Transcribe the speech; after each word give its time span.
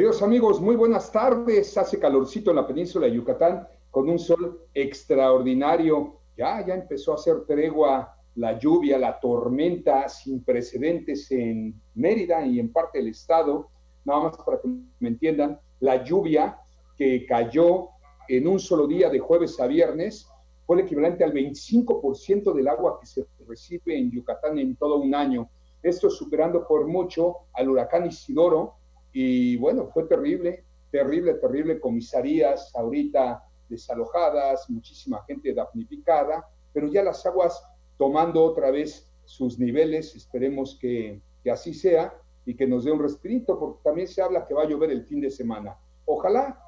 Queridos 0.00 0.22
amigos, 0.22 0.62
muy 0.62 0.76
buenas 0.76 1.12
tardes. 1.12 1.76
Hace 1.76 1.98
calorcito 1.98 2.48
en 2.48 2.56
la 2.56 2.66
península 2.66 3.04
de 3.04 3.12
Yucatán 3.12 3.68
con 3.90 4.08
un 4.08 4.18
sol 4.18 4.66
extraordinario. 4.72 6.20
Ya, 6.38 6.66
ya 6.66 6.72
empezó 6.72 7.12
a 7.12 7.16
hacer 7.16 7.44
tregua 7.44 8.16
la 8.36 8.58
lluvia, 8.58 8.96
la 8.96 9.20
tormenta 9.20 10.08
sin 10.08 10.42
precedentes 10.42 11.30
en 11.32 11.78
Mérida 11.92 12.46
y 12.46 12.60
en 12.60 12.72
parte 12.72 12.96
del 12.96 13.08
estado. 13.08 13.68
Nada 14.06 14.20
más 14.22 14.38
para 14.38 14.58
que 14.62 14.68
me 15.00 15.08
entiendan, 15.10 15.60
la 15.80 16.02
lluvia 16.02 16.58
que 16.96 17.26
cayó 17.26 17.90
en 18.26 18.48
un 18.48 18.58
solo 18.58 18.86
día 18.86 19.10
de 19.10 19.18
jueves 19.18 19.60
a 19.60 19.66
viernes 19.66 20.26
fue 20.64 20.76
el 20.76 20.86
equivalente 20.86 21.24
al 21.24 21.34
25% 21.34 22.54
del 22.54 22.68
agua 22.68 22.98
que 22.98 23.06
se 23.06 23.26
recibe 23.46 23.98
en 23.98 24.10
Yucatán 24.10 24.58
en 24.58 24.76
todo 24.76 24.96
un 24.96 25.14
año. 25.14 25.50
Esto 25.82 26.08
superando 26.08 26.66
por 26.66 26.86
mucho 26.86 27.36
al 27.52 27.68
huracán 27.68 28.06
Isidoro, 28.06 28.79
y 29.12 29.56
bueno, 29.56 29.88
fue 29.88 30.04
terrible, 30.04 30.64
terrible, 30.90 31.34
terrible. 31.34 31.80
Comisarías 31.80 32.74
ahorita 32.74 33.42
desalojadas, 33.68 34.68
muchísima 34.68 35.22
gente 35.26 35.54
damnificada, 35.54 36.48
pero 36.72 36.88
ya 36.88 37.02
las 37.02 37.24
aguas 37.26 37.62
tomando 37.96 38.42
otra 38.42 38.70
vez 38.70 39.10
sus 39.24 39.58
niveles. 39.58 40.14
Esperemos 40.14 40.78
que, 40.80 41.20
que 41.42 41.50
así 41.50 41.74
sea 41.74 42.14
y 42.44 42.54
que 42.54 42.66
nos 42.66 42.84
dé 42.84 42.92
un 42.92 43.02
respirito, 43.02 43.58
porque 43.58 43.80
también 43.84 44.08
se 44.08 44.22
habla 44.22 44.46
que 44.46 44.54
va 44.54 44.62
a 44.62 44.68
llover 44.68 44.90
el 44.90 45.04
fin 45.04 45.20
de 45.20 45.30
semana. 45.30 45.76
Ojalá, 46.04 46.60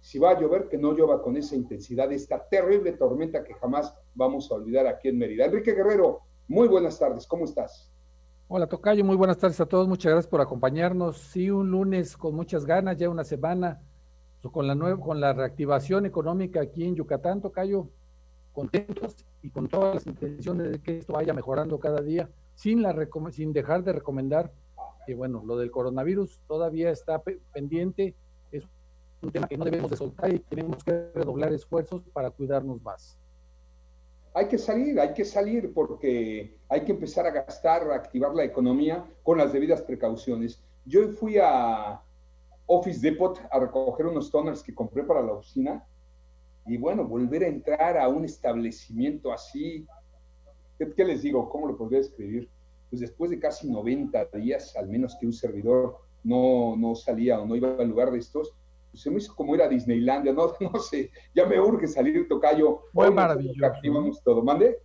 si 0.00 0.18
va 0.18 0.30
a 0.30 0.40
llover, 0.40 0.68
que 0.68 0.78
no 0.78 0.92
llueva 0.92 1.22
con 1.22 1.36
esa 1.36 1.56
intensidad, 1.56 2.12
esta 2.12 2.46
terrible 2.48 2.92
tormenta 2.92 3.42
que 3.42 3.54
jamás 3.54 3.92
vamos 4.14 4.50
a 4.50 4.54
olvidar 4.54 4.86
aquí 4.86 5.08
en 5.08 5.18
Mérida. 5.18 5.46
Enrique 5.46 5.74
Guerrero, 5.74 6.20
muy 6.48 6.68
buenas 6.68 6.98
tardes, 6.98 7.26
¿cómo 7.26 7.44
estás? 7.44 7.92
Hola 8.48 8.68
Tocayo, 8.68 9.04
muy 9.04 9.16
buenas 9.16 9.38
tardes 9.38 9.60
a 9.60 9.66
todos, 9.66 9.88
muchas 9.88 10.12
gracias 10.12 10.30
por 10.30 10.40
acompañarnos. 10.40 11.16
Sí, 11.18 11.50
un 11.50 11.68
lunes 11.68 12.16
con 12.16 12.36
muchas 12.36 12.64
ganas, 12.64 12.96
ya 12.96 13.10
una 13.10 13.24
semana 13.24 13.82
con 14.52 14.68
la 14.68 14.76
nueva, 14.76 15.00
con 15.00 15.20
la 15.20 15.32
reactivación 15.32 16.06
económica 16.06 16.60
aquí 16.60 16.84
en 16.84 16.94
Yucatán, 16.94 17.40
Tocayo, 17.40 17.88
contentos 18.52 19.26
y 19.42 19.50
con 19.50 19.66
todas 19.66 19.96
las 19.96 20.06
intenciones 20.06 20.70
de 20.70 20.78
que 20.78 20.98
esto 20.98 21.14
vaya 21.14 21.34
mejorando 21.34 21.80
cada 21.80 22.00
día, 22.00 22.30
sin 22.54 22.82
la 22.82 22.94
sin 23.32 23.52
dejar 23.52 23.82
de 23.82 23.94
recomendar 23.94 24.52
que 25.08 25.16
bueno, 25.16 25.42
lo 25.44 25.56
del 25.56 25.72
coronavirus 25.72 26.38
todavía 26.46 26.90
está 26.90 27.20
pendiente, 27.52 28.14
es 28.52 28.62
un 29.22 29.32
tema 29.32 29.48
que 29.48 29.58
no 29.58 29.64
debemos 29.64 29.90
de 29.90 29.96
soltar 29.96 30.32
y 30.32 30.38
tenemos 30.38 30.84
que 30.84 31.10
redoblar 31.12 31.52
esfuerzos 31.52 32.02
para 32.12 32.30
cuidarnos 32.30 32.80
más 32.80 33.18
hay 34.36 34.48
que 34.48 34.58
salir, 34.58 35.00
hay 35.00 35.14
que 35.14 35.24
salir 35.24 35.72
porque 35.72 36.58
hay 36.68 36.84
que 36.84 36.92
empezar 36.92 37.26
a 37.26 37.30
gastar, 37.30 37.90
a 37.90 37.94
activar 37.94 38.34
la 38.34 38.44
economía 38.44 39.02
con 39.22 39.38
las 39.38 39.50
debidas 39.50 39.80
precauciones. 39.80 40.62
Yo 40.84 41.08
fui 41.08 41.38
a 41.38 42.02
Office 42.66 43.00
Depot 43.00 43.40
a 43.50 43.58
recoger 43.58 44.04
unos 44.04 44.30
toners 44.30 44.62
que 44.62 44.74
compré 44.74 45.04
para 45.04 45.22
la 45.22 45.32
oficina 45.32 45.88
y 46.66 46.76
bueno, 46.76 47.06
volver 47.06 47.44
a 47.44 47.48
entrar 47.48 47.96
a 47.96 48.08
un 48.08 48.26
establecimiento 48.26 49.32
así, 49.32 49.86
¿qué, 50.78 51.04
les 51.06 51.22
digo? 51.22 51.48
¿Cómo 51.48 51.68
lo 51.68 51.78
podría 51.78 52.00
escribir? 52.00 52.50
Pues 52.90 53.00
después 53.00 53.30
de 53.30 53.38
casi 53.38 53.70
90 53.70 54.26
días, 54.34 54.76
al 54.76 54.90
menos 54.90 55.16
que 55.18 55.24
un 55.24 55.32
servidor 55.32 55.96
no, 56.24 56.76
no 56.76 56.94
salía 56.94 57.40
o 57.40 57.46
no 57.46 57.56
iba 57.56 57.74
al 57.78 57.88
lugar 57.88 58.10
de 58.10 58.18
estos, 58.18 58.52
se 58.96 59.10
me 59.10 59.18
hizo 59.18 59.34
como 59.34 59.54
ir 59.54 59.62
a 59.62 59.68
Disneylandia, 59.68 60.32
no, 60.32 60.52
no 60.60 60.78
sé, 60.78 61.10
ya 61.34 61.46
me 61.46 61.60
urge 61.60 61.86
salir 61.86 62.26
tocayo. 62.28 62.80
Fue 62.92 63.10
maravilloso. 63.10 63.66
Activamos 63.66 64.22
todo, 64.22 64.42
mande. 64.42 64.78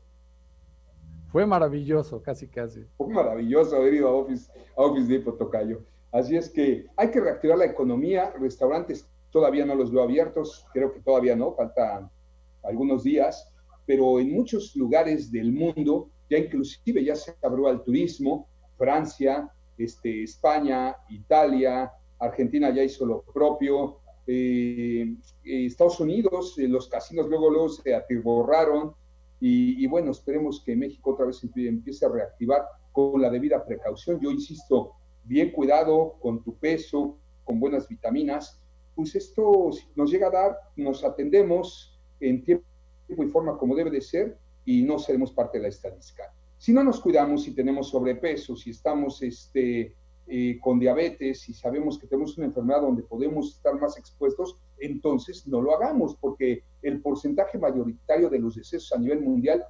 Fue 1.32 1.46
maravilloso, 1.46 2.22
casi, 2.22 2.48
casi. 2.48 2.86
Fue 2.98 3.08
maravilloso 3.08 3.78
haber 3.78 3.94
ido 3.94 4.10
a 4.10 4.14
Office, 4.14 4.52
a 4.76 4.82
Office 4.82 5.08
Depot, 5.08 5.38
tocayo. 5.38 5.82
Así 6.12 6.36
es 6.36 6.50
que 6.50 6.86
hay 6.98 7.10
que 7.10 7.22
reactivar 7.22 7.58
la 7.58 7.66
economía, 7.66 8.34
restaurantes 8.38 9.10
todavía 9.32 9.66
no 9.66 9.76
los 9.76 9.92
veo 9.92 10.04
abiertos, 10.04 10.66
creo 10.74 10.92
que 10.92 11.00
todavía 11.00 11.36
no, 11.36 11.54
faltan 11.54 12.12
algunos 12.64 13.04
días, 13.04 13.50
pero 13.86 14.20
en 14.20 14.34
muchos 14.34 14.76
lugares 14.76 15.32
del 15.32 15.54
mundo 15.54 16.10
ya 16.30 16.38
inclusive 16.38 17.04
ya 17.04 17.16
se 17.16 17.34
abrió 17.42 17.68
al 17.68 17.84
turismo, 17.84 18.50
Francia, 18.78 19.50
este, 19.78 20.24
España, 20.24 20.96
Italia, 21.10 21.92
Argentina 22.20 22.70
ya 22.70 22.84
hizo 22.84 23.06
lo 23.06 23.24
propio, 23.24 24.01
eh, 24.32 25.66
Estados 25.66 26.00
Unidos, 26.00 26.58
eh, 26.58 26.68
los 26.68 26.88
casinos 26.88 27.28
luego, 27.28 27.50
luego 27.50 27.70
se 27.70 27.94
atiborraron 27.94 28.94
y, 29.44 29.88
bueno, 29.88 30.12
esperemos 30.12 30.62
que 30.64 30.76
México 30.76 31.14
otra 31.14 31.26
vez 31.26 31.42
empiece 31.56 32.06
a 32.06 32.10
reactivar 32.10 32.62
con 32.92 33.20
la 33.20 33.30
debida 33.32 33.66
precaución. 33.66 34.20
Yo 34.22 34.30
insisto, 34.30 34.92
bien 35.24 35.52
cuidado 35.52 36.18
con 36.22 36.44
tu 36.44 36.56
peso, 36.58 37.18
con 37.44 37.60
buenas 37.60 37.88
vitaminas, 37.88 38.62
pues 38.94 39.16
esto 39.16 39.72
nos 39.96 40.12
llega 40.12 40.28
a 40.28 40.32
dar, 40.32 40.58
nos 40.76 41.04
atendemos 41.04 42.00
en 42.20 42.44
tiempo 42.44 42.66
y 43.10 43.28
forma 43.28 43.58
como 43.58 43.76
debe 43.76 43.90
de 43.90 44.02
ser 44.02 44.38
y 44.64 44.84
no 44.84 45.00
seremos 45.00 45.32
parte 45.32 45.58
de 45.58 45.64
la 45.64 45.70
estadística. 45.70 46.32
Si 46.58 46.72
no 46.72 46.84
nos 46.84 47.00
cuidamos, 47.00 47.44
si 47.44 47.56
tenemos 47.56 47.90
sobrepeso, 47.90 48.56
si 48.56 48.70
estamos 48.70 49.24
este, 49.24 49.96
eh, 50.28 50.60
con 50.62 50.80
diabetes 50.80 51.50
y 51.50 51.54
sabemos 51.54 52.00
que 52.00 52.08
tenemos 52.08 52.38
una 52.38 52.48
enfermedad 52.48 52.82
donde 52.82 53.04
podemos 53.04 53.56
estar 53.56 53.80
más 53.80 53.98
expuestos, 53.98 54.58
entonces 54.80 55.46
no 55.48 55.62
lo 55.62 55.76
hagamos, 55.76 56.16
porque 56.16 56.64
el 56.82 57.02
porcentaje 57.02 57.58
mayoritario 57.58 58.30
de 58.30 58.40
los 58.40 58.56
decesos 58.56 58.94
a 58.94 59.00
nivel 59.00 59.22
mundial 59.22 59.64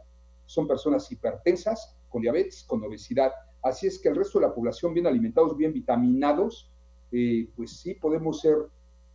son 0.45 0.67
personas 0.67 1.11
hipertensas, 1.11 1.95
con 2.09 2.21
diabetes, 2.21 2.63
con 2.63 2.83
obesidad. 2.83 3.31
Así 3.63 3.87
es 3.87 3.99
que 3.99 4.09
el 4.09 4.15
resto 4.15 4.39
de 4.39 4.47
la 4.47 4.53
población 4.53 4.93
bien 4.93 5.07
alimentados, 5.07 5.55
bien 5.55 5.73
vitaminados, 5.73 6.69
eh, 7.11 7.47
pues 7.55 7.79
sí 7.79 7.95
podemos 7.95 8.41
ser 8.41 8.57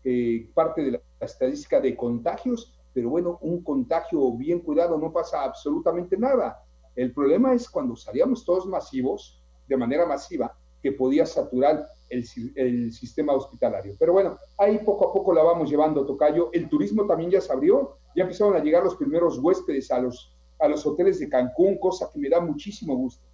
eh, 0.04 0.48
parte 0.54 0.82
de 0.82 0.92
la 0.92 1.00
estadística 1.20 1.80
de 1.80 1.96
contagios, 1.96 2.74
pero 2.92 3.10
bueno, 3.10 3.38
un 3.42 3.62
contagio 3.62 4.32
bien 4.32 4.60
cuidado 4.60 4.98
no 4.98 5.12
pasa 5.12 5.42
absolutamente 5.42 6.16
nada. 6.16 6.62
El 6.94 7.12
problema 7.12 7.52
es 7.52 7.68
cuando 7.68 7.94
salíamos 7.94 8.44
todos 8.44 8.66
masivos, 8.66 9.42
de 9.68 9.76
manera 9.76 10.06
masiva, 10.06 10.56
podía 10.92 11.26
saturar 11.26 11.88
el, 12.08 12.92
sistema 12.92 13.32
hospitalario. 13.34 13.94
Pero 13.98 14.12
bueno, 14.12 14.38
ahí 14.58 14.78
poco 14.78 15.08
a 15.08 15.12
poco 15.12 15.32
la 15.32 15.42
vamos 15.42 15.70
llevando, 15.70 16.06
Tocayo. 16.06 16.50
El 16.52 16.68
turismo 16.68 17.06
también 17.06 17.30
ya 17.30 17.40
se 17.40 17.52
abrió, 17.52 17.98
ya 18.14 18.22
empezaron 18.22 18.54
a 18.54 18.60
llegar 18.60 18.84
los 18.84 18.96
primeros 18.96 19.38
huéspedes 19.38 19.90
a 19.90 20.00
los, 20.00 20.34
a 20.58 20.68
los 20.68 20.86
hoteles 20.86 21.18
de 21.18 21.28
Cancún, 21.28 21.78
cosa 21.78 22.10
que 22.12 22.18
me 22.18 22.28
da 22.28 22.40
muchísimo 22.40 22.96
gusto. 22.96 23.24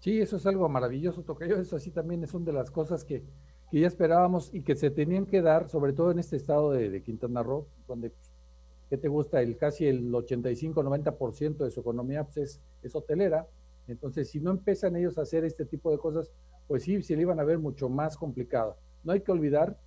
Sí, 0.00 0.20
eso 0.20 0.36
es 0.36 0.46
algo 0.46 0.68
maravilloso, 0.68 1.22
Tocayo. 1.22 1.58
Eso 1.58 1.76
así 1.76 1.90
también 1.90 2.22
es 2.24 2.32
una 2.32 2.46
de 2.46 2.52
las 2.52 2.70
cosas 2.70 3.04
que, 3.04 3.22
que 3.70 3.80
ya 3.80 3.86
esperábamos 3.86 4.52
y 4.54 4.62
que 4.62 4.74
se 4.74 4.90
tenían 4.90 5.26
que 5.26 5.42
dar, 5.42 5.68
sobre 5.68 5.92
todo 5.92 6.10
en 6.10 6.18
este 6.18 6.36
estado 6.36 6.72
de, 6.72 6.88
de 6.88 7.02
Quintana 7.02 7.42
Roo, 7.42 7.66
donde, 7.86 8.12
¿qué 8.88 8.96
te 8.96 9.08
gusta? 9.08 9.42
El 9.42 9.58
casi 9.58 9.86
el 9.86 10.10
85-90% 10.10 11.56
de 11.58 11.70
su 11.70 11.80
economía 11.80 12.24
pues, 12.24 12.36
es, 12.38 12.60
es 12.82 12.94
hotelera 12.94 13.46
entonces, 13.90 14.30
si 14.30 14.40
no 14.40 14.50
empiezan 14.50 14.96
ellos 14.96 15.18
a 15.18 15.22
hacer 15.22 15.44
este 15.44 15.64
tipo 15.64 15.90
de 15.90 15.98
cosas, 15.98 16.32
pues 16.66 16.84
sí, 16.84 17.02
se 17.02 17.16
le 17.16 17.22
iban 17.22 17.40
a 17.40 17.44
ver 17.44 17.58
mucho 17.58 17.88
más 17.88 18.16
complicado. 18.16 18.76
No 19.02 19.12
hay 19.12 19.20
que 19.20 19.32
olvidar 19.32 19.78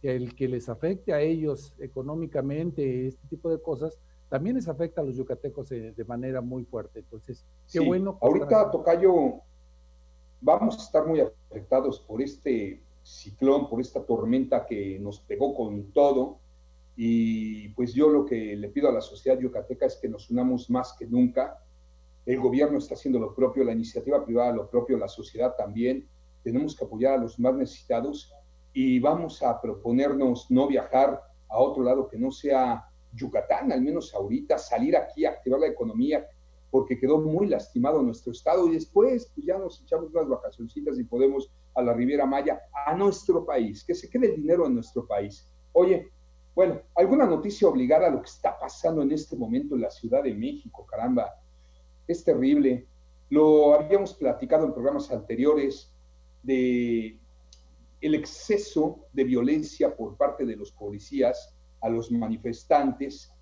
que 0.00 0.14
el 0.14 0.34
que 0.34 0.48
les 0.48 0.68
afecte 0.68 1.12
a 1.12 1.20
ellos 1.20 1.74
económicamente 1.78 3.08
este 3.08 3.26
tipo 3.28 3.50
de 3.50 3.60
cosas, 3.60 3.98
también 4.28 4.56
les 4.56 4.68
afecta 4.68 5.00
a 5.00 5.04
los 5.04 5.16
yucatecos 5.16 5.70
de, 5.70 6.04
manera 6.06 6.40
muy 6.40 6.64
fuerte. 6.64 7.00
Entonces, 7.00 7.46
qué 7.72 7.80
bueno. 7.80 8.18
Ahorita, 8.20 8.70
Tocayo, 8.70 9.40
vamos 10.40 10.78
a 10.78 10.82
estar 10.82 11.06
muy 11.06 11.20
afectados 11.20 12.00
por 12.00 12.20
este 12.20 12.82
ciclón, 13.02 13.68
por 13.70 13.80
esta 13.80 14.04
tormenta 14.04 14.66
que 14.66 14.98
nos 14.98 15.20
pegó 15.20 15.54
con 15.54 15.92
todo. 15.92 16.38
Y 16.94 17.68
pues 17.70 17.94
yo 17.94 18.08
lo 18.10 18.26
que 18.26 18.56
le 18.56 18.68
pido 18.68 18.88
a 18.88 18.92
la 18.92 19.00
sociedad 19.00 19.38
yucateca 19.38 19.86
es 19.86 19.96
que 19.96 20.08
nos 20.08 20.30
unamos 20.30 20.68
más 20.68 20.94
que 20.98 21.06
nunca, 21.06 21.58
el 22.28 22.40
gobierno 22.40 22.76
está 22.76 22.92
haciendo 22.92 23.18
lo 23.18 23.34
propio, 23.34 23.64
la 23.64 23.72
iniciativa 23.72 24.22
privada 24.22 24.52
lo 24.52 24.68
propio, 24.68 24.98
la 24.98 25.08
sociedad 25.08 25.54
también. 25.56 26.06
Tenemos 26.42 26.76
que 26.76 26.84
apoyar 26.84 27.14
a 27.14 27.22
los 27.22 27.38
más 27.38 27.54
necesitados 27.54 28.30
y 28.74 29.00
vamos 29.00 29.42
a 29.42 29.58
proponernos 29.58 30.50
no 30.50 30.68
viajar 30.68 31.22
a 31.48 31.58
otro 31.58 31.82
lado 31.82 32.06
que 32.06 32.18
no 32.18 32.30
sea 32.30 32.84
Yucatán, 33.14 33.72
al 33.72 33.80
menos 33.80 34.14
ahorita, 34.14 34.58
salir 34.58 34.94
aquí 34.94 35.24
a 35.24 35.30
activar 35.30 35.60
la 35.60 35.68
economía, 35.68 36.26
porque 36.70 36.98
quedó 36.98 37.18
muy 37.18 37.46
lastimado 37.46 38.02
nuestro 38.02 38.32
estado 38.32 38.68
y 38.68 38.74
después 38.74 39.32
pues 39.34 39.46
ya 39.46 39.56
nos 39.56 39.80
echamos 39.80 40.10
unas 40.10 40.28
vacacioncitas 40.28 40.98
y 40.98 41.04
podemos 41.04 41.50
a 41.74 41.80
la 41.80 41.94
Riviera 41.94 42.26
Maya. 42.26 42.60
a 42.86 42.94
nuestro 42.94 43.46
país, 43.46 43.82
que 43.84 43.94
se 43.94 44.10
quede 44.10 44.34
el 44.34 44.36
dinero 44.36 44.66
en 44.66 44.74
nuestro 44.74 45.06
país. 45.06 45.48
Oye, 45.72 46.10
bueno, 46.54 46.78
alguna 46.94 47.24
noticia 47.24 47.68
obligada 47.68 48.08
a 48.08 48.10
lo 48.10 48.20
que 48.20 48.28
está 48.28 48.58
pasando 48.58 49.00
en 49.00 49.12
este 49.12 49.34
momento 49.34 49.76
en 49.76 49.80
la 49.80 49.90
Ciudad 49.90 50.22
de 50.22 50.34
México, 50.34 50.84
caramba, 50.84 51.32
es 52.08 52.24
terrible. 52.24 52.86
Lo 53.30 53.74
habíamos 53.74 54.14
platicado 54.14 54.66
en 54.66 54.72
programas 54.72 55.10
anteriores 55.10 55.92
de 56.42 57.18
el 58.00 58.14
exceso 58.14 59.06
de 59.12 59.24
violencia 59.24 59.94
por 59.94 60.16
parte 60.16 60.46
de 60.46 60.56
los 60.56 60.72
policías 60.72 61.54
a 61.80 61.88
los 61.88 62.10
manifestantes. 62.10 63.32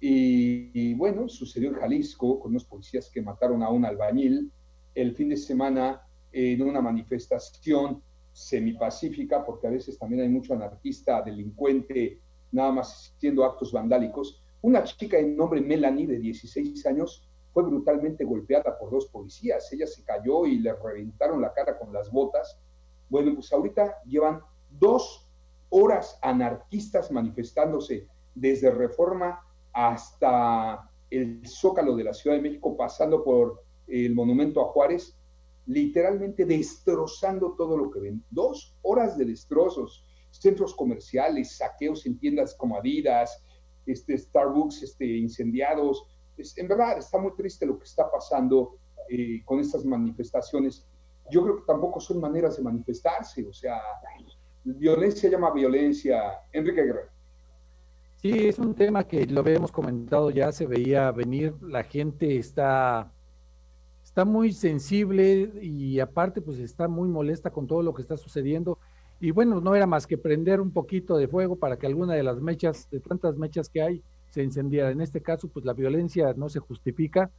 Y, 0.00 0.94
bueno, 0.94 1.28
sucedió 1.28 1.70
en 1.70 1.76
Jalisco 1.76 2.38
con 2.38 2.50
unos 2.50 2.64
policías 2.64 3.10
que 3.10 3.22
mataron 3.22 3.62
a 3.62 3.70
un 3.70 3.84
albañil 3.84 4.52
el 4.94 5.14
fin 5.14 5.30
de 5.30 5.36
semana 5.36 6.02
en 6.32 6.62
una 6.62 6.80
manifestación 6.80 8.02
semipacífica, 8.32 9.44
porque 9.44 9.66
a 9.66 9.70
veces 9.70 9.98
también 9.98 10.22
hay 10.22 10.28
mucho 10.28 10.52
anarquista, 10.52 11.22
delincuente, 11.22 12.20
nada 12.52 12.72
más 12.72 13.12
haciendo 13.16 13.44
actos 13.44 13.72
vandálicos. 13.72 14.42
Una 14.60 14.84
chica 14.84 15.16
de 15.16 15.28
nombre 15.28 15.60
Melanie, 15.60 16.06
de 16.06 16.18
16 16.18 16.84
años, 16.86 17.25
fue 17.56 17.62
brutalmente 17.62 18.22
golpeada 18.22 18.76
por 18.78 18.90
dos 18.90 19.06
policías. 19.06 19.72
Ella 19.72 19.86
se 19.86 20.04
cayó 20.04 20.44
y 20.44 20.58
le 20.58 20.74
reventaron 20.74 21.40
la 21.40 21.54
cara 21.54 21.78
con 21.78 21.90
las 21.90 22.12
botas. 22.12 22.60
Bueno, 23.08 23.32
pues 23.34 23.50
ahorita 23.50 24.02
llevan 24.04 24.42
dos 24.68 25.26
horas 25.70 26.18
anarquistas 26.20 27.10
manifestándose 27.10 28.08
desde 28.34 28.70
Reforma 28.70 29.40
hasta 29.72 30.90
el 31.08 31.48
Zócalo 31.48 31.96
de 31.96 32.04
la 32.04 32.12
Ciudad 32.12 32.36
de 32.36 32.42
México, 32.42 32.76
pasando 32.76 33.24
por 33.24 33.62
el 33.86 34.14
Monumento 34.14 34.60
a 34.60 34.70
Juárez, 34.72 35.16
literalmente 35.64 36.44
destrozando 36.44 37.54
todo 37.56 37.78
lo 37.78 37.90
que 37.90 38.00
ven. 38.00 38.22
Dos 38.28 38.76
horas 38.82 39.16
de 39.16 39.24
destrozos, 39.24 40.04
centros 40.30 40.74
comerciales, 40.74 41.56
saqueos 41.56 42.04
en 42.04 42.18
tiendas 42.18 42.54
como 42.54 42.76
Adidas, 42.76 43.42
este, 43.86 44.18
Starbucks 44.18 44.82
este, 44.82 45.06
incendiados, 45.06 46.04
en 46.56 46.68
verdad 46.68 46.98
está 46.98 47.18
muy 47.18 47.32
triste 47.34 47.66
lo 47.66 47.78
que 47.78 47.84
está 47.84 48.10
pasando 48.10 48.78
eh, 49.08 49.42
con 49.44 49.60
estas 49.60 49.84
manifestaciones. 49.84 50.86
Yo 51.30 51.42
creo 51.42 51.56
que 51.56 51.62
tampoco 51.66 52.00
son 52.00 52.20
maneras 52.20 52.56
de 52.56 52.62
manifestarse, 52.62 53.46
o 53.46 53.52
sea, 53.52 53.80
violencia 54.64 55.30
llama 55.30 55.52
violencia. 55.52 56.40
Enrique 56.52 56.82
Guerrero. 56.82 57.10
Sí, 58.16 58.48
es 58.48 58.58
un 58.58 58.74
tema 58.74 59.04
que 59.04 59.26
lo 59.26 59.40
habíamos 59.40 59.70
comentado 59.70 60.30
ya, 60.30 60.50
se 60.50 60.66
veía 60.66 61.10
venir, 61.12 61.54
la 61.62 61.84
gente 61.84 62.38
está, 62.38 63.12
está 64.02 64.24
muy 64.24 64.52
sensible 64.52 65.52
y 65.60 66.00
aparte 66.00 66.40
pues 66.40 66.58
está 66.58 66.88
muy 66.88 67.08
molesta 67.08 67.50
con 67.50 67.66
todo 67.66 67.82
lo 67.82 67.92
que 67.92 68.02
está 68.02 68.16
sucediendo. 68.16 68.78
Y 69.20 69.30
bueno, 69.30 69.60
no 69.60 69.74
era 69.74 69.86
más 69.86 70.06
que 70.06 70.18
prender 70.18 70.60
un 70.60 70.72
poquito 70.72 71.16
de 71.16 71.28
fuego 71.28 71.56
para 71.56 71.78
que 71.78 71.86
alguna 71.86 72.14
de 72.14 72.22
las 72.22 72.40
mechas, 72.40 72.88
de 72.90 73.00
tantas 73.00 73.36
mechas 73.36 73.68
que 73.68 73.82
hay, 73.82 74.02
se 74.36 74.42
encendiera. 74.42 74.90
En 74.90 75.00
este 75.00 75.22
caso, 75.22 75.48
pues 75.48 75.64
la 75.64 75.72
violencia 75.72 76.34
no 76.36 76.50
se 76.50 76.60
justifica 76.60 77.30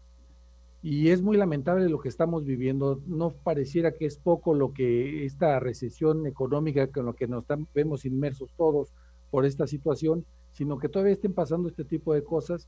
y 0.81 1.09
es 1.09 1.21
muy 1.21 1.38
lamentable 1.38 1.88
lo 1.89 1.99
que 1.99 2.09
estamos 2.09 2.44
viviendo. 2.44 2.99
No 3.05 3.33
pareciera 3.33 3.91
que 3.91 4.07
es 4.07 4.17
poco 4.17 4.55
lo 4.55 4.73
que 4.73 5.23
esta 5.23 5.59
recesión 5.59 6.25
económica 6.25 6.88
con 6.88 7.05
lo 7.05 7.13
que 7.13 7.27
nos 7.27 7.45
vemos 7.75 8.03
inmersos 8.05 8.51
todos 8.57 8.95
por 9.29 9.45
esta 9.45 9.67
situación, 9.67 10.25
sino 10.53 10.79
que 10.79 10.89
todavía 10.89 11.13
estén 11.13 11.33
pasando 11.33 11.69
este 11.69 11.83
tipo 11.83 12.15
de 12.15 12.23
cosas. 12.23 12.67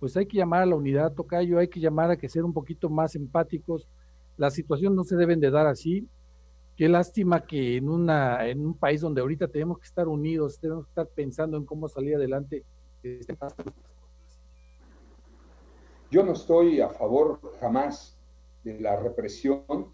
Pues 0.00 0.16
hay 0.16 0.24
que 0.24 0.38
llamar 0.38 0.62
a 0.62 0.66
la 0.66 0.76
unidad, 0.76 1.12
Tocayo, 1.12 1.58
hay 1.58 1.68
que 1.68 1.80
llamar 1.80 2.10
a 2.10 2.16
que 2.16 2.30
ser 2.30 2.44
un 2.44 2.54
poquito 2.54 2.88
más 2.88 3.14
empáticos. 3.14 3.86
La 4.38 4.50
situación 4.50 4.96
no 4.96 5.04
se 5.04 5.16
deben 5.16 5.40
de 5.40 5.50
dar 5.50 5.66
así. 5.66 6.08
Qué 6.78 6.88
lástima 6.88 7.42
que 7.42 7.76
en, 7.76 7.90
una, 7.90 8.48
en 8.48 8.64
un 8.64 8.74
país 8.74 9.02
donde 9.02 9.20
ahorita 9.20 9.48
tenemos 9.48 9.78
que 9.80 9.86
estar 9.86 10.08
unidos, 10.08 10.58
tenemos 10.60 10.86
que 10.86 10.90
estar 10.92 11.08
pensando 11.08 11.58
en 11.58 11.66
cómo 11.66 11.88
salir 11.88 12.16
adelante, 12.16 12.64
yo 16.10 16.22
no 16.24 16.32
estoy 16.32 16.80
a 16.80 16.88
favor 16.88 17.40
jamás 17.60 18.16
de 18.64 18.80
la 18.80 18.96
represión. 18.96 19.92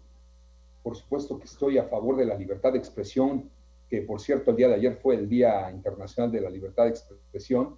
Por 0.81 0.95
supuesto 0.95 1.37
que 1.37 1.45
estoy 1.45 1.77
a 1.77 1.85
favor 1.85 2.17
de 2.17 2.25
la 2.25 2.35
libertad 2.35 2.73
de 2.73 2.77
expresión, 2.77 3.49
que 3.89 4.01
por 4.01 4.19
cierto 4.19 4.51
el 4.51 4.57
día 4.57 4.67
de 4.67 4.75
ayer 4.75 4.95
fue 4.95 5.15
el 5.15 5.29
Día 5.29 5.71
Internacional 5.71 6.31
de 6.31 6.41
la 6.41 6.49
Libertad 6.49 6.83
de 6.83 6.89
Expresión. 6.89 7.77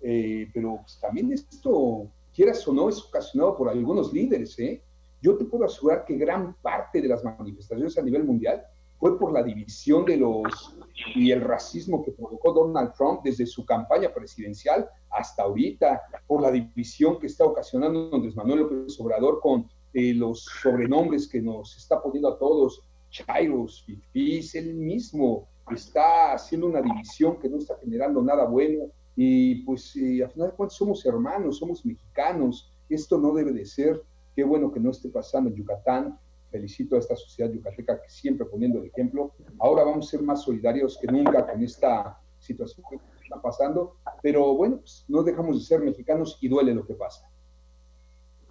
Eh, 0.00 0.48
pero 0.52 0.78
pues, 0.80 0.98
también 1.00 1.32
esto, 1.32 2.08
quieras 2.34 2.66
o 2.66 2.72
no, 2.72 2.88
es 2.88 3.02
ocasionado 3.02 3.56
por 3.56 3.68
algunos 3.68 4.12
líderes. 4.12 4.58
¿eh? 4.58 4.82
Yo 5.20 5.36
te 5.36 5.44
puedo 5.44 5.64
asegurar 5.64 6.04
que 6.04 6.16
gran 6.16 6.54
parte 6.54 7.00
de 7.00 7.08
las 7.08 7.22
manifestaciones 7.24 7.96
a 7.96 8.02
nivel 8.02 8.24
mundial 8.24 8.64
fue 9.02 9.18
por 9.18 9.32
la 9.32 9.42
división 9.42 10.04
de 10.04 10.16
los 10.16 10.76
y 11.16 11.32
el 11.32 11.40
racismo 11.40 12.04
que 12.04 12.12
provocó 12.12 12.52
Donald 12.52 12.92
Trump 12.92 13.22
desde 13.24 13.46
su 13.46 13.66
campaña 13.66 14.14
presidencial 14.14 14.88
hasta 15.10 15.42
ahorita, 15.42 16.00
por 16.28 16.40
la 16.40 16.52
división 16.52 17.18
que 17.18 17.26
está 17.26 17.44
ocasionando 17.44 18.10
Andrés 18.12 18.36
Manuel 18.36 18.60
López 18.60 19.00
Obrador 19.00 19.40
con 19.40 19.68
eh, 19.92 20.14
los 20.14 20.44
sobrenombres 20.62 21.28
que 21.28 21.42
nos 21.42 21.76
está 21.76 22.00
poniendo 22.00 22.28
a 22.28 22.38
todos, 22.38 22.80
Chairos, 23.10 23.82
Fifis, 23.84 24.54
él 24.54 24.72
mismo 24.74 25.48
está 25.72 26.34
haciendo 26.34 26.68
una 26.68 26.80
división 26.80 27.40
que 27.40 27.48
no 27.48 27.58
está 27.58 27.76
generando 27.80 28.22
nada 28.22 28.44
bueno. 28.44 28.84
Y 29.16 29.64
pues 29.64 29.96
eh, 29.96 30.22
al 30.22 30.30
final 30.30 30.50
de 30.50 30.54
cuentas 30.54 30.78
somos 30.78 31.04
hermanos, 31.04 31.58
somos 31.58 31.84
mexicanos, 31.84 32.70
esto 32.88 33.18
no 33.18 33.32
debe 33.32 33.50
de 33.50 33.66
ser, 33.66 34.00
qué 34.36 34.44
bueno 34.44 34.70
que 34.70 34.78
no 34.78 34.92
esté 34.92 35.08
pasando 35.08 35.50
en 35.50 35.56
Yucatán, 35.56 36.20
felicito 36.52 36.94
a 36.94 36.98
esta 37.00 37.16
sociedad 37.16 37.50
yucateca 37.50 38.00
que 38.00 38.08
siempre 38.08 38.46
poniendo 38.46 38.78
el 38.80 38.86
ejemplo. 38.86 39.32
Ahora 39.58 39.82
vamos 39.82 40.06
a 40.06 40.10
ser 40.10 40.22
más 40.22 40.42
solidarios 40.42 40.98
que 41.00 41.10
nunca 41.10 41.44
con 41.50 41.62
esta 41.64 42.20
situación 42.38 42.84
que 42.88 42.96
está 43.22 43.40
pasando, 43.40 43.96
pero 44.22 44.54
bueno, 44.54 44.78
pues, 44.78 45.04
no 45.08 45.22
dejamos 45.22 45.58
de 45.58 45.64
ser 45.64 45.80
mexicanos 45.80 46.38
y 46.40 46.48
duele 46.48 46.74
lo 46.74 46.86
que 46.86 46.94
pasa. 46.94 47.28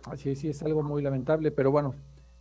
Así 0.06 0.32
es, 0.32 0.40
sí, 0.40 0.50
es 0.50 0.64
algo 0.64 0.82
muy 0.82 1.04
lamentable, 1.04 1.52
pero 1.52 1.72
bueno, 1.72 1.94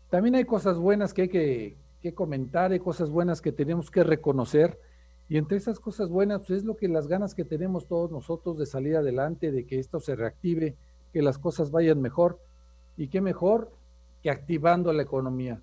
también 0.09 0.35
hay 0.35 0.45
cosas 0.45 0.79
buenas 0.79 1.13
que 1.13 1.23
hay 1.23 1.29
que, 1.29 1.77
que 2.01 2.15
comentar, 2.15 2.73
hay 2.73 2.81
cosas 2.81 3.11
buenas 3.11 3.43
que 3.43 3.53
tenemos 3.53 3.91
que 3.91 4.03
reconocer. 4.03 4.81
Y 5.29 5.37
entre 5.37 5.59
esas 5.59 5.79
cosas 5.79 6.09
buenas, 6.09 6.41
pues 6.41 6.51
es 6.51 6.65
lo 6.65 6.77
que 6.77 6.89
las 6.89 7.07
ganas 7.07 7.35
que 7.35 7.45
tenemos 7.45 7.87
todos 7.87 8.11
nosotros 8.11 8.59
de 8.59 8.67
salir 8.67 8.97
adelante, 8.97 9.53
de 9.53 9.65
que 9.65 9.79
esto 9.79 10.01
se 10.01 10.17
reactive, 10.17 10.77
que 11.13 11.23
las 11.23 11.39
cosas 11.39 11.71
vayan 11.71 12.01
mejor. 12.01 12.41
Y 12.97 13.09
qué 13.09 13.21
mejor 13.21 13.71
que 14.23 14.31
activando 14.31 14.93
la 14.93 15.03
economía. 15.03 15.61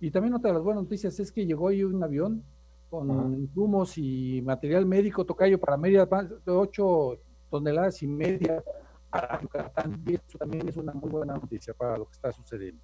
Y 0.00 0.10
también 0.10 0.34
otra 0.34 0.50
de 0.50 0.54
las 0.54 0.62
buenas 0.62 0.84
noticias 0.84 1.18
es 1.20 1.32
que 1.32 1.46
llegó 1.46 1.66
hoy 1.66 1.82
un 1.82 2.02
avión 2.02 2.44
con 2.90 3.34
insumos 3.34 3.96
y 3.96 4.42
material 4.42 4.86
médico 4.86 5.24
tocayo 5.24 5.58
para 5.58 5.76
media 5.76 6.06
de 6.06 6.52
8 6.52 7.18
toneladas 7.50 8.02
y 8.02 8.06
media 8.06 8.62
a 9.10 9.40
Yucatán. 9.40 10.02
Y 10.06 10.14
eso 10.14 10.38
también 10.38 10.68
es 10.68 10.76
una 10.76 10.92
muy 10.92 11.10
buena 11.10 11.34
noticia 11.34 11.74
para 11.74 11.96
lo 11.96 12.06
que 12.06 12.12
está 12.12 12.32
sucediendo. 12.32 12.80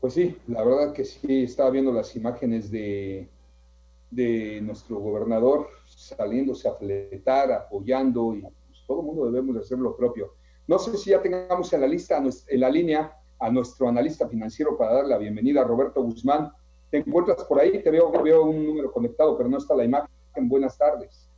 Pues 0.00 0.14
sí, 0.14 0.36
la 0.48 0.62
verdad 0.62 0.92
que 0.92 1.04
sí, 1.04 1.44
estaba 1.44 1.70
viendo 1.70 1.92
las 1.92 2.14
imágenes 2.16 2.70
de, 2.70 3.28
de 4.10 4.60
nuestro 4.60 4.98
gobernador 4.98 5.68
saliéndose 5.86 6.68
a 6.68 6.74
fletar, 6.74 7.50
apoyando, 7.52 8.34
y 8.34 8.42
pues, 8.42 8.84
todo 8.86 9.00
el 9.00 9.06
mundo 9.06 9.26
debemos 9.26 9.54
de 9.54 9.60
hacer 9.62 9.78
lo 9.78 9.96
propio. 9.96 10.34
No 10.66 10.78
sé 10.78 10.96
si 10.96 11.10
ya 11.10 11.22
tengamos 11.22 11.72
en 11.72 11.80
la 11.80 11.86
lista, 11.86 12.18
en 12.18 12.60
la 12.60 12.70
línea, 12.70 13.16
a 13.38 13.50
nuestro 13.50 13.88
analista 13.88 14.28
financiero 14.28 14.76
para 14.76 14.94
darle 14.94 15.10
la 15.10 15.18
bienvenida, 15.18 15.64
Roberto 15.64 16.02
Guzmán. 16.02 16.52
¿Te 16.90 16.98
encuentras 16.98 17.44
por 17.44 17.60
ahí? 17.60 17.82
Te 17.82 17.90
veo, 17.90 18.10
veo 18.22 18.44
un 18.44 18.66
número 18.66 18.92
conectado, 18.92 19.36
pero 19.36 19.48
no 19.48 19.58
está 19.58 19.74
la 19.74 19.84
imagen. 19.84 20.08
Buenas 20.42 20.76
tardes. 20.78 21.28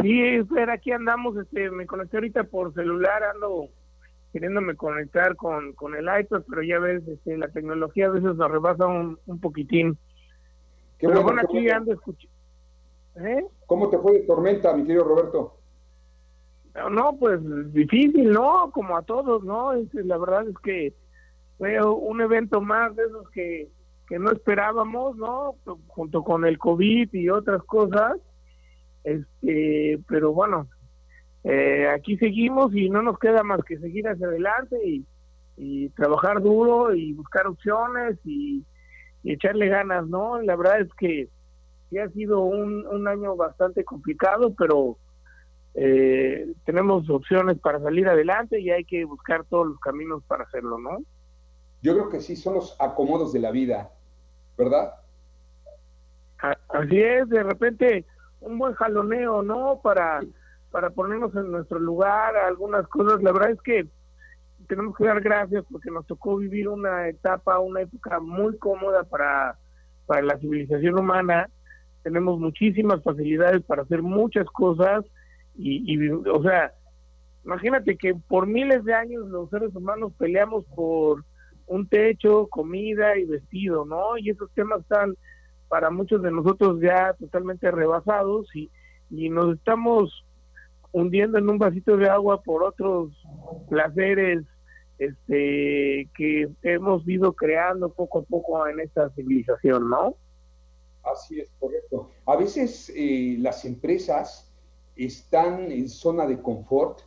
Sí, 0.00 0.20
espera, 0.22 0.74
aquí 0.74 0.92
andamos, 0.92 1.36
este, 1.36 1.70
me 1.70 1.86
conecté 1.86 2.16
ahorita 2.16 2.44
por 2.44 2.72
celular, 2.74 3.22
ando 3.24 3.68
queriéndome 4.32 4.76
conectar 4.76 5.34
con, 5.36 5.72
con 5.72 5.94
el 5.96 6.04
iPad, 6.04 6.42
pero 6.48 6.62
ya 6.62 6.78
ves, 6.78 7.06
este, 7.08 7.36
la 7.36 7.48
tecnología 7.48 8.06
a 8.06 8.10
veces 8.10 8.34
nos 8.34 8.50
rebasa 8.50 8.86
un, 8.86 9.18
un 9.26 9.40
poquitín. 9.40 9.98
pero 11.00 11.22
bueno, 11.22 11.42
aquí 11.42 11.68
ando 11.68 11.92
escuchando. 11.92 12.36
¿Eh? 13.16 13.44
¿Cómo 13.66 13.90
te 13.90 13.98
fue 13.98 14.12
de 14.12 14.20
tormenta, 14.20 14.72
mi 14.74 14.84
querido 14.84 15.04
Roberto? 15.04 15.59
No, 16.90 17.16
pues 17.18 17.40
difícil, 17.72 18.30
¿no? 18.30 18.70
Como 18.72 18.96
a 18.96 19.02
todos, 19.02 19.42
¿no? 19.44 19.72
la 19.92 20.18
verdad 20.18 20.48
es 20.48 20.56
que 20.62 20.94
fue 21.58 21.82
un 21.82 22.20
evento 22.20 22.60
más 22.60 22.94
de 22.96 23.04
esos 23.04 23.28
que, 23.30 23.68
que 24.08 24.18
no 24.18 24.30
esperábamos, 24.30 25.16
¿no? 25.16 25.56
Junto 25.88 26.22
con 26.22 26.44
el 26.44 26.58
COVID 26.58 27.12
y 27.12 27.28
otras 27.28 27.62
cosas. 27.64 28.18
Este, 29.04 29.98
pero 30.08 30.32
bueno, 30.32 30.68
eh, 31.44 31.88
aquí 31.88 32.16
seguimos 32.18 32.74
y 32.74 32.90
no 32.90 33.02
nos 33.02 33.18
queda 33.18 33.42
más 33.42 33.62
que 33.64 33.78
seguir 33.78 34.08
hacia 34.08 34.26
adelante 34.26 34.76
y, 34.84 35.06
trabajar 35.94 36.40
duro 36.40 36.94
y 36.94 37.12
buscar 37.12 37.46
opciones 37.46 38.18
y, 38.24 38.64
y, 39.22 39.32
echarle 39.32 39.68
ganas, 39.68 40.06
¿no? 40.06 40.40
La 40.40 40.56
verdad 40.56 40.80
es 40.80 40.88
que 40.94 41.28
sí 41.90 41.98
ha 41.98 42.08
sido 42.08 42.40
un, 42.40 42.86
un 42.86 43.06
año 43.06 43.36
bastante 43.36 43.84
complicado, 43.84 44.54
pero 44.56 44.96
eh, 45.74 46.52
tenemos 46.64 47.08
opciones 47.08 47.58
para 47.58 47.80
salir 47.80 48.08
adelante 48.08 48.60
y 48.60 48.70
hay 48.70 48.84
que 48.84 49.04
buscar 49.04 49.44
todos 49.44 49.68
los 49.68 49.80
caminos 49.80 50.22
para 50.24 50.44
hacerlo, 50.44 50.78
¿no? 50.78 50.98
Yo 51.82 51.94
creo 51.94 52.08
que 52.10 52.20
sí, 52.20 52.36
son 52.36 52.54
los 52.54 52.76
acomodos 52.80 53.32
de 53.32 53.40
la 53.40 53.50
vida, 53.50 53.90
¿verdad? 54.58 54.94
Así 56.68 57.00
es, 57.00 57.28
de 57.28 57.42
repente 57.42 58.04
un 58.40 58.58
buen 58.58 58.74
jaloneo, 58.74 59.42
¿no? 59.42 59.80
Para, 59.82 60.20
para 60.70 60.90
ponernos 60.90 61.34
en 61.36 61.50
nuestro 61.50 61.78
lugar, 61.78 62.36
algunas 62.36 62.86
cosas. 62.88 63.22
La 63.22 63.32
verdad 63.32 63.50
es 63.50 63.62
que 63.62 63.86
tenemos 64.66 64.96
que 64.96 65.04
dar 65.04 65.20
gracias 65.20 65.64
porque 65.70 65.90
nos 65.90 66.06
tocó 66.06 66.36
vivir 66.36 66.68
una 66.68 67.08
etapa, 67.08 67.58
una 67.58 67.82
época 67.82 68.20
muy 68.20 68.56
cómoda 68.58 69.04
para, 69.04 69.58
para 70.06 70.22
la 70.22 70.38
civilización 70.38 70.98
humana. 70.98 71.48
Tenemos 72.02 72.38
muchísimas 72.38 73.02
facilidades 73.02 73.62
para 73.62 73.82
hacer 73.82 74.02
muchas 74.02 74.46
cosas 74.46 75.04
y, 75.60 75.94
y, 75.94 76.10
o 76.10 76.42
sea, 76.42 76.72
imagínate 77.44 77.96
que 77.96 78.14
por 78.14 78.46
miles 78.46 78.84
de 78.84 78.94
años 78.94 79.28
los 79.28 79.50
seres 79.50 79.74
humanos 79.74 80.12
peleamos 80.18 80.64
por 80.74 81.24
un 81.66 81.88
techo, 81.88 82.48
comida 82.48 83.16
y 83.16 83.24
vestido, 83.24 83.84
¿no? 83.84 84.18
Y 84.18 84.30
esos 84.30 84.50
temas 84.52 84.80
están 84.80 85.14
para 85.68 85.90
muchos 85.90 86.20
de 86.22 86.32
nosotros 86.32 86.80
ya 86.80 87.14
totalmente 87.14 87.70
rebasados 87.70 88.48
y, 88.56 88.70
y 89.10 89.28
nos 89.28 89.56
estamos 89.56 90.24
hundiendo 90.92 91.38
en 91.38 91.48
un 91.48 91.58
vasito 91.58 91.96
de 91.96 92.08
agua 92.08 92.42
por 92.42 92.64
otros 92.64 93.12
placeres 93.68 94.44
este 94.98 96.10
que 96.14 96.48
hemos 96.62 97.08
ido 97.08 97.32
creando 97.32 97.88
poco 97.88 98.18
a 98.18 98.22
poco 98.22 98.66
en 98.66 98.80
esta 98.80 99.08
civilización, 99.10 99.88
¿no? 99.88 100.16
Así 101.04 101.40
es, 101.40 101.50
correcto. 101.58 102.10
A 102.26 102.36
veces 102.36 102.92
eh, 102.94 103.36
las 103.38 103.64
empresas 103.64 104.49
están 105.06 105.70
en 105.72 105.88
zona 105.88 106.26
de 106.26 106.40
confort, 106.40 107.00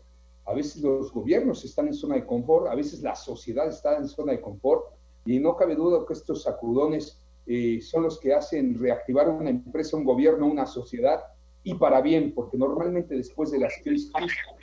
a 0.46 0.54
veces 0.54 0.82
los 0.82 1.12
gobiernos 1.12 1.64
están 1.64 1.88
en 1.88 1.94
zona 1.94 2.16
de 2.16 2.26
confort, 2.26 2.68
a 2.68 2.76
veces 2.76 3.02
la 3.02 3.16
sociedad 3.16 3.68
está 3.68 3.98
en 3.98 4.08
zona 4.08 4.34
de 4.34 4.42
confort, 4.42 4.86
y 5.26 5.40
no 5.40 5.56
cabe 5.56 5.76
duda 5.76 6.06
que 6.06 6.14
estos 6.14 6.44
sacudones 6.44 7.20
eh, 7.46 7.80
son 7.82 8.04
los 8.04 8.20
que 8.20 8.34
hacen 8.34 8.78
reactivar 8.80 9.30
una 9.30 9.50
empresa, 9.50 9.96
un 9.96 10.06
gobierno, 10.06 10.48
una 10.48 10.66
sociedad, 10.66 11.24
y 11.64 11.76
para 11.76 12.02
bien, 12.02 12.34
porque 12.34 12.58
normalmente 12.58 13.16
después 13.16 13.52
de 13.52 13.60
las 13.60 13.74
crisis 13.82 14.12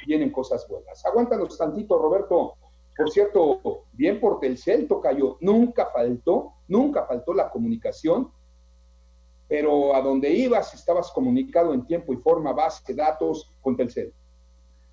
vienen 0.06 0.30
cosas 0.30 0.66
buenas. 0.68 1.04
Aguántanos 1.06 1.56
tantito, 1.56 1.99
Roberto. 1.99 2.54
Por 2.94 3.10
cierto, 3.10 3.84
bien 3.92 4.20
por 4.20 4.40
Telcel, 4.40 4.87
Tocayo, 4.87 5.38
nunca 5.40 5.87
faltó, 5.87 6.52
nunca 6.68 7.06
faltó 7.06 7.32
la 7.32 7.49
comunicación, 7.49 8.30
pero 9.50 9.97
a 9.97 10.00
donde 10.00 10.30
ibas 10.30 10.73
estabas 10.75 11.11
comunicado 11.11 11.75
en 11.75 11.85
tiempo 11.85 12.12
y 12.12 12.16
forma, 12.19 12.52
base, 12.52 12.95
datos 12.95 13.52
con 13.61 13.76
Telcel. 13.76 14.12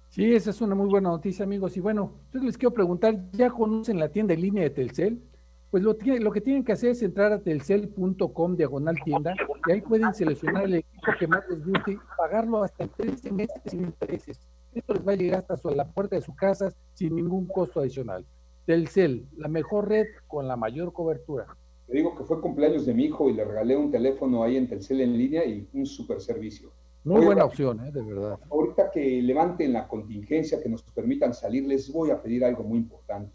Sí, 0.10 0.34
esa 0.34 0.50
es 0.50 0.60
una 0.62 0.74
muy 0.74 0.90
buena 0.90 1.10
noticia, 1.10 1.46
amigos. 1.46 1.78
Y 1.78 1.80
bueno, 1.80 2.14
yo 2.34 2.40
les 2.40 2.58
quiero 2.58 2.74
preguntar, 2.74 3.30
¿ya 3.34 3.52
conocen 3.52 4.00
la 4.00 4.10
tienda 4.10 4.34
en 4.34 4.42
línea 4.42 4.64
de 4.64 4.72
Telcel? 4.72 5.22
Pues 5.70 5.84
lo, 5.84 5.96
que 5.96 6.42
tienen 6.42 6.64
que 6.64 6.72
hacer 6.72 6.92
es 6.92 7.04
entrar 7.04 7.32
a 7.34 7.40
telcel.com 7.40 8.56
diagonal 8.56 8.96
tienda 9.06 9.36
y 9.68 9.74
ahí 9.74 9.82
pueden 9.82 10.12
seleccionar 10.16 10.64
el 10.64 10.76
equipo 10.76 11.12
que 11.20 11.28
más 11.28 11.44
les 11.50 11.64
guste 11.64 11.92
y 11.92 11.98
pagarlo 12.18 12.64
hasta 12.64 12.88
13 12.88 13.32
meses 13.34 13.62
sin 13.66 13.82
intereses. 13.84 14.40
Esto 14.74 14.94
les 14.96 15.08
va 15.08 15.12
a 15.12 15.16
llegar 15.16 15.46
hasta 15.48 15.72
la 15.72 15.86
puerta 15.86 16.16
de 16.16 16.24
su 16.24 16.36
casa 16.36 16.74
sin 16.94 17.16
ningún 17.16 17.46
costo 17.46 17.80
adicional. 17.82 18.26
Telcel, 18.66 19.28
la 19.38 19.50
mejor 19.50 19.88
red 19.88 20.08
con 20.26 20.48
la 20.48 20.56
mayor 20.56 20.94
cobertura. 20.94 21.46
Le 21.88 22.00
digo 22.00 22.16
que 22.16 22.24
fue 22.24 22.42
cumpleaños 22.42 22.86
de 22.86 22.94
mi 22.94 23.06
hijo 23.06 23.30
y 23.30 23.34
le 23.34 23.46
regalé 23.46 23.78
un 23.78 23.92
teléfono 23.92 24.44
ahí 24.44 24.58
en 24.58 24.68
Telcel 24.68 25.02
en 25.02 25.18
línea 25.18 25.46
y 25.46 25.68
un 25.74 25.86
super 25.86 26.20
servicio. 26.20 26.72
Muy 27.04 27.24
buena 27.24 27.46
opción, 27.46 27.80
¿eh? 27.86 27.92
de 27.92 28.02
verdad. 28.02 28.40
Ahorita 28.50 28.92
que 28.92 29.22
levanten 29.22 29.72
la 29.72 29.88
contingencia, 29.88 30.62
que 30.62 30.68
nos 30.68 30.84
permitan 30.84 31.34
salir, 31.34 31.66
les 31.66 31.92
voy 31.92 32.12
a 32.12 32.22
pedir 32.22 32.44
algo 32.44 32.64
muy 32.64 32.80
importante 32.80 33.32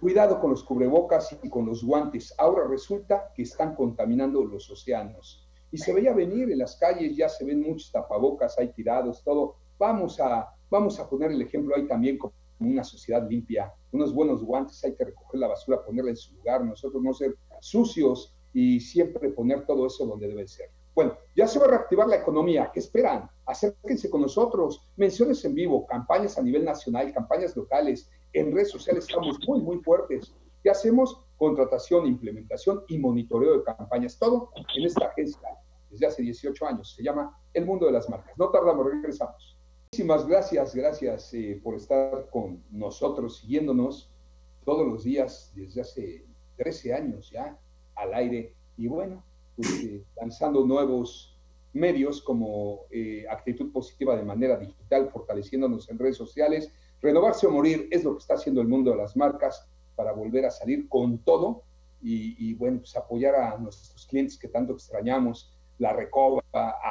Cuidado 0.00 0.38
con 0.38 0.50
los 0.50 0.62
cubrebocas 0.62 1.38
y 1.42 1.48
con 1.48 1.64
los 1.64 1.82
guantes. 1.82 2.34
Ahora 2.36 2.68
resulta 2.68 3.32
que 3.34 3.42
están 3.42 3.74
contaminando 3.74 4.44
los 4.44 4.70
océanos. 4.70 5.48
Y 5.72 5.78
se 5.78 5.94
veía 5.94 6.12
venir 6.12 6.50
en 6.50 6.58
las 6.58 6.76
calles, 6.76 7.16
ya 7.16 7.30
se 7.30 7.46
ven 7.46 7.62
muchos 7.62 7.90
tapabocas, 7.90 8.58
hay 8.58 8.72
tirados, 8.72 9.24
todo. 9.24 9.56
Vamos 9.78 10.20
a, 10.20 10.50
vamos 10.70 11.00
a 11.00 11.08
poner 11.08 11.30
el 11.30 11.40
ejemplo 11.40 11.74
ahí 11.74 11.88
también 11.88 12.18
como 12.18 12.34
una 12.60 12.84
sociedad 12.84 13.26
limpia. 13.28 13.72
Unos 13.90 14.12
buenos 14.12 14.44
guantes, 14.44 14.84
hay 14.84 14.94
que 14.94 15.06
recoger 15.06 15.40
la 15.40 15.48
basura, 15.48 15.82
ponerla 15.82 16.10
en 16.10 16.16
su 16.16 16.34
lugar, 16.34 16.62
nosotros 16.62 17.02
no 17.02 17.14
ser 17.14 17.34
sucios 17.60 18.36
y 18.52 18.80
siempre 18.80 19.30
poner 19.30 19.66
todo 19.66 19.86
eso 19.86 20.06
donde 20.06 20.28
debe 20.28 20.46
ser. 20.46 20.70
Bueno, 20.94 21.16
ya 21.34 21.46
se 21.46 21.58
va 21.58 21.66
a 21.66 21.68
reactivar 21.68 22.08
la 22.08 22.16
economía. 22.16 22.70
¿Qué 22.72 22.80
esperan? 22.80 23.28
Acérquense 23.44 24.08
con 24.08 24.22
nosotros. 24.22 24.88
Menciones 24.96 25.44
en 25.44 25.54
vivo, 25.54 25.86
campañas 25.86 26.38
a 26.38 26.42
nivel 26.42 26.64
nacional, 26.64 27.12
campañas 27.12 27.54
locales, 27.54 28.10
en 28.32 28.52
redes 28.52 28.70
sociales 28.70 29.06
estamos 29.06 29.38
muy, 29.46 29.60
muy 29.60 29.78
fuertes. 29.78 30.34
¿Qué 30.62 30.70
hacemos? 30.70 31.22
Contratación, 31.36 32.06
implementación 32.06 32.82
y 32.88 32.98
monitoreo 32.98 33.58
de 33.58 33.64
campañas. 33.64 34.18
Todo 34.18 34.50
en 34.74 34.84
esta 34.84 35.06
agencia 35.06 35.40
desde 35.90 36.06
hace 36.06 36.22
18 36.22 36.66
años. 36.66 36.94
Se 36.94 37.02
llama 37.02 37.38
El 37.52 37.66
Mundo 37.66 37.86
de 37.86 37.92
las 37.92 38.08
Marcas. 38.08 38.36
No 38.38 38.50
tardamos, 38.50 38.86
regresamos. 38.86 39.56
Muchísimas 39.92 40.26
gracias, 40.26 40.74
gracias 40.74 41.32
eh, 41.34 41.60
por 41.62 41.76
estar 41.76 42.28
con 42.30 42.62
nosotros, 42.70 43.38
siguiéndonos 43.38 44.10
todos 44.64 44.86
los 44.86 45.04
días 45.04 45.52
desde 45.54 45.80
hace 45.80 46.25
13 46.56 46.94
años 46.94 47.30
ya 47.30 47.56
al 47.94 48.14
aire. 48.14 48.54
Y 48.76 48.88
bueno, 48.88 49.22
pues, 49.56 49.84
eh, 49.84 50.02
lanzando 50.20 50.66
nuevos 50.66 51.38
medios 51.72 52.22
como 52.22 52.86
eh, 52.90 53.24
actitud 53.30 53.70
positiva 53.72 54.16
de 54.16 54.22
manera 54.22 54.56
digital, 54.56 55.10
fortaleciéndonos 55.10 55.88
en 55.90 55.98
redes 55.98 56.16
sociales 56.16 56.72
Renovarse 57.02 57.46
o 57.46 57.50
morir 57.50 57.88
es 57.90 58.04
lo 58.04 58.14
que 58.14 58.20
está 58.20 58.34
haciendo 58.34 58.60
el 58.60 58.68
mundo 58.68 58.90
de 58.90 58.96
las 58.96 59.16
marcas 59.16 59.68
para 59.94 60.12
volver 60.12 60.46
a 60.46 60.50
salir 60.50 60.88
con 60.88 61.18
todo 61.18 61.62
y, 62.02 62.54
bueno, 62.54 62.78
pues 62.78 62.96
apoyar 62.96 63.34
a 63.34 63.58
nuestros 63.58 64.06
clientes 64.06 64.38
que 64.38 64.46
tanto 64.46 64.74
extrañamos, 64.74 65.52
la 65.78 65.92
Recoba, 65.92 66.42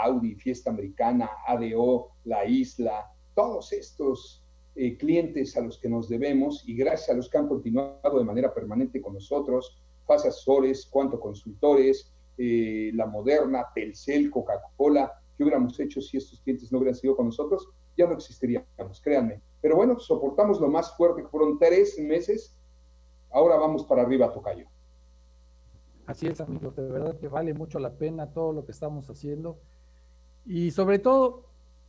Audi, 0.03 0.35
Fiesta 0.35 0.69
Americana, 0.69 1.29
ADO, 1.47 2.11
La 2.25 2.45
Isla, 2.45 3.11
todos 3.33 3.71
estos 3.71 4.43
eh, 4.75 4.97
clientes 4.97 5.55
a 5.57 5.61
los 5.61 5.79
que 5.79 5.89
nos 5.89 6.09
debemos 6.09 6.63
y 6.67 6.75
gracias 6.75 7.09
a 7.09 7.13
los 7.13 7.29
que 7.29 7.37
han 7.37 7.47
continuado 7.47 8.19
de 8.19 8.25
manera 8.25 8.53
permanente 8.53 9.01
con 9.01 9.13
nosotros, 9.13 9.81
Faz 10.05 10.25
Asesores, 10.25 10.85
Cuanto 10.85 11.19
Consultores, 11.19 12.13
eh, 12.37 12.91
La 12.93 13.05
Moderna, 13.05 13.65
Telcel, 13.73 14.29
Coca-Cola, 14.29 15.11
¿qué 15.35 15.43
hubiéramos 15.43 15.79
hecho 15.79 16.01
si 16.01 16.17
estos 16.17 16.41
clientes 16.41 16.71
no 16.71 16.79
hubieran 16.79 16.95
sido 16.95 17.15
con 17.15 17.27
nosotros? 17.27 17.67
Ya 17.97 18.05
no 18.05 18.13
existiríamos, 18.13 19.01
créanme 19.01 19.41
pero 19.65 19.77
bueno, 19.77 19.97
soportamos 19.97 20.61
lo 20.61 20.67
más 20.67 20.95
fuerte, 20.95 21.23
que 21.23 21.27
fueron 21.27 21.57
tres 21.57 21.97
meses. 21.97 22.55
Ahora 23.31 23.55
vamos 23.55 23.83
para 23.83 24.03
arriba, 24.03 24.31
Tocayo. 24.31 24.67
Así 26.05 26.27
es, 26.27 26.39
amigos, 26.39 26.75
de 26.75 26.87
verdad 26.87 27.17
que 27.17 27.27
vale 27.27 27.51
mucho 27.55 27.79
la 27.79 27.97
pena 27.97 28.31
todo 28.31 28.53
lo 28.53 28.63
que 28.63 28.71
estamos 28.71 29.09
haciendo. 29.09 29.57
Y 30.45 30.69
sobre 30.69 30.99
todo, 30.99 31.47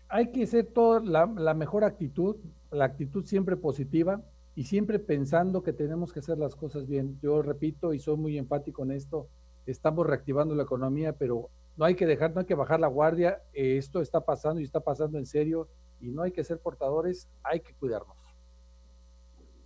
hay 0.08 0.32
que 0.32 0.44
hacer 0.44 0.68
toda 0.72 1.00
la, 1.00 1.26
la 1.26 1.52
mejor 1.52 1.84
actitud, 1.84 2.36
la 2.76 2.84
actitud 2.84 3.24
siempre 3.24 3.56
positiva 3.56 4.22
y 4.54 4.64
siempre 4.64 4.98
pensando 4.98 5.62
que 5.62 5.72
tenemos 5.72 6.12
que 6.12 6.20
hacer 6.20 6.38
las 6.38 6.54
cosas 6.54 6.86
bien. 6.86 7.18
Yo 7.20 7.42
repito 7.42 7.92
y 7.92 7.98
soy 7.98 8.16
muy 8.16 8.38
enfático 8.38 8.84
en 8.84 8.92
esto, 8.92 9.28
estamos 9.66 10.06
reactivando 10.06 10.54
la 10.54 10.62
economía, 10.62 11.12
pero 11.12 11.50
no 11.76 11.84
hay 11.84 11.94
que 11.94 12.06
dejar, 12.06 12.32
no 12.32 12.40
hay 12.40 12.46
que 12.46 12.54
bajar 12.54 12.80
la 12.80 12.86
guardia. 12.86 13.42
esto 13.52 14.00
está 14.00 14.20
pasando 14.20 14.60
y 14.60 14.64
está 14.64 14.80
pasando 14.80 15.18
en 15.18 15.26
serio 15.26 15.68
y 16.00 16.08
no 16.10 16.22
hay 16.22 16.32
que 16.32 16.44
ser 16.44 16.58
portadores, 16.58 17.28
hay 17.42 17.60
que 17.60 17.74
cuidarnos. 17.74 18.16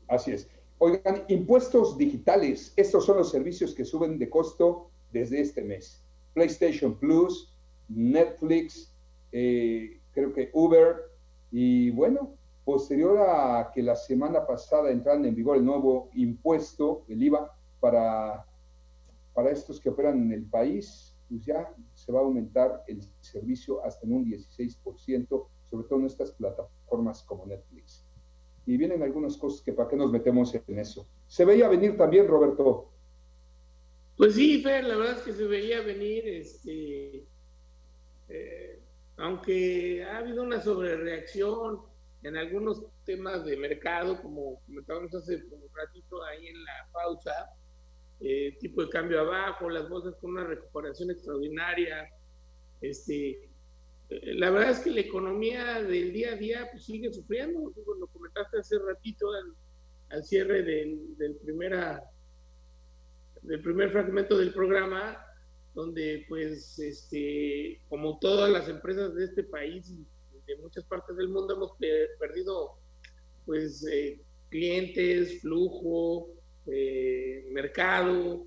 Así 0.08 0.32
es. 0.32 0.48
Oigan, 0.78 1.24
impuestos 1.28 1.96
digitales, 1.98 2.72
estos 2.76 3.04
son 3.04 3.18
los 3.18 3.30
servicios 3.30 3.74
que 3.74 3.84
suben 3.84 4.18
de 4.18 4.30
costo 4.30 4.90
desde 5.12 5.40
este 5.40 5.62
mes. 5.62 6.02
PlayStation 6.32 6.98
Plus, 6.98 7.54
Netflix, 7.88 8.92
eh, 9.30 10.00
creo 10.12 10.32
que 10.32 10.50
Uber, 10.52 10.96
y 11.50 11.90
bueno, 11.90 12.34
posterior 12.64 13.18
a 13.18 13.70
que 13.72 13.82
la 13.82 13.96
semana 13.96 14.46
pasada 14.46 14.90
entraran 14.90 15.24
en 15.24 15.34
vigor 15.34 15.56
el 15.56 15.64
nuevo 15.64 16.10
impuesto, 16.14 17.04
el 17.08 17.22
IVA, 17.22 17.50
para, 17.80 18.44
para 19.32 19.50
estos 19.50 19.80
que 19.80 19.88
operan 19.88 20.22
en 20.22 20.32
el 20.32 20.44
país, 20.44 21.16
pues 21.28 21.44
ya 21.44 21.72
se 21.94 22.12
va 22.12 22.20
a 22.20 22.22
aumentar 22.22 22.84
el 22.86 23.02
servicio 23.20 23.84
hasta 23.84 24.06
en 24.06 24.14
un 24.14 24.24
16% 24.26 25.46
sobre 25.70 25.86
todo 25.86 26.00
en 26.00 26.06
estas 26.06 26.32
plataformas 26.32 27.22
como 27.22 27.46
Netflix. 27.46 28.04
Y 28.66 28.76
vienen 28.76 29.02
algunas 29.02 29.36
cosas 29.36 29.62
que 29.62 29.72
para 29.72 29.88
qué 29.88 29.96
nos 29.96 30.10
metemos 30.10 30.54
en 30.54 30.78
eso. 30.78 31.08
Se 31.28 31.44
veía 31.44 31.68
venir 31.68 31.96
también, 31.96 32.26
Roberto. 32.26 32.90
Pues 34.16 34.34
sí, 34.34 34.60
Fer, 34.62 34.84
la 34.84 34.96
verdad 34.96 35.18
es 35.18 35.22
que 35.22 35.32
se 35.32 35.44
veía 35.44 35.80
venir, 35.80 36.26
este, 36.26 37.24
eh, 38.28 38.80
aunque 39.16 40.04
ha 40.04 40.18
habido 40.18 40.42
una 40.42 40.60
sobrereacción 40.60 41.80
en 42.22 42.36
algunos 42.36 42.84
temas 43.04 43.44
de 43.44 43.56
mercado, 43.56 44.20
como 44.20 44.60
comentábamos 44.66 45.14
hace 45.14 45.36
un 45.36 45.62
ratito 45.74 46.22
ahí 46.24 46.48
en 46.48 46.64
la 46.64 46.88
pausa, 46.92 47.32
eh, 48.20 48.56
tipo 48.60 48.82
de 48.82 48.90
cambio 48.90 49.20
abajo, 49.20 49.70
las 49.70 49.88
bolsas 49.88 50.14
con 50.16 50.32
una 50.32 50.44
recuperación 50.44 51.10
extraordinaria, 51.10 52.08
este, 52.80 53.50
la 54.10 54.50
verdad 54.50 54.70
es 54.70 54.80
que 54.80 54.90
la 54.90 55.00
economía 55.00 55.82
del 55.82 56.12
día 56.12 56.32
a 56.32 56.36
día 56.36 56.68
pues, 56.70 56.84
sigue 56.84 57.12
sufriendo. 57.12 57.72
lo 57.98 58.06
comentaste 58.08 58.58
hace 58.58 58.78
ratito 58.78 59.26
al, 60.10 60.24
cierre 60.24 60.62
del, 60.62 61.36
primera, 61.42 62.02
del 63.42 63.62
primer 63.62 63.90
fragmento 63.90 64.36
del 64.36 64.52
programa. 64.52 65.24
donde 65.74 66.26
pues 66.28 66.78
este, 66.80 67.80
como 67.88 68.18
todas 68.18 68.50
las 68.50 68.68
empresas 68.68 69.14
de 69.14 69.24
este 69.24 69.44
país 69.44 69.94
de 70.56 70.62
muchas 70.62 70.84
partes 70.84 71.16
del 71.16 71.28
mundo 71.28 71.54
hemos 71.54 71.72
perdido 72.18 72.78
pues 73.46 73.86
eh, 73.86 74.20
clientes, 74.48 75.40
flujo, 75.40 76.28
eh, 76.66 77.46
mercado, 77.50 78.46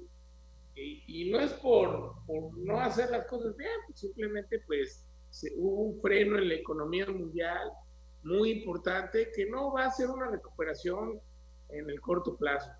y, 0.75 1.29
no 1.29 1.39
es 1.39 1.53
por, 1.53 2.15
por, 2.25 2.57
no 2.57 2.79
hacer 2.79 3.11
las 3.11 3.27
cosas 3.27 3.55
bien, 3.55 3.69
simplemente 3.93 4.59
pues 4.65 5.05
hubo 5.55 5.83
un 5.83 6.01
freno 6.01 6.37
en 6.37 6.49
la 6.49 6.55
economía 6.55 7.05
mundial 7.05 7.71
muy 8.23 8.51
importante 8.51 9.31
que 9.35 9.45
no 9.49 9.73
va 9.73 9.85
a 9.85 9.91
ser 9.91 10.09
una 10.09 10.29
recuperación 10.29 11.19
en 11.69 11.89
el 11.89 11.99
corto 12.01 12.37
plazo, 12.37 12.71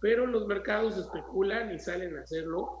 pero 0.00 0.26
los 0.26 0.46
mercados 0.46 0.96
especulan 0.96 1.74
y 1.74 1.78
salen 1.78 2.16
a 2.16 2.22
hacerlo. 2.22 2.80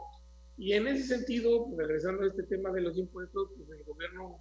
Y 0.58 0.72
en 0.72 0.86
ese 0.86 1.18
sentido, 1.18 1.66
pues, 1.66 1.76
regresando 1.76 2.22
a 2.22 2.28
este 2.28 2.44
tema 2.44 2.70
de 2.70 2.80
los 2.80 2.96
impuestos, 2.96 3.50
pues 3.56 3.68
el 3.78 3.84
gobierno 3.84 4.40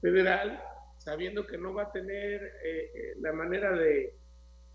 federal, 0.00 0.62
sabiendo 0.98 1.46
que 1.46 1.58
no 1.58 1.74
va 1.74 1.84
a 1.84 1.92
tener 1.92 2.42
eh, 2.64 2.90
eh, 2.94 3.14
la 3.20 3.32
manera 3.32 3.72
de, 3.72 4.14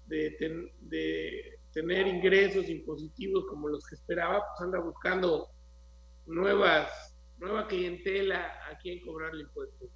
de, 0.07 0.71
de, 0.81 1.59
tener 1.71 2.07
ingresos 2.07 2.69
impositivos 2.69 3.45
como 3.49 3.67
los 3.67 3.85
que 3.85 3.95
esperaba, 3.95 4.43
pues 4.47 4.61
anda 4.61 4.79
buscando 4.79 5.49
nuevas, 6.25 7.15
nueva 7.39 7.67
clientela 7.67 8.59
a 8.69 8.77
quien 8.77 9.01
cobrarle 9.01 9.43
impuestos. 9.43 9.89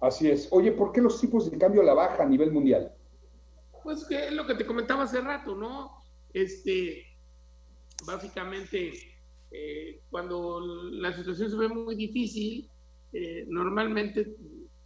Así 0.00 0.30
es. 0.30 0.48
Oye, 0.50 0.72
¿por 0.72 0.92
qué 0.92 1.00
los 1.00 1.20
tipos 1.20 1.50
de 1.50 1.58
cambio 1.58 1.82
a 1.82 1.84
la 1.84 1.94
baja 1.94 2.22
a 2.22 2.26
nivel 2.26 2.52
mundial? 2.52 2.92
Pues 3.82 4.04
que 4.04 4.26
es 4.26 4.32
lo 4.32 4.46
que 4.46 4.54
te 4.54 4.66
comentaba 4.66 5.04
hace 5.04 5.20
rato, 5.20 5.54
¿no? 5.54 5.92
Este, 6.32 7.04
básicamente, 8.06 8.92
eh, 9.50 10.02
cuando 10.10 10.60
la 10.92 11.12
situación 11.12 11.50
se 11.50 11.56
ve 11.56 11.68
muy 11.68 11.96
difícil, 11.96 12.70
eh, 13.12 13.44
normalmente 13.48 14.36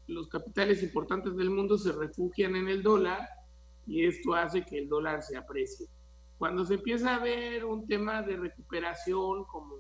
los 0.07 0.29
capitales 0.29 0.83
importantes 0.83 1.37
del 1.37 1.51
mundo 1.51 1.79
se 1.79 1.93
refugian 1.93 2.57
en 2.57 2.69
el 2.69 2.83
dólar 2.83 3.27
y 3.87 4.05
esto 4.05 4.35
hace 4.35 4.65
que 4.65 4.79
el 4.79 4.89
dólar 4.89 5.23
se 5.23 5.37
aprecie. 5.37 5.87
Cuando 6.39 6.65
se 6.65 6.75
empieza 6.75 7.17
a 7.17 7.23
ver 7.23 7.65
un 7.65 7.87
tema 7.87 8.23
de 8.23 8.37
recuperación, 8.37 9.45
como 9.45 9.77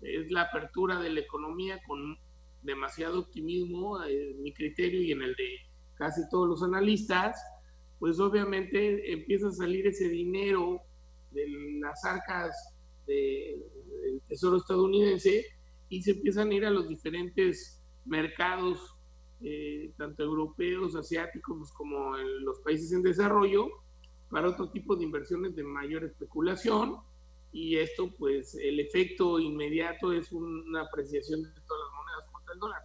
es 0.00 0.30
la 0.30 0.42
apertura 0.42 1.00
de 1.00 1.10
la 1.10 1.20
economía 1.20 1.80
con 1.86 2.18
demasiado 2.62 3.20
optimismo, 3.20 4.02
en 4.04 4.42
mi 4.42 4.52
criterio 4.52 5.02
y 5.02 5.12
en 5.12 5.22
el 5.22 5.34
de 5.34 5.58
casi 5.94 6.22
todos 6.30 6.48
los 6.48 6.62
analistas, 6.62 7.40
pues 7.98 8.20
obviamente 8.20 9.12
empieza 9.12 9.48
a 9.48 9.52
salir 9.52 9.86
ese 9.86 10.08
dinero 10.08 10.80
de 11.30 11.46
las 11.80 12.04
arcas 12.04 12.54
del 13.06 14.20
Tesoro 14.28 14.58
estadounidense 14.58 15.44
y 15.88 16.02
se 16.02 16.12
empiezan 16.12 16.50
a 16.50 16.54
ir 16.54 16.64
a 16.64 16.70
los 16.70 16.88
diferentes 16.88 17.82
mercados, 18.04 18.96
eh, 19.40 19.92
tanto 19.96 20.22
europeos, 20.22 20.96
asiáticos, 20.96 21.72
como 21.72 22.16
en 22.16 22.44
los 22.44 22.60
países 22.60 22.92
en 22.92 23.02
desarrollo, 23.02 23.68
para 24.30 24.48
otro 24.48 24.70
tipo 24.70 24.96
de 24.96 25.04
inversiones 25.04 25.54
de 25.54 25.62
mayor 25.62 26.04
especulación. 26.04 26.96
Y 27.52 27.76
esto, 27.76 28.10
pues, 28.18 28.54
el 28.54 28.80
efecto 28.80 29.38
inmediato 29.38 30.12
es 30.12 30.32
una 30.32 30.82
apreciación 30.82 31.42
de 31.42 31.48
todas 31.48 31.82
las 31.84 31.94
monedas 31.96 32.30
contra 32.32 32.54
el 32.54 32.60
dólar. 32.60 32.82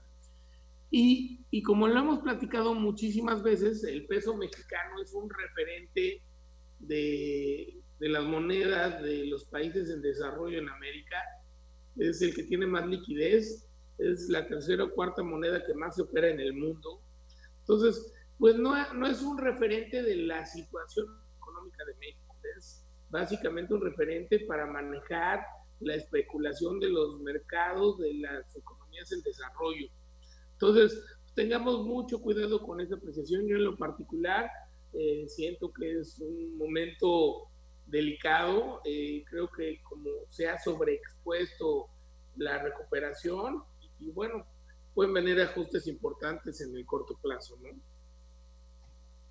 Y, 0.92 1.46
y, 1.52 1.64
como 1.64 1.88
lo 1.88 2.00
hemos 2.00 2.20
platicado 2.20 2.74
muchísimas 2.74 3.42
veces, 3.44 3.84
el 3.86 4.06
peso 4.08 4.36
mexicano 4.36 5.02
es 5.02 5.14
un 5.14 5.30
referente 5.30 6.22
de, 6.80 7.82
de, 8.00 8.10
las 8.10 8.26
monedas 8.26 9.02
de 9.02 9.26
los 9.26 9.46
países 9.46 9.90
en 9.90 10.02
desarrollo 10.02 10.60
en 10.60 10.68
América. 10.68 11.18
Es 12.10 12.22
el 12.22 12.34
que 12.34 12.44
tiene 12.44 12.66
más 12.66 12.88
liquidez, 12.88 13.70
es 13.98 14.30
la 14.30 14.48
tercera 14.48 14.86
o 14.86 14.92
cuarta 14.92 15.24
moneda 15.24 15.64
que 15.64 15.74
más 15.74 15.96
se 15.96 16.02
opera 16.02 16.30
en 16.30 16.40
el 16.40 16.54
mundo. 16.54 17.02
Entonces, 17.60 18.14
pues 18.38 18.56
no, 18.56 18.94
no 18.94 19.08
es 19.08 19.22
un 19.22 19.38
referente 19.38 20.02
de 20.02 20.16
la 20.16 20.46
situación 20.46 21.06
económica 21.38 21.86
de 21.86 21.96
México, 21.96 22.36
es 22.58 22.86
básicamente 23.10 23.74
un 23.74 23.82
referente 23.82 24.40
para 24.48 24.66
manejar 24.66 25.42
la 25.80 25.96
especulación 25.96 26.80
de 26.80 26.90
los 26.90 27.20
mercados 27.22 28.00
de 28.00 28.14
las 28.16 28.56
economías 28.56 29.12
en 29.12 29.22
desarrollo 29.22 29.88
entonces, 30.62 31.04
tengamos 31.34 31.84
mucho 31.88 32.22
cuidado 32.22 32.62
con 32.62 32.80
esa 32.80 32.94
apreciación. 32.94 33.48
Yo 33.48 33.56
en 33.56 33.64
lo 33.64 33.76
particular 33.78 34.48
eh, 34.94 35.26
siento 35.28 35.74
que 35.74 36.00
es 36.00 36.20
un 36.20 36.56
momento 36.56 37.50
delicado. 37.92 38.82
Eh, 38.86 39.24
creo 39.30 39.50
que 39.50 39.82
como 39.84 40.10
se 40.30 40.48
ha 40.48 40.58
sobreexpuesto 40.58 41.88
la 42.38 42.58
recuperación 42.64 43.62
y, 44.00 44.10
bueno, 44.12 44.46
pueden 44.94 45.14
venir 45.14 45.40
ajustes 45.42 45.86
importantes 45.88 46.62
en 46.62 46.76
el 46.76 46.86
corto 46.86 47.18
plazo, 47.22 47.58
¿no? 47.62 47.70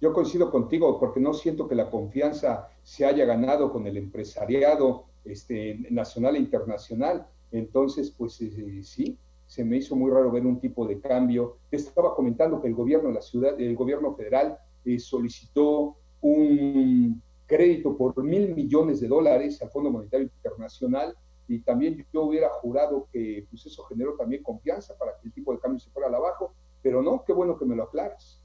Yo 0.01 0.15
coincido 0.15 0.51
contigo 0.51 0.99
porque 0.99 1.21
no 1.21 1.35
siento 1.35 1.69
que 1.69 1.75
la 1.75 1.91
confianza 1.91 2.69
se 2.83 3.05
haya 3.05 3.27
ganado 3.27 3.71
con 3.71 3.87
el 3.87 3.99
empresariado 3.99 5.07
este, 5.25 5.79
nacional 5.91 6.37
e 6.37 6.39
internacional. 6.39 7.27
Entonces, 7.53 8.11
pues 8.11 8.41
eh, 8.41 8.83
sí, 8.83 9.19
se 9.47 9.63
me 9.63 9.77
hizo 9.77 9.97
muy 9.97 10.11
raro 10.11 10.31
ver 10.31 10.47
un 10.47 10.59
tipo 10.59 10.87
de 10.87 11.01
cambio. 11.01 11.59
Estaba 11.71 12.15
comentando 12.15 12.63
que 12.63 12.69
el 12.69 12.75
gobierno 12.75 13.11
la 13.11 13.21
ciudad, 13.21 13.61
el 13.61 13.77
gobierno 13.77 14.15
federal 14.15 14.57
eh, 14.87 14.99
solicitó 14.99 15.97
un 16.23 17.23
crédito 17.51 17.97
por 17.97 18.23
mil 18.23 18.55
millones 18.55 19.01
de 19.01 19.09
dólares 19.09 19.61
al 19.61 19.71
Fondo 19.71 19.91
Monetario 19.91 20.31
Internacional 20.37 21.17
y 21.49 21.59
también 21.63 22.07
yo 22.13 22.23
hubiera 22.23 22.49
jurado 22.49 23.09
que 23.13 23.45
pues 23.51 23.67
eso 23.67 23.83
generó 23.87 24.15
también 24.15 24.45
confianza 24.45 24.97
para 24.97 25.19
que 25.19 25.27
el 25.27 25.35
tipo 25.35 25.53
de 25.53 25.59
cambio 25.59 25.81
se 25.81 25.91
fuera 25.91 26.09
al 26.09 26.15
abajo, 26.15 26.55
pero 26.81 27.03
no, 27.03 27.25
qué 27.27 27.33
bueno 27.33 27.59
que 27.59 27.65
me 27.65 27.75
lo 27.75 27.83
aclaras. 27.83 28.41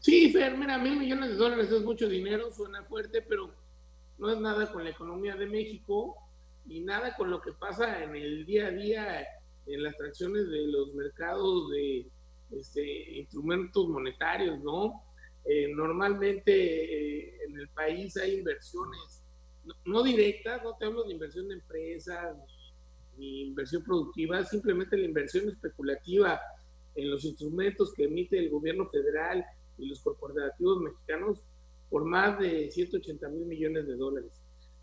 Sí, 0.00 0.32
Fer, 0.32 0.58
mira, 0.58 0.76
mil 0.76 0.98
millones 0.98 1.30
de 1.30 1.36
dólares 1.36 1.70
es 1.70 1.84
mucho 1.84 2.08
dinero, 2.08 2.50
suena 2.50 2.82
fuerte, 2.82 3.22
pero 3.22 3.50
no 4.18 4.28
es 4.28 4.40
nada 4.40 4.72
con 4.72 4.82
la 4.82 4.90
economía 4.90 5.36
de 5.36 5.46
México 5.46 6.16
y 6.66 6.80
nada 6.80 7.14
con 7.16 7.30
lo 7.30 7.40
que 7.40 7.52
pasa 7.52 8.02
en 8.02 8.16
el 8.16 8.44
día 8.44 8.66
a 8.66 8.70
día 8.72 9.26
en 9.66 9.82
las 9.84 9.96
transacciones 9.96 10.48
de 10.48 10.66
los 10.66 10.94
mercados 10.96 11.70
de 11.70 12.08
este, 12.50 13.18
instrumentos 13.18 13.88
monetarios, 13.88 14.60
¿no? 14.64 15.05
Eh, 15.48 15.72
normalmente 15.74 16.52
eh, 16.52 17.38
en 17.46 17.58
el 17.58 17.68
país 17.68 18.16
hay 18.16 18.38
inversiones, 18.38 19.22
no, 19.84 20.02
directas, 20.02 20.62
no 20.62 20.76
te 20.76 20.86
hablo 20.86 21.04
de 21.04 21.12
inversión 21.12 21.48
de 21.48 21.54
empresas 21.54 22.36
ni, 23.16 23.42
inversión 23.42 23.82
productiva, 23.82 24.44
simplemente 24.44 24.96
la 24.96 25.06
inversión 25.06 25.48
especulativa 25.48 26.40
en 26.94 27.10
los 27.10 27.24
instrumentos 27.24 27.92
que 27.94 28.04
emite 28.04 28.38
el 28.38 28.50
gobierno 28.50 28.88
federal 28.88 29.44
y 29.78 29.86
los 29.86 30.00
corporativos 30.00 30.80
mexicanos 30.80 31.42
por 31.88 32.04
más 32.04 32.38
de 32.38 32.70
180 32.70 33.28
mil 33.28 33.46
millones 33.46 33.86
de 33.86 33.96
dólares. 33.96 34.32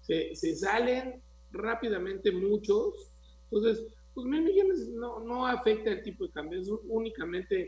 Se, 0.01 0.35
se 0.35 0.55
salen 0.55 1.21
rápidamente 1.51 2.31
muchos, 2.31 3.11
entonces 3.51 3.85
pues 4.13 4.27
mil 4.27 4.43
millones 4.43 4.87
no, 4.89 5.19
no 5.19 5.45
afecta 5.47 5.91
el 5.91 6.03
tipo 6.03 6.25
de 6.25 6.31
cambio, 6.31 6.61
es 6.61 6.69
únicamente 6.87 7.67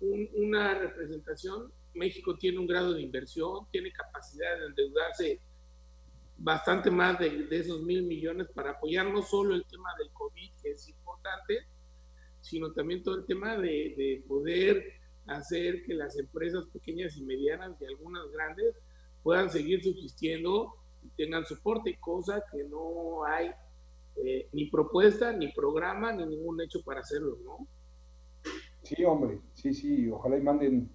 una 0.00 0.74
representación. 0.78 1.72
México 1.94 2.36
tiene 2.36 2.58
un 2.58 2.66
grado 2.66 2.94
de 2.94 3.02
inversión, 3.02 3.66
tiene 3.70 3.92
capacidad 3.92 4.58
de 4.58 4.66
endeudarse 4.66 5.40
bastante 6.36 6.90
más 6.90 7.18
de, 7.18 7.46
esos 7.50 7.82
mil 7.82 8.02
millones 8.04 8.48
para 8.54 8.72
apoyar 8.72 9.06
no 9.06 9.22
solo 9.22 9.54
el 9.54 9.64
tema 9.66 9.90
del 9.98 10.10
COVID, 10.12 10.50
que 10.62 10.70
es 10.72 10.88
importante, 10.88 11.58
sino 12.40 12.72
también 12.72 13.02
todo 13.02 13.16
el 13.16 13.26
tema 13.26 13.56
de, 13.56 13.94
de 13.96 14.24
poder 14.26 14.84
hacer 15.26 15.84
que 15.84 15.94
las 15.94 16.18
empresas 16.18 16.64
pequeñas 16.72 17.16
y 17.16 17.22
medianas 17.22 17.80
y 17.80 17.86
algunas 17.86 18.30
grandes 18.32 18.74
puedan 19.22 19.50
seguir 19.50 19.82
subsistiendo 19.82 20.74
y 21.02 21.08
tengan 21.10 21.44
soporte, 21.44 21.96
cosa 22.00 22.42
que 22.52 22.64
no 22.64 23.24
hay 23.24 23.50
eh, 24.16 24.48
ni 24.52 24.66
propuesta, 24.66 25.32
ni 25.32 25.48
programa, 25.52 26.12
ni 26.12 26.26
ningún 26.26 26.60
hecho 26.60 26.82
para 26.82 27.00
hacerlo, 27.00 27.38
¿no? 27.44 27.66
Sí, 28.82 29.02
hombre, 29.04 29.40
sí, 29.54 29.72
sí, 29.72 30.08
ojalá 30.10 30.36
y 30.36 30.42
manden 30.42 30.90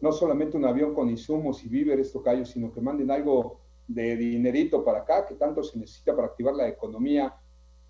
no 0.00 0.12
solamente 0.12 0.56
un 0.56 0.64
avión 0.64 0.94
con 0.94 1.08
insumos 1.08 1.64
y 1.64 1.68
víveres, 1.68 2.12
tocayo, 2.12 2.44
sino 2.44 2.72
que 2.72 2.80
manden 2.80 3.10
algo 3.10 3.60
de 3.86 4.16
dinerito 4.16 4.84
para 4.84 5.00
acá, 5.00 5.26
que 5.26 5.34
tanto 5.34 5.62
se 5.62 5.78
necesita 5.78 6.14
para 6.14 6.28
activar 6.28 6.54
la 6.54 6.68
economía 6.68 7.34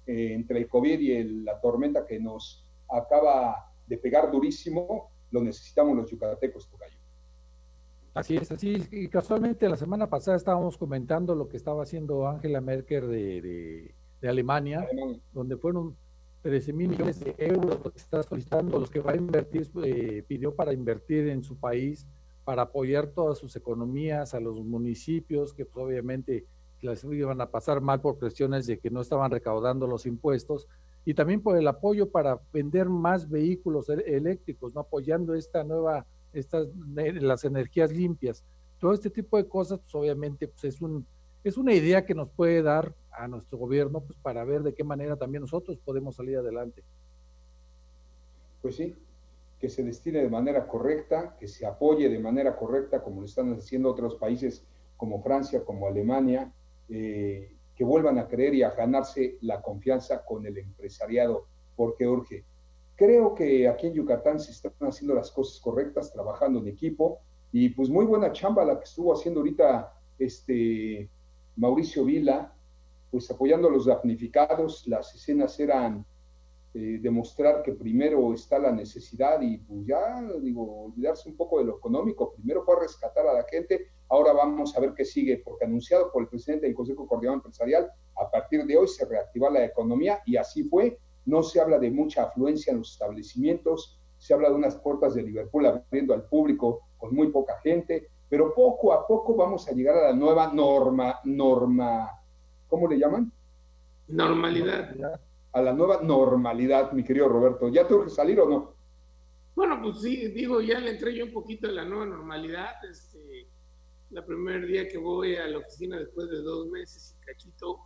eh, 0.07 0.33
entre 0.33 0.59
el 0.59 0.69
COVID 0.69 0.99
y 0.99 1.25
la 1.45 1.61
tormenta 1.61 2.07
que 2.07 2.19
nos 2.19 2.67
acaba 2.89 3.73
de 3.87 3.99
pegar 3.99 4.31
durísimo, 4.31 5.11
lo 5.31 5.43
necesitamos 5.43 5.97
los 5.97 6.11
yucatecos, 6.11 6.69
tocayo. 6.69 6.97
Así 8.15 8.37
es, 8.37 8.51
así 8.51 8.75
es. 8.75 8.93
Y 8.93 9.09
casualmente 9.09 9.69
la 9.69 9.77
semana 9.77 10.09
pasada 10.09 10.37
estábamos 10.37 10.77
comentando 10.77 11.35
lo 11.35 11.49
que 11.49 11.57
estaba 11.57 11.85
haciendo 11.85 12.27
Angela 12.27 12.61
Merkel 12.61 13.09
de 13.09 13.95
de 14.21 14.29
Alemania, 14.29 14.87
donde 15.33 15.57
fueron 15.57 15.97
13 16.43 16.73
mil 16.73 16.89
millones 16.89 17.21
de 17.21 17.35
euros 17.39 17.79
que 17.93 17.99
está 17.99 18.23
solicitando, 18.23 18.79
los 18.79 18.91
que 18.91 19.01
va 19.01 19.13
a 19.13 19.17
invertir, 19.17 19.69
eh, 19.85 20.25
pidió 20.27 20.55
para 20.55 20.73
invertir 20.73 21.29
en 21.29 21.43
su 21.43 21.57
país, 21.57 22.07
para 22.45 22.63
apoyar 22.63 23.09
todas 23.09 23.39
sus 23.39 23.55
economías, 23.57 24.35
a 24.35 24.41
los 24.41 24.61
municipios 24.65 25.53
que 25.53 25.67
pues, 25.67 25.85
obviamente 25.85 26.47
las 26.81 27.05
iban 27.05 27.41
a 27.41 27.51
pasar 27.51 27.81
mal 27.81 28.01
por 28.01 28.19
presiones 28.19 28.67
de 28.67 28.79
que 28.79 28.91
no 28.91 29.03
estaban 29.03 29.31
recaudando 29.31 29.87
los 29.87 30.07
impuestos. 30.07 30.67
y 31.05 31.15
también 31.15 31.41
por 31.41 31.57
el 31.57 31.67
apoyo 31.67 32.11
para 32.11 32.41
vender 32.53 32.89
más 32.89 33.29
vehículos 33.29 33.89
e-, 33.89 34.17
eléctricos, 34.17 34.75
¿no? 34.75 34.83
apoyando 34.83 35.35
esta 35.35 35.65
nueva, 35.65 36.07
estas, 36.33 36.69
las 36.95 37.45
energías 37.45 37.91
limpias. 37.91 38.45
Todo 38.79 38.93
este 38.93 39.11
tipo 39.11 39.37
de 39.37 39.49
cosas, 39.49 39.81
pues 39.81 39.95
obviamente, 39.95 40.49
pues 40.49 40.65
es, 40.65 40.81
un, 40.81 41.07
es 41.43 41.57
una 41.57 41.73
idea 41.73 42.05
que 42.05 42.15
nos 42.15 42.31
puede 42.31 42.63
dar 42.63 42.95
a 43.13 43.29
nuestro 43.29 43.59
gobierno 43.59 44.01
pues, 44.01 44.19
para 44.21 44.45
ver 44.45 44.63
de 44.63 44.75
qué 44.75 44.85
manera 44.85 45.17
también 45.17 45.43
nosotros 45.43 45.79
podemos 45.85 46.17
salir 46.17 46.39
adelante. 46.39 46.83
Pues 48.63 48.77
sí, 48.77 48.97
que 49.59 49.69
se 49.69 49.83
destine 49.83 50.23
de 50.23 50.31
manera 50.31 50.67
correcta, 50.67 51.37
que 51.39 51.49
se 51.49 51.67
apoye 51.67 52.09
de 52.09 52.19
manera 52.19 52.57
correcta, 52.57 53.03
como 53.03 53.21
lo 53.21 53.27
están 53.27 53.53
haciendo 53.53 53.91
otros 53.91 54.17
países 54.17 54.65
como 54.97 55.23
Francia, 55.23 55.65
como 55.65 55.87
Alemania, 55.87 56.53
eh, 56.89 57.55
que 57.75 57.85
vuelvan 57.85 58.19
a 58.19 58.29
creer 58.29 58.55
y 58.55 58.63
a 58.63 58.71
ganarse 58.71 59.39
la 59.41 59.63
confianza 59.63 60.25
con 60.25 60.47
el 60.47 60.59
empresariado, 60.59 61.47
porque 61.77 62.07
urge. 62.07 62.45
Creo 62.97 63.35
que 63.35 63.67
aquí 63.67 63.87
en 63.87 63.95
Yucatán 63.95 64.39
se 64.39 64.51
están 64.51 64.73
haciendo 64.81 65.15
las 65.15 65.31
cosas 65.31 65.61
correctas, 65.61 66.13
trabajando 66.13 66.59
en 66.59 66.69
equipo, 66.69 67.21
y 67.53 67.71
pues 67.71 67.89
muy 67.89 68.05
buena 68.05 68.33
chamba 68.33 68.65
la 68.65 68.79
que 68.79 68.85
estuvo 68.85 69.13
haciendo 69.13 69.41
ahorita 69.41 69.95
este 70.19 71.09
Mauricio 71.57 72.05
Vila, 72.05 72.55
pues 73.11 73.31
apoyando 73.31 73.69
a 73.69 73.73
los 73.73 73.87
damnificados, 73.87 74.87
las 74.87 75.15
escenas 75.15 75.59
eran 75.59 76.05
eh, 76.75 76.99
demostrar 77.01 77.63
que 77.63 77.73
primero 77.73 78.33
está 78.33 78.59
la 78.59 78.73
necesidad 78.73 79.41
y 79.41 79.59
pues 79.59 79.87
ya, 79.87 80.23
digo, 80.41 80.85
olvidarse 80.85 81.29
un 81.29 81.37
poco 81.37 81.59
de 81.59 81.65
lo 81.65 81.79
económico, 81.79 82.33
primero 82.35 82.63
fue 82.65 82.81
rescatar 82.81 83.27
a 83.27 83.35
la 83.35 83.45
gente, 83.45 83.89
Ahora 84.13 84.33
vamos 84.33 84.77
a 84.77 84.81
ver 84.81 84.93
qué 84.95 85.05
sigue, 85.05 85.41
porque 85.45 85.65
anunciado 85.65 86.11
por 86.11 86.23
el 86.23 86.29
presidente 86.29 86.67
del 86.67 86.75
Consejo 86.75 87.07
Coordinador 87.07 87.39
Empresarial, 87.39 87.93
a 88.17 88.29
partir 88.29 88.67
de 88.67 88.77
hoy 88.77 88.89
se 88.89 89.05
reactiva 89.05 89.49
la 89.51 89.65
economía 89.65 90.21
y 90.27 90.37
así 90.37 90.65
fue. 90.65 90.99
No 91.27 91.45
se 91.45 91.61
habla 91.61 91.79
de 91.79 91.93
mucha 91.93 92.25
afluencia 92.25 92.73
en 92.73 92.79
los 92.79 92.91
establecimientos, 92.91 94.01
se 94.19 94.35
habla 94.35 94.49
de 94.49 94.57
unas 94.57 94.75
puertas 94.75 95.15
de 95.15 95.23
Liverpool 95.23 95.65
abriendo 95.65 96.13
al 96.13 96.25
público 96.25 96.89
con 96.99 97.15
muy 97.15 97.29
poca 97.29 97.61
gente, 97.63 98.09
pero 98.29 98.53
poco 98.53 98.93
a 98.93 99.07
poco 99.07 99.37
vamos 99.37 99.69
a 99.69 99.73
llegar 99.73 99.97
a 99.97 100.09
la 100.09 100.13
nueva 100.13 100.53
norma, 100.53 101.21
norma, 101.23 102.11
¿cómo 102.71 102.89
le 102.89 102.99
llaman? 102.99 103.31
Normalidad. 104.09 104.95
A 105.53 105.61
la 105.61 105.73
nueva 105.73 106.01
normalidad, 106.03 106.93
mi 106.93 107.05
querido 107.05 107.29
Roberto. 107.29 107.69
¿Ya 107.69 107.87
tengo 107.87 108.05
que 108.05 108.11
salir 108.11 108.41
o 108.41 108.49
no? 108.49 108.75
Bueno, 109.55 109.81
pues 109.83 110.01
sí, 110.01 110.29
digo, 110.29 110.61
ya 110.61 110.79
le 110.79 110.93
entré 110.93 111.15
yo 111.15 111.27
un 111.27 111.33
poquito 111.33 111.67
de 111.67 111.75
la 111.75 111.85
nueva 111.85 112.07
normalidad. 112.07 112.83
Este, 112.89 113.49
la 114.11 114.25
primer 114.25 114.67
día 114.67 114.89
que 114.89 114.99
voy 114.99 115.37
a 115.37 115.47
la 115.47 115.59
oficina 115.59 115.99
después 115.99 116.31
de 116.31 116.41
dos 116.41 116.69
meses 116.69 117.17
y 117.17 117.27
cachito, 117.27 117.81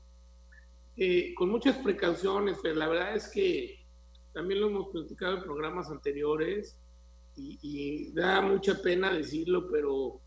eh, 0.97 1.35
con 1.35 1.51
muchas 1.51 1.77
precauciones, 1.79 2.59
pero 2.62 2.77
la 2.77 2.88
verdad 2.88 3.16
es 3.16 3.29
que 3.29 3.85
también 4.33 4.61
lo 4.61 4.68
hemos 4.68 4.88
platicado 4.88 5.38
en 5.38 5.42
programas 5.42 5.90
anteriores 5.90 6.77
y, 7.37 8.12
da 8.12 8.40
mucha 8.40 8.81
pena 8.81 9.12
decirlo, 9.12 9.68
pero 9.70 10.20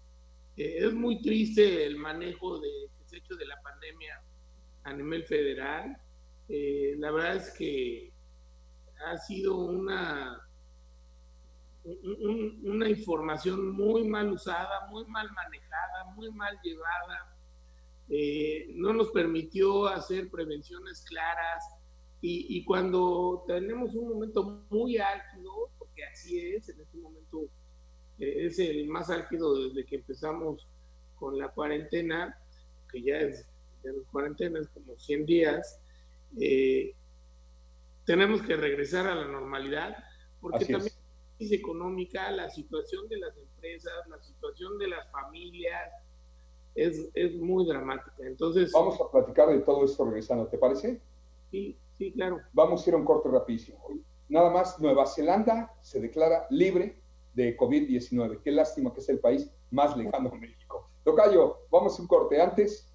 eh, 0.58 0.80
es 0.80 0.94
muy 0.94 1.22
triste 1.22 1.86
el 1.86 1.98
manejo 1.98 2.60
de, 2.60 2.70
que 2.98 3.06
se 3.06 3.16
ha 3.16 3.20
hecho 3.20 3.36
de 3.36 3.46
la 3.46 3.62
pandemia 3.62 4.22
a 4.88 4.94
nivel 4.94 5.26
federal. 5.26 5.98
Eh, 6.48 6.96
la 6.98 7.12
verdad 7.12 7.36
es 7.36 7.52
que 7.52 8.14
ha 9.06 9.18
sido 9.18 9.58
una 9.58 10.42
una 12.64 12.90
información 12.90 13.72
muy 13.72 14.04
mal 14.04 14.30
usada, 14.34 14.88
muy 14.90 15.06
mal 15.06 15.32
manejada, 15.32 16.04
muy 16.16 16.30
mal 16.32 16.60
llevada. 16.62 17.34
Eh, 18.10 18.72
no 18.76 18.92
nos 18.92 19.10
permitió 19.12 19.88
hacer 19.88 20.30
prevenciones 20.30 21.02
claras 21.08 21.64
y, 22.20 22.66
cuando 22.66 23.46
tenemos 23.48 23.96
un 23.96 24.10
momento 24.10 24.66
muy 24.70 24.98
álgido, 24.98 25.70
porque 25.78 26.04
así 26.04 26.38
es, 26.40 26.68
en 26.68 26.82
este 26.82 26.98
momento 26.98 27.44
eh, 28.20 28.48
es 28.48 28.60
el 28.60 28.88
más 28.90 29.10
álgido 29.10 29.64
desde 29.64 29.86
que 29.86 29.98
empezamos 29.98 30.68
con 31.16 31.38
la 31.38 31.48
cuarentena, 31.50 32.38
que 32.92 33.02
ya 33.02 33.18
es 33.20 33.48
de 33.88 33.98
las 33.98 34.08
cuarentenas 34.12 34.68
como 34.70 34.98
100 34.98 35.26
días, 35.26 35.80
eh, 36.40 36.94
tenemos 38.06 38.42
que 38.42 38.56
regresar 38.56 39.08
a 39.08 39.16
la 39.16 39.28
normalidad, 39.28 39.98
porque 40.40 40.66
también 40.66 40.94
económica, 41.40 42.32
la 42.32 42.50
situación 42.50 43.08
de 43.10 43.18
las 43.18 43.38
empresas, 43.38 43.94
la 44.10 44.20
situación 44.22 44.78
de 44.78 44.88
las 44.88 45.10
familias, 45.12 45.92
es, 46.74 47.10
es 47.14 47.36
muy 47.36 47.66
dramática. 47.66 48.26
Entonces... 48.26 48.72
Vamos 48.72 49.00
a 49.02 49.12
platicar 49.12 49.50
de 49.50 49.60
todo 49.60 49.86
esto 49.86 50.06
regresando, 50.06 50.48
¿te 50.48 50.58
parece? 50.58 51.02
Sí, 51.52 51.78
sí, 51.98 52.12
claro. 52.14 52.40
Vamos 52.54 52.86
a 52.86 52.90
ir 52.90 52.94
a 52.94 52.98
un 52.98 53.06
corte 53.06 53.30
rapidísimo. 53.30 53.80
Nada 54.30 54.50
más, 54.50 54.80
Nueva 54.80 55.06
Zelanda 55.06 55.74
se 55.82 56.00
declara 56.00 56.48
libre 56.50 57.02
de 57.34 57.58
COVID-19. 57.58 58.42
Qué 58.44 58.52
lástima 58.52 58.94
que 58.94 59.00
es 59.00 59.10
el 59.10 59.20
país 59.20 59.50
más 59.72 59.96
lejano 59.96 60.30
de 60.30 60.40
México. 60.40 60.88
Tocayo, 61.04 61.60
vamos 61.72 61.98
a 61.98 62.02
un 62.02 62.08
corte. 62.08 62.42
Antes, 62.42 62.87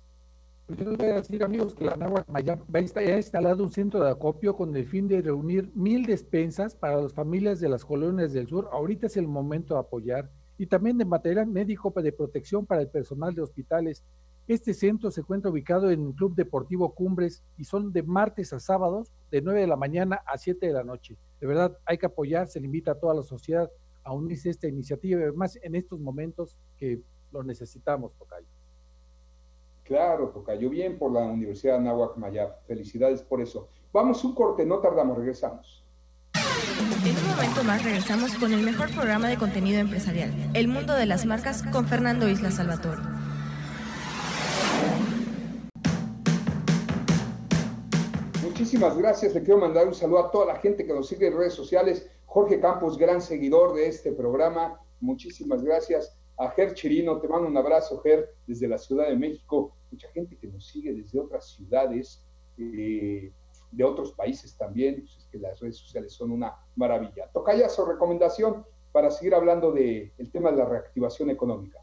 yo 0.76 0.90
les 0.90 0.98
voy 0.98 1.08
a 1.08 1.14
decir, 1.14 1.42
amigos, 1.42 1.74
que 1.74 1.84
la 1.84 1.96
Mayap 2.28 2.60
ha 2.74 2.80
instalado 2.80 3.62
un 3.62 3.70
centro 3.70 4.02
de 4.02 4.10
acopio 4.10 4.56
con 4.56 4.74
el 4.76 4.86
fin 4.86 5.08
de 5.08 5.20
reunir 5.20 5.70
mil 5.74 6.04
despensas 6.06 6.74
para 6.74 7.00
las 7.00 7.12
familias 7.12 7.60
de 7.60 7.68
las 7.68 7.84
colonias 7.84 8.32
del 8.32 8.48
sur. 8.48 8.68
Ahorita 8.72 9.06
es 9.06 9.16
el 9.16 9.28
momento 9.28 9.74
de 9.74 9.80
apoyar 9.80 10.30
y 10.58 10.66
también 10.66 10.98
de 10.98 11.04
material 11.04 11.46
médico 11.46 11.90
de 11.90 12.12
protección 12.12 12.66
para 12.66 12.82
el 12.82 12.88
personal 12.88 13.34
de 13.34 13.42
hospitales. 13.42 14.04
Este 14.48 14.74
centro 14.74 15.10
se 15.10 15.20
encuentra 15.20 15.50
ubicado 15.50 15.90
en 15.90 16.06
el 16.06 16.14
Club 16.14 16.34
Deportivo 16.34 16.94
Cumbres 16.94 17.42
y 17.56 17.64
son 17.64 17.92
de 17.92 18.02
martes 18.02 18.52
a 18.52 18.60
sábados, 18.60 19.12
de 19.30 19.40
9 19.40 19.60
de 19.60 19.66
la 19.66 19.76
mañana 19.76 20.20
a 20.26 20.38
7 20.38 20.66
de 20.66 20.72
la 20.72 20.84
noche. 20.84 21.16
De 21.40 21.46
verdad, 21.46 21.76
hay 21.86 21.98
que 21.98 22.06
apoyar, 22.06 22.48
se 22.48 22.60
le 22.60 22.66
invita 22.66 22.92
a 22.92 22.98
toda 22.98 23.14
la 23.14 23.22
sociedad 23.22 23.70
a 24.04 24.12
unirse 24.12 24.48
a 24.48 24.52
esta 24.52 24.68
iniciativa, 24.68 25.20
además 25.20 25.58
en 25.62 25.74
estos 25.76 26.00
momentos 26.00 26.56
que 26.76 27.00
lo 27.30 27.42
necesitamos, 27.44 28.14
Tocayo. 28.16 28.61
Claro, 29.84 30.28
Tocayo, 30.28 30.70
bien 30.70 30.96
por 30.96 31.12
la 31.12 31.20
Universidad 31.20 31.78
de 31.78 31.84
Nahuac 31.84 32.16
Mayab. 32.16 32.64
Felicidades 32.66 33.22
por 33.22 33.40
eso. 33.40 33.68
Vamos 33.92 34.22
un 34.24 34.34
corte, 34.34 34.64
no 34.64 34.78
tardamos, 34.78 35.18
regresamos. 35.18 35.84
En 37.04 37.16
un 37.16 37.26
momento 37.26 37.64
más 37.64 37.82
regresamos 37.82 38.34
con 38.36 38.52
el 38.52 38.62
mejor 38.62 38.94
programa 38.94 39.28
de 39.28 39.36
contenido 39.36 39.80
empresarial, 39.80 40.32
El 40.54 40.68
Mundo 40.68 40.94
de 40.94 41.06
las 41.06 41.26
Marcas, 41.26 41.64
con 41.64 41.86
Fernando 41.86 42.28
Isla 42.28 42.52
Salvatore. 42.52 43.02
Muchísimas 48.42 48.96
gracias. 48.96 49.34
Le 49.34 49.42
quiero 49.42 49.58
mandar 49.58 49.88
un 49.88 49.94
saludo 49.94 50.20
a 50.20 50.30
toda 50.30 50.46
la 50.46 50.60
gente 50.60 50.86
que 50.86 50.94
nos 50.94 51.08
sigue 51.08 51.26
en 51.26 51.36
redes 51.36 51.54
sociales. 51.54 52.08
Jorge 52.26 52.60
Campos, 52.60 52.96
gran 52.96 53.20
seguidor 53.20 53.74
de 53.74 53.88
este 53.88 54.12
programa. 54.12 54.80
Muchísimas 55.00 55.62
gracias 55.64 56.16
a 56.38 56.50
Ger 56.50 56.74
Chirino, 56.74 57.20
te 57.20 57.28
mando 57.28 57.48
un 57.48 57.56
abrazo, 57.56 58.00
Ger, 58.00 58.34
desde 58.46 58.68
la 58.68 58.78
Ciudad 58.78 59.08
de 59.08 59.16
México, 59.16 59.76
mucha 59.90 60.08
gente 60.10 60.36
que 60.36 60.48
nos 60.48 60.66
sigue 60.66 60.92
desde 60.92 61.20
otras 61.20 61.50
ciudades, 61.50 62.24
eh, 62.58 63.32
de 63.70 63.84
otros 63.84 64.12
países 64.12 64.56
también, 64.56 65.00
pues 65.00 65.16
es 65.16 65.28
que 65.30 65.38
las 65.38 65.58
redes 65.60 65.78
sociales 65.78 66.12
son 66.12 66.30
una 66.30 66.54
maravilla. 66.76 67.30
su 67.68 67.84
recomendación 67.84 68.64
para 68.92 69.10
seguir 69.10 69.34
hablando 69.34 69.72
del 69.72 70.12
el 70.18 70.30
tema 70.30 70.50
de 70.50 70.58
la 70.58 70.66
reactivación 70.66 71.30
económica. 71.30 71.78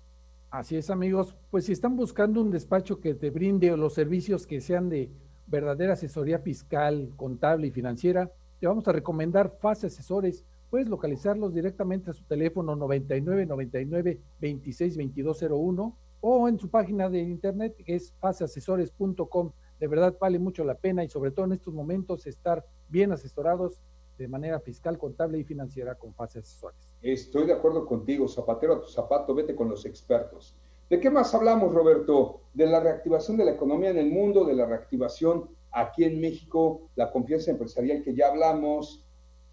Así 0.52 0.78
es, 0.78 0.90
amigos. 0.90 1.36
Pues 1.50 1.66
si 1.66 1.74
están 1.74 1.96
buscando 1.96 2.42
un 2.42 2.52
despacho 2.52 3.00
que 3.00 3.16
te 3.16 3.32
brinde 3.32 3.76
los 3.76 3.94
servicios 3.94 4.46
que 4.46 4.62
sean 4.62 4.90
de 4.90 5.12
verdadera 5.48 5.94
asesoría 5.94 6.40
fiscal, 6.40 7.12
contable 7.16 7.68
y 7.68 7.72
financiera, 7.72 8.32
te 8.60 8.68
vamos 8.68 8.88
a 8.88 8.92
recomendar 8.92 9.58
Fase 9.60 9.88
Asesores 9.88 10.46
Puedes 10.70 10.88
localizarlos 10.88 11.54
directamente 11.54 12.12
a 12.12 12.14
su 12.14 12.24
teléfono 12.26 12.76
99 12.76 13.46
99 13.48 14.22
26 14.40 14.98
2201 14.98 15.98
o 16.22 16.48
en 16.48 16.60
su 16.60 16.70
página 16.70 17.10
de 17.10 17.20
internet 17.22 17.76
que 17.84 17.96
es 17.96 18.14
faseasesores.com. 18.20 19.52
De 19.80 19.88
verdad 19.88 20.16
vale 20.20 20.38
mucho 20.38 20.64
la 20.64 20.76
pena 20.76 21.04
y 21.04 21.10
sobre 21.10 21.32
todo 21.32 21.46
en 21.46 21.54
estos 21.54 21.74
momentos 21.74 22.28
estar 22.28 22.66
bien 22.88 23.12
asesorados 23.12 23.82
de 24.20 24.28
manera 24.28 24.60
fiscal, 24.60 24.98
contable 24.98 25.40
y 25.40 25.44
financiera 25.44 25.96
con 25.96 26.14
Fase 26.14 26.40
Asesores. 26.40 26.94
Estoy 27.02 27.48
de 27.48 27.54
acuerdo 27.54 27.86
contigo, 27.86 28.28
zapatero 28.28 28.74
a 28.74 28.82
tu 28.82 28.90
zapato, 28.90 29.34
vete 29.34 29.56
con 29.56 29.70
los 29.70 29.86
expertos. 29.86 30.56
¿De 30.90 31.00
qué 31.00 31.10
más 31.10 31.34
hablamos, 31.34 31.74
Roberto? 31.74 32.42
De 32.54 32.68
la 32.68 32.82
reactivación 32.82 33.38
de 33.38 33.46
la 33.46 33.52
economía 33.52 33.92
en 33.92 33.98
el 33.98 34.12
mundo, 34.12 34.44
de 34.44 34.56
la 34.56 34.66
reactivación 34.66 35.50
aquí 35.72 36.04
en 36.04 36.20
México, 36.20 36.90
la 36.96 37.12
confianza 37.12 37.52
empresarial 37.52 38.04
que 38.04 38.14
ya 38.14 38.28
hablamos, 38.28 39.06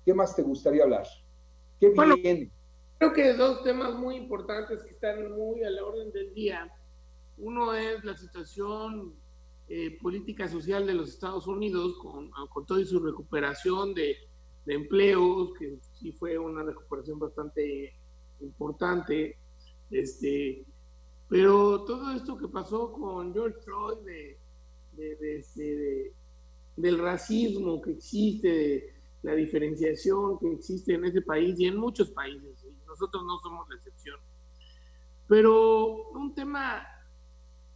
¿Qué 0.06 0.14
más 0.14 0.36
te 0.36 0.42
gustaría 0.42 0.84
hablar? 0.84 1.04
¿Qué 1.80 1.92
viene? 2.22 2.52
Creo 2.96 3.12
que 3.12 3.34
dos 3.34 3.64
temas 3.64 3.92
muy 3.96 4.14
importantes 4.14 4.84
que 4.84 4.90
están 4.90 5.32
muy 5.32 5.64
a 5.64 5.70
la 5.70 5.84
orden 5.84 6.12
del 6.12 6.32
día. 6.32 6.72
Uno 7.38 7.74
es 7.74 8.04
la 8.04 8.16
situación 8.16 9.16
eh, 9.68 9.98
política 10.00 10.46
social 10.46 10.86
de 10.86 10.94
los 10.94 11.08
Estados 11.08 11.48
Unidos 11.48 11.98
con, 12.00 12.30
con 12.30 12.64
toda 12.64 12.84
su 12.84 13.00
recuperación 13.00 13.94
de, 13.94 14.16
de, 14.64 14.74
empleos, 14.74 15.52
que 15.58 15.76
sí 15.98 16.12
fue 16.12 16.38
una 16.38 16.62
recuperación 16.62 17.18
bastante 17.18 17.92
importante. 18.40 19.36
Este, 19.90 20.64
pero 21.28 21.82
todo 21.82 22.12
esto 22.12 22.38
que 22.38 22.46
pasó 22.46 22.92
con 22.92 23.34
George 23.34 23.58
Floyd 23.58 24.04
de, 24.04 24.38
de, 24.92 25.44
de, 25.56 26.12
del 26.76 26.98
racismo 27.00 27.82
que 27.82 27.90
existe, 27.90 28.48
de 28.48 28.95
la 29.26 29.34
diferenciación 29.34 30.38
que 30.38 30.52
existe 30.52 30.94
en 30.94 31.04
ese 31.04 31.20
país 31.20 31.58
y 31.58 31.66
en 31.66 31.76
muchos 31.76 32.12
países, 32.12 32.64
y 32.64 32.86
nosotros 32.86 33.24
no 33.24 33.40
somos 33.40 33.68
la 33.68 33.74
excepción. 33.74 34.20
Pero 35.26 36.10
un 36.12 36.32
tema 36.32 36.86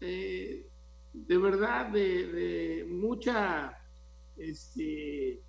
eh, 0.01 0.71
de 1.13 1.39
verdad 1.39 1.91
de, 1.91 2.87
mucha 2.89 3.77
este, 4.37 5.43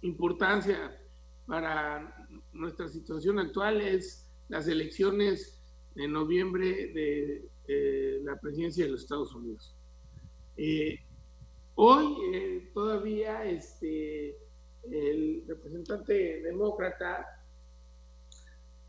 importancia 0.00 0.98
para 1.46 2.26
nuestra 2.54 2.88
situación 2.88 3.38
actual 3.38 3.82
es 3.82 4.32
las 4.48 4.66
elecciones 4.68 5.62
en 5.96 6.12
noviembre 6.12 6.92
de, 6.94 7.50
la 8.22 8.40
presidencia 8.40 8.86
de 8.86 8.92
los 8.92 9.02
Estados 9.02 9.34
Unidos. 9.34 9.76
Eh, 10.56 10.98
hoy 11.74 12.16
eh, 12.32 12.70
todavía 12.72 13.44
este, 13.44 14.45
el 14.92 15.44
representante 15.46 16.42
demócrata 16.42 17.26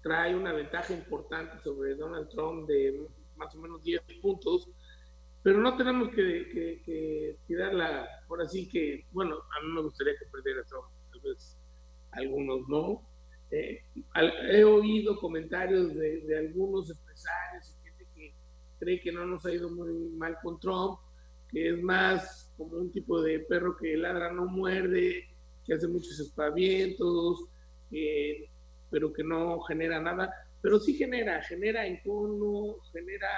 trae 0.02 0.36
una 0.36 0.54
ventaja 0.54 0.94
importante 0.94 1.62
sobre 1.64 1.96
Donald 1.96 2.30
Trump 2.30 2.68
de 2.68 3.08
más 3.36 3.54
o 3.56 3.60
menos 3.60 3.84
10 3.84 4.02
puntos, 4.22 4.70
pero 5.44 5.60
no 5.60 5.78
tenemos 5.78 6.10
que, 6.10 6.82
que, 6.86 7.38
tirarla 7.46 8.08
por 8.28 8.42
así 8.42 8.68
que, 8.68 9.06
bueno, 9.12 9.36
a 9.36 9.66
mí 9.66 9.72
me 9.74 9.82
gustaría 9.82 10.18
que 10.18 10.26
perdiera 10.26 10.64
Trump, 10.66 10.88
tal 11.12 11.22
vez 11.22 11.58
algunos 12.12 12.68
no. 12.68 13.02
Eh, 13.50 13.82
he 14.50 14.64
oído 14.64 15.18
comentarios 15.18 15.94
de, 15.94 16.22
de, 16.22 16.38
algunos 16.38 16.90
empresarios 16.90 17.78
y 17.78 17.84
gente 17.84 18.08
que 18.14 18.34
cree 18.80 19.00
que 19.00 19.12
no 19.12 19.26
nos 19.26 19.46
ha 19.46 19.54
ido 19.54 19.70
muy 19.70 19.94
mal 20.18 20.38
con 20.42 20.60
Trump, 20.60 21.00
que 21.50 21.70
es 21.70 21.82
más 21.82 22.52
como 22.58 22.78
un 22.78 22.92
tipo 22.92 23.22
de 23.22 23.40
perro 23.40 23.78
que 23.78 23.96
ladra, 23.96 24.34
no 24.34 24.46
muerde, 24.48 25.30
que 25.68 25.74
hace 25.74 25.88
muchos 25.88 26.20
espavientos, 26.20 27.46
pero 28.90 29.14
que 29.14 29.24
no 29.24 29.60
genera 29.62 30.00
nada, 30.00 30.34
pero 30.62 30.80
sí 30.80 30.96
genera, 30.96 31.44
genera 31.44 31.86
encono, 31.86 32.78
genera 32.92 33.30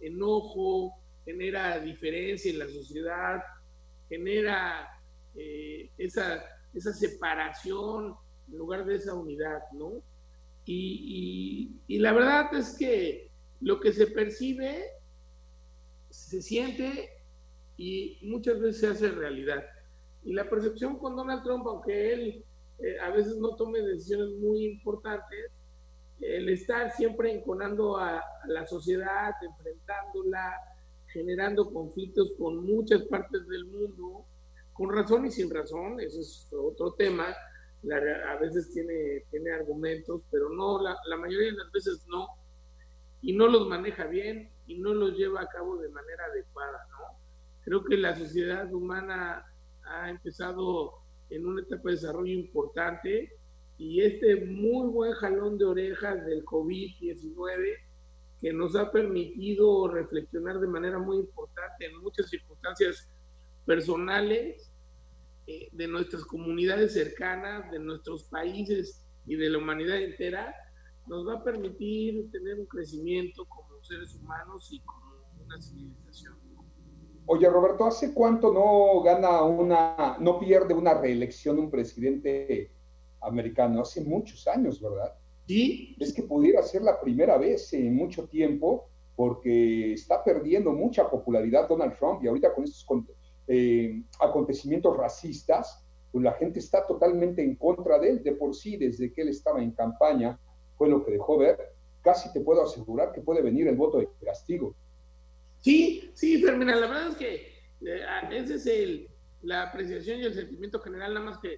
enojo, 0.00 0.94
genera 1.24 1.78
diferencia 1.80 2.50
en 2.50 2.58
la 2.60 2.68
sociedad, 2.68 3.42
genera 4.08 4.88
eh, 5.34 5.90
esa, 5.98 6.44
esa 6.72 6.92
separación 6.92 8.14
en 8.48 8.58
lugar 8.58 8.84
de 8.84 8.96
esa 8.96 9.14
unidad, 9.14 9.60
¿no? 9.72 10.02
Y, 10.66 11.80
y, 11.86 11.98
la 11.98 12.12
verdad 12.12 12.54
es 12.54 12.74
que 12.78 13.30
lo 13.60 13.80
que 13.80 13.92
se 13.92 14.06
percibe 14.06 14.82
se 16.08 16.40
siente 16.40 17.10
y 17.76 18.18
muchas 18.22 18.58
veces 18.60 18.80
se 18.80 18.86
hace 18.86 19.10
realidad. 19.10 19.62
Y 20.24 20.32
la 20.32 20.48
percepción 20.48 20.98
con 20.98 21.16
Donald 21.16 21.42
Trump, 21.42 21.66
aunque 21.66 22.12
él 22.12 22.44
eh, 22.78 22.98
a 23.00 23.10
veces 23.10 23.36
no 23.36 23.54
tome 23.56 23.80
decisiones 23.80 24.30
muy 24.40 24.64
importantes, 24.64 25.52
el 26.20 26.48
estar 26.48 26.90
siempre 26.92 27.32
enconando 27.32 27.96
a, 27.98 28.22
la 28.46 28.66
sociedad, 28.66 29.32
enfrentándola, 29.42 30.52
generando 31.06 31.72
conflictos 31.72 32.32
con 32.38 32.64
muchas 32.64 33.02
partes 33.02 33.46
del 33.46 33.66
mundo, 33.66 34.24
con 34.72 34.90
razón 34.90 35.26
y 35.26 35.30
sin 35.30 35.50
razón, 35.50 36.00
eso 36.00 36.20
es 36.20 36.48
otro 36.52 36.92
tema, 36.92 37.26
a 37.28 38.36
veces 38.36 38.72
tiene, 38.72 39.24
tiene 39.30 39.52
argumentos, 39.52 40.22
pero 40.30 40.48
no, 40.48 40.82
la, 40.82 40.96
la 41.06 41.16
mayoría 41.16 41.52
de 41.52 41.58
las 41.58 41.70
veces 41.70 42.04
no, 42.08 42.26
y 43.20 43.34
no 43.34 43.46
los 43.46 43.68
maneja 43.68 44.06
bien 44.06 44.50
y 44.66 44.78
no 44.78 44.94
los 44.94 45.16
lleva 45.16 45.42
a 45.42 45.48
cabo 45.48 45.76
de 45.78 45.88
manera 45.88 46.24
adecuada, 46.26 46.86
¿no? 46.90 47.18
Creo 47.62 47.84
que 47.84 47.96
la 47.96 48.14
sociedad 48.14 48.72
humana 48.72 49.44
ha 49.86 50.10
empezado 50.10 50.94
en 51.30 51.46
una 51.46 51.62
etapa 51.62 51.88
de 51.88 51.96
desarrollo 51.96 52.32
importante 52.32 53.32
y 53.76 54.02
este 54.02 54.44
muy 54.46 54.88
buen 54.88 55.12
jalón 55.12 55.58
de 55.58 55.64
orejas 55.64 56.24
del 56.26 56.44
COVID-19 56.44 57.76
que 58.40 58.52
nos 58.52 58.76
ha 58.76 58.90
permitido 58.92 59.88
reflexionar 59.88 60.60
de 60.60 60.66
manera 60.66 60.98
muy 60.98 61.16
importante 61.16 61.86
en 61.86 61.98
muchas 61.98 62.28
circunstancias 62.28 63.10
personales 63.64 64.70
eh, 65.46 65.68
de 65.72 65.88
nuestras 65.88 66.24
comunidades 66.24 66.92
cercanas, 66.92 67.70
de 67.70 67.78
nuestros 67.78 68.24
países 68.24 69.04
y 69.26 69.36
de 69.36 69.50
la 69.50 69.58
humanidad 69.58 70.00
entera, 70.00 70.54
nos 71.06 71.26
va 71.26 71.34
a 71.34 71.44
permitir 71.44 72.30
tener 72.30 72.58
un 72.58 72.66
crecimiento 72.66 73.44
como 73.46 73.82
seres 73.82 74.14
humanos 74.14 74.68
y 74.70 74.80
como 74.80 75.16
una 75.44 75.60
civilización. 75.60 76.03
Oye, 77.26 77.48
Roberto, 77.48 77.86
¿hace 77.86 78.12
cuánto 78.12 78.52
no 78.52 79.00
gana 79.02 79.42
una, 79.42 80.18
no 80.20 80.38
pierde 80.38 80.74
una 80.74 80.92
reelección 80.92 81.58
un 81.58 81.70
presidente 81.70 82.70
americano? 83.22 83.80
Hace 83.80 84.02
muchos 84.02 84.46
años, 84.46 84.80
¿verdad? 84.80 85.14
Sí. 85.46 85.96
Es 85.98 86.12
que 86.12 86.22
pudiera 86.22 86.62
ser 86.62 86.82
la 86.82 87.00
primera 87.00 87.38
vez 87.38 87.72
en 87.72 87.96
mucho 87.96 88.28
tiempo, 88.28 88.88
porque 89.16 89.94
está 89.94 90.22
perdiendo 90.22 90.72
mucha 90.72 91.08
popularidad 91.08 91.66
Donald 91.68 91.96
Trump 91.98 92.22
y 92.22 92.28
ahorita 92.28 92.52
con 92.54 92.64
estos 92.64 92.86
eh, 93.46 94.02
acontecimientos 94.20 94.94
racistas, 94.94 95.82
pues 96.12 96.22
la 96.22 96.32
gente 96.32 96.58
está 96.58 96.86
totalmente 96.86 97.42
en 97.42 97.56
contra 97.56 97.98
de 97.98 98.10
él. 98.10 98.22
De 98.22 98.32
por 98.32 98.54
sí, 98.54 98.76
desde 98.76 99.12
que 99.12 99.22
él 99.22 99.28
estaba 99.28 99.62
en 99.62 99.70
campaña, 99.70 100.38
fue 100.76 100.88
lo 100.88 101.02
que 101.02 101.12
dejó 101.12 101.38
ver. 101.38 101.58
Casi 102.02 102.30
te 102.34 102.40
puedo 102.40 102.62
asegurar 102.62 103.12
que 103.12 103.22
puede 103.22 103.40
venir 103.40 103.66
el 103.66 103.76
voto 103.76 103.98
de 103.98 104.08
castigo. 104.22 104.74
Sí, 105.64 106.10
sí, 106.12 106.42
Fermina, 106.42 106.76
la 106.76 106.86
verdad 106.86 107.08
es 107.08 107.16
que 107.16 107.34
eh, 107.86 108.06
esa 108.32 108.54
es 108.54 108.66
el, 108.66 109.08
la 109.40 109.62
apreciación 109.62 110.20
y 110.20 110.24
el 110.24 110.34
sentimiento 110.34 110.78
general, 110.78 111.14
nada 111.14 111.24
más 111.24 111.38
que, 111.38 111.56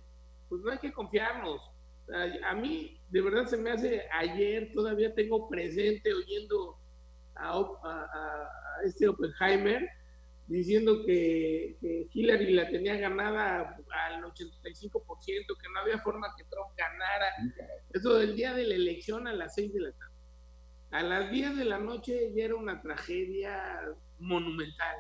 pues 0.49 0.63
no 0.63 0.71
hay 0.71 0.79
que 0.79 0.93
confiarnos. 0.93 1.61
A, 2.45 2.55
mí, 2.55 3.01
de 3.11 3.21
verdad, 3.21 3.47
se 3.47 3.57
me 3.57 3.73
hace, 3.73 4.05
ayer 4.13 4.71
todavía 4.73 5.13
tengo 5.13 5.49
presente 5.49 6.15
oyendo 6.15 6.79
a, 7.35 8.49
este 8.85 9.09
Oppenheimer 9.09 9.85
diciendo 10.47 11.05
que, 11.05 11.77
que, 11.81 12.09
Hillary 12.13 12.53
la 12.53 12.69
tenía 12.69 12.95
ganada 12.95 13.77
al 13.91 14.23
85%, 14.23 15.03
que 15.27 15.69
no 15.75 15.81
había 15.81 15.99
forma 15.99 16.33
que 16.39 16.45
Trump 16.45 16.77
ganara. 16.77 17.27
Eso 17.93 18.15
del 18.15 18.37
día 18.37 18.55
de 18.55 18.69
la 18.69 18.77
elección 18.77 19.27
a 19.27 19.33
las 19.33 19.57
6 19.57 19.73
de 19.73 19.81
la 19.81 19.91
tarde. 19.91 20.16
A 20.97 21.03
las 21.03 21.31
10 21.31 21.59
de 21.59 21.67
la 21.67 21.79
noche 21.79 22.33
ya 22.35 22.45
era 22.45 22.55
una 22.55 22.81
tragedia 22.81 23.83
monumental. 24.19 24.97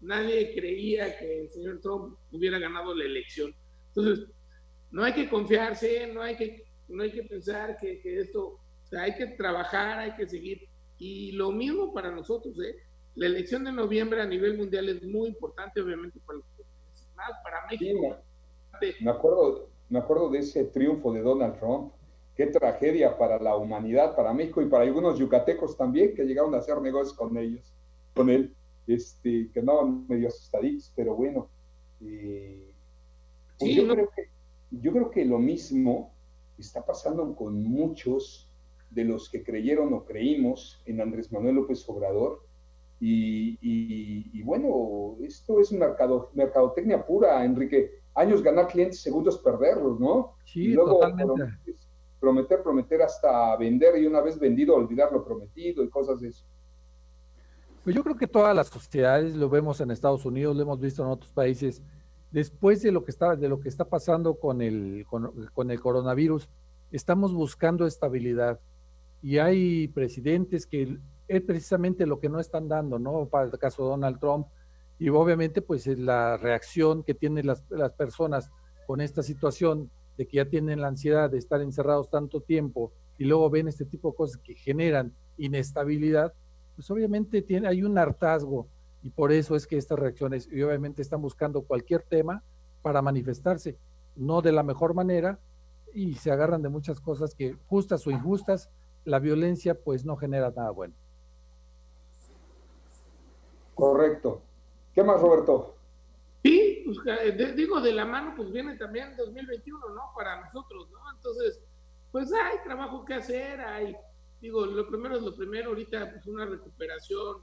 Nadie 0.00 0.54
creía 0.54 1.18
que 1.18 1.42
el 1.42 1.50
señor 1.50 1.80
Trump 1.82 2.16
hubiera 2.32 2.58
ganado 2.58 2.94
la 2.94 3.04
elección. 3.04 3.54
Entonces, 3.88 4.26
no 4.90 5.04
hay 5.04 5.12
que 5.12 5.28
confiarse, 5.28 6.06
no 6.14 6.22
hay 6.22 6.34
que, 6.34 6.64
no 6.88 7.02
hay 7.02 7.12
que 7.12 7.24
pensar 7.24 7.76
que, 7.76 8.00
esto, 8.02 8.58
hay 8.98 9.16
que 9.16 9.26
trabajar, 9.26 9.98
hay 9.98 10.12
que 10.16 10.26
seguir. 10.26 10.66
Y 10.96 11.32
lo 11.32 11.52
mismo 11.52 11.92
para 11.92 12.10
nosotros, 12.10 12.58
¿eh? 12.60 12.76
La 13.14 13.26
elección 13.26 13.64
de 13.64 13.72
noviembre 13.72 14.22
a 14.22 14.26
nivel 14.26 14.56
mundial 14.56 14.88
es 14.88 15.02
muy 15.02 15.28
importante, 15.28 15.82
obviamente, 15.82 16.20
para 16.24 16.38
para 17.42 17.66
México. 17.70 18.16
me, 19.02 19.10
acuerdo, 19.10 19.68
me 19.90 19.98
acuerdo 19.98 20.30
de 20.30 20.38
ese 20.38 20.64
triunfo 20.64 21.12
de 21.12 21.20
Donald 21.20 21.58
Trump 21.58 21.92
qué 22.38 22.46
tragedia 22.46 23.18
para 23.18 23.40
la 23.40 23.56
humanidad, 23.56 24.14
para 24.14 24.32
México 24.32 24.62
y 24.62 24.66
para 24.66 24.84
algunos 24.84 25.18
yucatecos 25.18 25.76
también 25.76 26.14
que 26.14 26.22
llegaron 26.22 26.54
a 26.54 26.58
hacer 26.58 26.80
negocios 26.80 27.18
con 27.18 27.36
ellos, 27.36 27.74
con 28.14 28.30
él, 28.30 28.54
este, 28.86 29.50
que 29.52 29.58
andaban 29.58 30.06
medio 30.06 30.28
asustaditos, 30.28 30.92
pero 30.94 31.16
bueno. 31.16 31.50
Eh, 32.00 32.70
pues 33.58 33.74
yo, 33.74 33.88
creo 33.88 34.08
que, 34.14 34.28
yo 34.70 34.92
creo 34.92 35.10
que 35.10 35.24
lo 35.24 35.40
mismo 35.40 36.14
está 36.56 36.86
pasando 36.86 37.34
con 37.34 37.60
muchos 37.60 38.48
de 38.88 39.02
los 39.02 39.28
que 39.28 39.42
creyeron 39.42 39.92
o 39.92 40.04
creímos 40.04 40.80
en 40.86 41.00
Andrés 41.00 41.32
Manuel 41.32 41.56
López 41.56 41.84
Obrador. 41.88 42.46
Y, 43.00 44.40
bueno, 44.42 45.16
esto 45.24 45.58
es 45.58 45.72
mercado, 45.72 46.30
mercadotecnia 46.34 47.04
pura, 47.04 47.44
Enrique. 47.44 47.90
Años 48.14 48.44
ganar 48.44 48.68
clientes, 48.68 49.00
segundos 49.00 49.38
perderlos, 49.38 49.98
¿no? 49.98 50.34
Sí, 50.44 50.74
totalmente 50.74 51.42
prometer, 52.20 52.62
prometer 52.62 53.02
hasta 53.02 53.56
vender 53.56 53.98
y 53.98 54.06
una 54.06 54.20
vez 54.20 54.38
vendido 54.38 54.74
olvidar 54.74 55.12
lo 55.12 55.24
prometido 55.24 55.82
y 55.82 55.88
cosas 55.88 56.20
de 56.20 56.28
eso. 56.28 56.44
Pues 57.84 57.96
yo 57.96 58.02
creo 58.02 58.16
que 58.16 58.26
todas 58.26 58.54
las 58.54 58.68
sociedades 58.68 59.34
lo 59.34 59.48
vemos 59.48 59.80
en 59.80 59.90
Estados 59.90 60.24
Unidos, 60.26 60.56
lo 60.56 60.62
hemos 60.62 60.80
visto 60.80 61.02
en 61.02 61.08
otros 61.08 61.32
países. 61.32 61.82
Después 62.30 62.82
de 62.82 62.92
lo 62.92 63.04
que 63.04 63.10
está, 63.10 63.34
de 63.34 63.48
lo 63.48 63.60
que 63.60 63.68
está 63.68 63.86
pasando 63.86 64.34
con 64.34 64.60
el, 64.60 65.06
con, 65.08 65.70
el 65.70 65.80
coronavirus, 65.80 66.48
estamos 66.90 67.32
buscando 67.32 67.86
estabilidad. 67.86 68.60
Y 69.22 69.38
hay 69.38 69.88
presidentes 69.88 70.66
que 70.66 70.98
es 71.28 71.42
precisamente 71.42 72.06
lo 72.06 72.20
que 72.20 72.28
no 72.28 72.40
están 72.40 72.68
dando, 72.68 72.98
¿no? 72.98 73.26
Para 73.26 73.46
el 73.46 73.58
caso 73.58 73.84
Donald 73.84 74.18
Trump. 74.18 74.48
Y 74.98 75.08
obviamente, 75.08 75.62
pues 75.62 75.86
la 75.86 76.36
reacción 76.36 77.04
que 77.04 77.14
tienen 77.14 77.46
las, 77.46 77.64
las 77.70 77.92
personas 77.94 78.50
con 78.86 79.00
esta 79.00 79.22
situación 79.22 79.90
de 80.18 80.26
que 80.26 80.36
ya 80.36 80.44
tienen 80.44 80.82
la 80.82 80.88
ansiedad 80.88 81.30
de 81.30 81.38
estar 81.38 81.62
encerrados 81.62 82.10
tanto 82.10 82.40
tiempo 82.40 82.92
y 83.16 83.24
luego 83.24 83.48
ven 83.48 83.68
este 83.68 83.84
tipo 83.84 84.10
de 84.10 84.16
cosas 84.16 84.36
que 84.42 84.54
generan 84.54 85.14
inestabilidad, 85.38 86.34
pues 86.74 86.90
obviamente 86.90 87.40
tiene, 87.40 87.68
hay 87.68 87.84
un 87.84 87.96
hartazgo 87.96 88.68
y 89.00 89.10
por 89.10 89.30
eso 89.30 89.54
es 89.54 89.66
que 89.66 89.78
estas 89.78 89.98
reacciones, 89.98 90.48
y 90.52 90.60
obviamente 90.62 91.02
están 91.02 91.22
buscando 91.22 91.62
cualquier 91.62 92.02
tema 92.02 92.42
para 92.82 93.00
manifestarse, 93.00 93.78
no 94.16 94.42
de 94.42 94.50
la 94.50 94.64
mejor 94.64 94.92
manera, 94.92 95.38
y 95.94 96.14
se 96.14 96.32
agarran 96.32 96.62
de 96.62 96.68
muchas 96.68 97.00
cosas 97.00 97.34
que, 97.34 97.56
justas 97.68 98.04
o 98.06 98.10
injustas, 98.10 98.68
la 99.04 99.20
violencia 99.20 99.80
pues 99.80 100.04
no 100.04 100.16
genera 100.16 100.50
nada 100.50 100.70
bueno. 100.70 100.94
Correcto. 103.76 104.42
¿Qué 104.92 105.04
más, 105.04 105.20
Roberto? 105.20 105.77
Pues, 106.94 107.56
digo, 107.56 107.80
de 107.80 107.92
la 107.92 108.06
mano 108.06 108.32
pues 108.34 108.50
viene 108.50 108.76
también 108.76 109.14
2021, 109.16 109.88
¿no? 109.90 110.02
Para 110.16 110.40
nosotros, 110.40 110.88
¿no? 110.90 110.98
Entonces, 111.14 111.60
pues 112.10 112.32
hay 112.32 112.56
trabajo 112.64 113.04
que 113.04 113.14
hacer, 113.14 113.60
hay, 113.60 113.94
digo, 114.40 114.64
lo 114.64 114.88
primero 114.88 115.16
es 115.16 115.22
lo 115.22 115.36
primero, 115.36 115.68
ahorita 115.68 116.10
pues 116.10 116.26
una 116.26 116.46
recuperación 116.46 117.42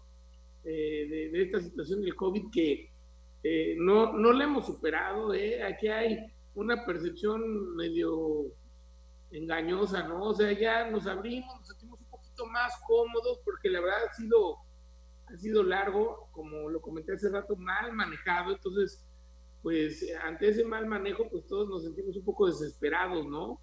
eh, 0.63 1.29
de, 1.31 1.43
esta 1.43 1.59
situación 1.61 2.01
del 2.01 2.15
COVID 2.15 2.49
que 2.51 2.89
eh, 3.43 3.75
no, 3.77 4.13
no 4.13 4.33
la 4.33 4.45
hemos 4.45 4.65
superado, 4.65 5.31
¿eh? 5.35 5.61
Aquí 5.61 5.87
hay 5.87 6.17
una 6.55 6.83
percepción 6.83 7.75
medio 7.75 8.47
engañosa, 9.29 10.07
¿no? 10.07 10.23
O 10.23 10.33
sea, 10.33 10.51
ya 10.53 10.89
nos 10.89 11.05
abrimos, 11.05 11.55
nos 11.59 11.67
sentimos 11.67 11.99
un 11.99 12.07
poquito 12.07 12.47
más 12.47 12.73
cómodos 12.87 13.41
porque 13.45 13.69
la 13.69 13.81
verdad 13.81 14.05
ha 14.09 14.13
sido, 14.13 14.57
ha 15.27 15.37
sido 15.37 15.61
largo, 15.61 16.29
como 16.31 16.67
lo 16.71 16.81
comenté 16.81 17.13
hace 17.13 17.29
rato, 17.29 17.55
mal 17.55 17.93
manejado, 17.93 18.53
entonces, 18.53 19.05
pues 19.65 20.05
ante 20.23 20.49
ese 20.49 20.63
mal 20.63 20.85
manejo, 20.85 21.27
pues 21.27 21.47
todos 21.47 21.67
nos 21.67 21.83
sentimos 21.83 22.15
un 22.15 22.23
poco 22.23 22.45
desesperados, 22.45 23.25
¿no? 23.25 23.59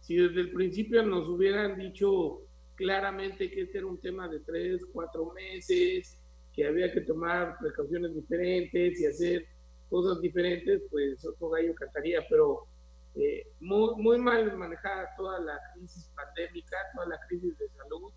Si 0.00 0.16
desde 0.16 0.40
el 0.40 0.50
principio 0.50 1.04
nos 1.04 1.28
hubieran 1.28 1.78
dicho 1.78 2.40
claramente 2.74 3.48
que 3.48 3.60
este 3.60 3.78
era 3.78 3.86
un 3.86 4.00
tema 4.00 4.26
de 4.26 4.40
tres, 4.40 4.84
cuatro 4.92 5.32
meses, 5.34 6.18
que 6.52 6.66
había 6.66 6.92
que 6.92 7.02
tomar 7.02 7.58
precauciones 7.60 8.12
diferentes 8.12 9.00
y 9.00 9.06
hacer 9.06 9.46
cosas 9.88 10.20
diferentes, 10.20 10.82
pues 10.90 11.24
otro 11.24 11.50
gallo 11.50 11.76
cantaría, 11.76 12.26
pero 12.28 12.66
eh, 13.14 13.46
muy, 13.60 13.94
muy 14.02 14.18
mal 14.18 14.52
manejada 14.56 15.10
toda 15.16 15.38
la 15.38 15.60
crisis 15.76 16.10
pandémica, 16.16 16.76
toda 16.92 17.06
la 17.06 17.20
crisis 17.28 17.56
de 17.56 17.68
salud. 17.68 18.12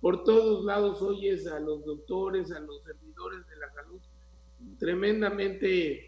Por 0.00 0.24
todos 0.24 0.64
lados 0.64 1.00
oyes 1.02 1.46
a 1.46 1.60
los 1.60 1.84
doctores, 1.84 2.50
a 2.50 2.58
los 2.58 2.82
servidores 2.82 3.46
de 3.46 3.56
la 3.58 3.72
salud 3.74 4.00
tremendamente 4.78 6.07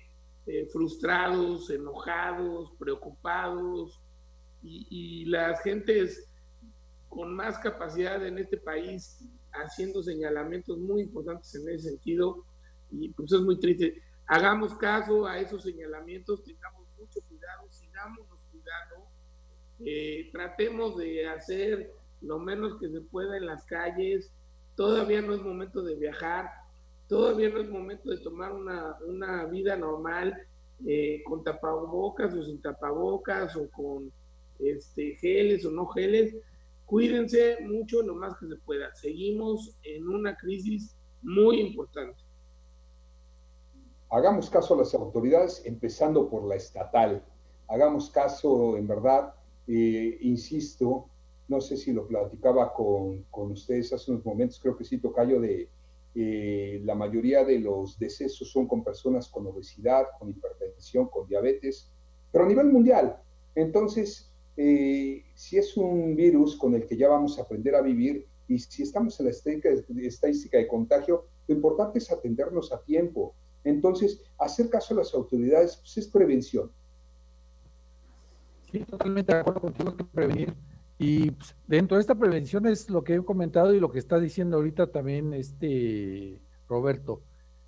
eh, 0.50 0.66
frustrados, 0.66 1.70
enojados, 1.70 2.72
preocupados 2.78 4.00
y, 4.62 4.86
y 4.90 5.24
las 5.26 5.62
gentes 5.62 6.28
con 7.08 7.34
más 7.34 7.58
capacidad 7.58 8.24
en 8.26 8.38
este 8.38 8.56
país 8.56 9.24
haciendo 9.52 10.02
señalamientos 10.02 10.78
muy 10.78 11.02
importantes 11.02 11.54
en 11.54 11.68
ese 11.68 11.90
sentido 11.90 12.44
y 12.90 13.10
pues 13.10 13.32
es 13.32 13.40
muy 13.40 13.58
triste. 13.58 14.02
Hagamos 14.26 14.74
caso 14.74 15.26
a 15.26 15.38
esos 15.38 15.62
señalamientos, 15.62 16.42
tengamos 16.44 16.86
mucho 16.98 17.20
cuidado, 17.28 17.70
sigámonos 17.70 18.38
cuidando, 18.50 19.08
eh, 19.80 20.30
tratemos 20.32 20.96
de 20.96 21.28
hacer 21.28 21.92
lo 22.20 22.38
menos 22.38 22.78
que 22.78 22.88
se 22.88 23.00
pueda 23.00 23.36
en 23.36 23.46
las 23.46 23.64
calles, 23.64 24.32
todavía 24.76 25.22
no 25.22 25.34
es 25.34 25.42
momento 25.42 25.82
de 25.82 25.96
viajar, 25.96 26.48
todavía 27.10 27.50
no 27.50 27.60
es 27.60 27.68
momento 27.68 28.08
de 28.08 28.18
tomar 28.18 28.52
una, 28.54 29.44
vida 29.44 29.76
normal 29.76 30.34
eh, 30.86 31.22
con 31.26 31.44
tapabocas 31.44 32.32
o 32.32 32.42
sin 32.42 32.62
tapabocas 32.62 33.54
o 33.56 33.70
con 33.70 34.10
este, 34.58 35.16
geles 35.16 35.66
o 35.66 35.70
no 35.70 35.86
geles. 35.88 36.34
Cuídense 36.86 37.58
mucho 37.60 38.00
lo 38.00 38.14
más 38.14 38.34
que 38.38 38.46
se 38.46 38.56
pueda. 38.56 38.94
Seguimos 38.94 39.76
en 39.82 40.08
una 40.08 40.34
crisis 40.36 40.96
muy 41.20 41.60
importante 41.60 42.22
hagamos 44.10 44.50
caso 44.50 44.74
a 44.74 44.78
las 44.78 44.94
autoridades, 44.94 45.62
empezando 45.64 46.28
por 46.28 46.44
la 46.44 46.56
estatal. 46.56 47.24
Hagamos 47.68 48.10
caso, 48.10 48.76
en 48.76 48.86
verdad, 48.86 49.32
eh, 49.66 50.18
insisto, 50.20 51.06
no 51.48 51.60
sé 51.60 51.76
si 51.76 51.92
lo 51.92 52.06
platicaba 52.06 52.72
con, 52.74 53.24
ustedes 53.32 53.92
hace 53.92 54.10
unos 54.10 54.24
momentos, 54.24 54.58
creo 54.60 54.76
que 54.76 54.84
sí, 54.84 54.98
Tocayo, 54.98 55.40
de 55.40 55.68
eh, 56.14 56.80
la 56.84 56.94
mayoría 56.94 57.44
de 57.44 57.58
los 57.58 57.98
decesos 57.98 58.50
son 58.50 58.66
con 58.66 58.82
personas 58.82 59.28
con 59.28 59.46
obesidad, 59.46 60.06
con 60.18 60.30
hipertensión, 60.30 61.08
con 61.08 61.28
diabetes, 61.28 61.90
pero 62.32 62.44
a 62.44 62.48
nivel 62.48 62.66
mundial. 62.66 63.16
Entonces, 63.54 64.30
eh, 64.56 65.24
si 65.34 65.58
es 65.58 65.76
un 65.76 66.16
virus 66.16 66.56
con 66.56 66.74
el 66.74 66.86
que 66.86 66.96
ya 66.96 67.08
vamos 67.08 67.38
a 67.38 67.42
aprender 67.42 67.74
a 67.74 67.82
vivir 67.82 68.26
y 68.48 68.58
si 68.58 68.82
estamos 68.82 69.18
en 69.20 69.26
la 69.26 69.32
estadística 69.32 70.58
de 70.58 70.68
contagio, 70.68 71.26
lo 71.46 71.54
importante 71.54 71.98
es 71.98 72.10
atendernos 72.10 72.72
a 72.72 72.82
tiempo, 72.82 73.34
entonces, 73.64 74.22
hacer 74.38 74.70
caso 74.70 74.94
a 74.94 74.98
las 74.98 75.14
autoridades 75.14 75.76
pues, 75.76 75.98
es 75.98 76.08
prevención. 76.08 76.70
Sí, 78.70 78.78
totalmente 78.80 79.34
de 79.34 79.40
acuerdo 79.40 79.60
contigo 79.60 79.96
que 79.96 80.04
prevenir. 80.04 80.54
Y 81.02 81.30
pues, 81.30 81.56
dentro 81.66 81.96
de 81.96 82.02
esta 82.02 82.14
prevención 82.14 82.66
es 82.66 82.90
lo 82.90 83.02
que 83.02 83.14
he 83.14 83.24
comentado 83.24 83.72
y 83.72 83.80
lo 83.80 83.90
que 83.90 83.98
está 83.98 84.20
diciendo 84.20 84.58
ahorita 84.58 84.88
también 84.88 85.32
este 85.32 86.38
Roberto. 86.68 87.22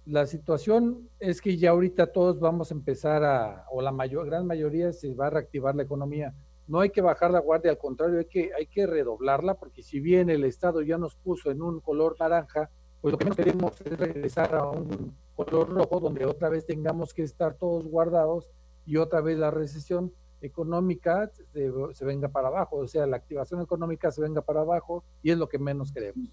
La 0.04 0.26
situación 0.26 1.08
es 1.18 1.40
que 1.40 1.56
ya 1.56 1.70
ahorita 1.70 2.12
todos 2.12 2.40
vamos 2.40 2.70
a 2.70 2.74
empezar 2.74 3.24
a, 3.24 3.64
o 3.70 3.80
la 3.80 3.90
mayor, 3.90 4.26
gran 4.26 4.46
mayoría 4.46 4.92
se 4.92 5.14
va 5.14 5.28
a 5.28 5.30
reactivar 5.30 5.74
la 5.74 5.84
economía. 5.84 6.34
No 6.66 6.80
hay 6.80 6.90
que 6.90 7.00
bajar 7.00 7.30
la 7.30 7.40
guardia, 7.40 7.70
al 7.70 7.78
contrario, 7.78 8.18
hay 8.18 8.26
que, 8.26 8.50
hay 8.54 8.66
que 8.66 8.86
redoblarla, 8.86 9.54
porque 9.54 9.82
si 9.82 9.98
bien 9.98 10.28
el 10.28 10.44
Estado 10.44 10.82
ya 10.82 10.98
nos 10.98 11.16
puso 11.16 11.50
en 11.50 11.62
un 11.62 11.80
color 11.80 12.16
naranja, 12.20 12.68
pues 13.00 13.12
lo 13.12 13.18
que 13.18 13.30
queremos 13.30 13.80
es 13.80 13.98
regresar 13.98 14.54
a 14.54 14.68
un 14.68 15.16
color 15.34 15.70
rojo, 15.70 16.00
donde 16.00 16.26
otra 16.26 16.50
vez 16.50 16.66
tengamos 16.66 17.14
que 17.14 17.22
estar 17.22 17.54
todos 17.54 17.86
guardados 17.86 18.50
y 18.84 18.98
otra 18.98 19.22
vez 19.22 19.38
la 19.38 19.50
recesión 19.50 20.12
económica 20.42 21.30
se, 21.52 22.04
venga 22.04 22.28
para 22.28 22.48
abajo, 22.48 22.76
o 22.76 22.88
sea, 22.88 23.06
la 23.06 23.16
activación 23.16 23.60
económica 23.62 24.10
se 24.10 24.20
venga 24.20 24.42
para 24.42 24.60
abajo 24.60 25.04
y 25.22 25.30
es 25.30 25.38
lo 25.38 25.48
que 25.48 25.58
menos 25.58 25.92
queremos. 25.92 26.28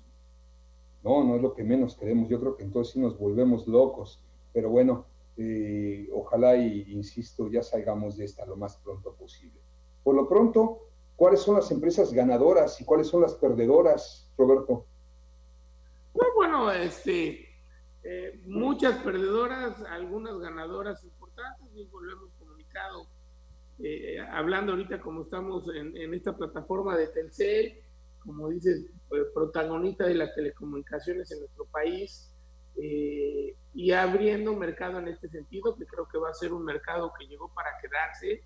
No, 1.03 1.23
no 1.23 1.35
es 1.35 1.41
lo 1.41 1.53
que 1.53 1.63
menos 1.63 1.95
queremos, 1.95 2.27
yo 2.29 2.39
creo 2.39 2.55
que 2.55 2.63
entonces 2.63 2.93
sí 2.93 2.99
nos 2.99 3.17
volvemos 3.17 3.67
locos, 3.67 4.21
pero 4.51 4.69
bueno, 4.69 5.05
eh, 5.37 6.09
ojalá 6.13 6.57
y, 6.57 6.91
insisto, 6.91 7.49
ya 7.49 7.63
salgamos 7.63 8.17
de 8.17 8.25
esta 8.25 8.45
lo 8.45 8.57
más 8.57 8.75
pronto 8.77 9.13
posible. 9.13 9.59
Por 10.03 10.15
lo 10.15 10.27
pronto, 10.27 10.89
¿cuáles 11.15 11.39
son 11.39 11.55
las 11.55 11.71
empresas 11.71 12.11
ganadoras 12.11 12.81
y 12.81 12.85
cuáles 12.85 13.07
son 13.07 13.21
las 13.21 13.35
perdedoras, 13.35 14.29
Roberto? 14.37 14.85
Pues 16.11 16.27
bueno, 16.35 16.71
este, 16.71 17.47
eh, 18.03 18.41
muchas 18.45 19.01
perdedoras, 19.03 19.81
algunas 19.83 20.37
ganadoras 20.39 21.03
importantes, 21.03 21.67
y 21.73 21.85
lo 21.85 22.11
hemos 22.11 22.31
comunicado, 22.39 23.07
eh, 23.81 24.19
hablando 24.31 24.73
ahorita 24.73 24.99
como 24.99 25.23
estamos 25.23 25.65
en, 25.73 26.13
esta 26.13 26.35
plataforma 26.35 26.97
de 26.97 27.07
Telcel, 27.07 27.79
como 28.19 28.49
dices, 28.49 28.85
eh, 29.11 29.23
protagonista 29.33 30.05
de 30.05 30.15
las 30.15 30.35
telecomunicaciones 30.35 31.31
en 31.31 31.39
nuestro 31.39 31.65
país, 31.65 32.25
y 33.73 33.91
abriendo 33.91 34.55
mercado 34.55 34.99
en 34.99 35.09
este 35.09 35.27
sentido, 35.27 35.75
que 35.75 35.85
creo 35.85 36.07
que 36.09 36.17
va 36.17 36.29
a 36.29 36.33
ser 36.33 36.53
un 36.53 36.63
mercado 36.63 37.11
que 37.19 37.27
llegó 37.27 37.53
para 37.53 37.71
quedarse. 37.81 38.41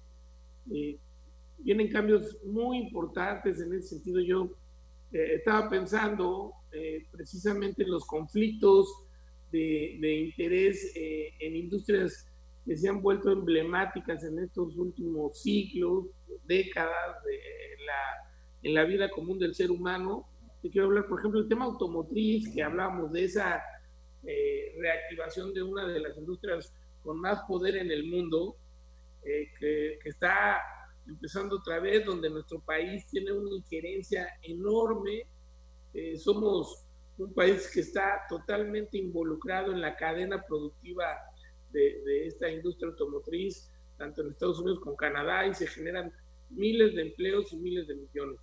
vienen 1.60 1.92
cambios 1.92 2.40
muy 2.44 2.80
importantes 2.80 3.62
en 3.62 3.76
ese 3.76 3.90
sentido. 3.90 4.20
Yo 4.22 4.50
estaba 5.12 5.70
pensando 5.70 6.52
precisamente 7.12 7.84
en 7.84 7.92
los 7.92 8.08
conflictos 8.08 9.04
de, 9.54 10.16
interés 10.16 10.92
eh, 10.96 11.34
en 11.40 11.56
industrias 11.56 12.28
que 12.66 12.78
se 12.78 12.88
han 12.88 13.02
vuelto 13.02 13.32
emblemáticas 13.32 14.24
en 14.24 14.40
estos 14.40 14.76
últimos 14.78 15.42
siglos, 15.42 16.06
décadas 16.46 17.24
de 17.26 17.40
la, 17.86 18.32
en 18.62 18.74
la 18.74 18.84
vida 18.86 19.10
común 19.10 19.40
del 19.40 19.54
ser 19.54 19.72
humano. 19.72 20.28
Te 20.62 20.70
quiero 20.70 20.88
hablar, 20.88 21.08
por 21.08 21.20
ejemplo, 21.20 21.40
del 21.40 21.50
tema 21.50 21.66
automotriz, 21.66 22.54
que 22.54 22.64
hablamos 22.64 23.12
de 23.12 23.26
esa 23.26 23.62
eh, 24.24 24.76
reactivación 24.80 25.54
de 25.54 25.62
una 25.62 25.86
de 25.88 26.00
las 26.00 26.18
industrias 26.18 26.74
con 27.02 27.20
más 27.20 27.42
poder 27.48 27.76
en 27.76 27.92
el 27.92 28.06
mundo, 28.06 28.56
eh, 29.24 29.48
que, 29.60 30.00
que, 30.02 30.10
está 30.10 30.62
empezando 31.06 31.58
otra 31.58 31.80
vez, 31.80 32.06
donde 32.06 32.30
nuestro 32.30 32.62
país 32.62 33.06
tiene 33.08 33.34
una 33.34 33.56
injerencia 33.56 34.28
enorme. 34.42 35.28
somos 36.18 36.86
un 37.18 37.34
país 37.34 37.70
que 37.72 37.82
está 37.82 38.22
totalmente 38.28 38.98
involucrado 38.98 39.72
en 39.72 39.82
la 39.82 39.96
cadena 39.96 40.42
productiva 40.42 41.06
de, 41.74 42.28
esta 42.28 42.50
industria 42.50 42.90
automotriz, 42.90 43.72
tanto 43.98 44.22
en 44.22 44.30
Estados 44.30 44.60
Unidos 44.60 44.80
como 44.80 44.92
en 44.92 44.98
Canadá, 44.98 45.48
y 45.48 45.54
se 45.54 45.68
generan 45.68 46.14
miles 46.50 46.96
de 46.96 47.02
empleos 47.02 47.52
y 47.52 47.58
miles 47.58 47.88
de 47.88 47.96
millones. 47.96 48.40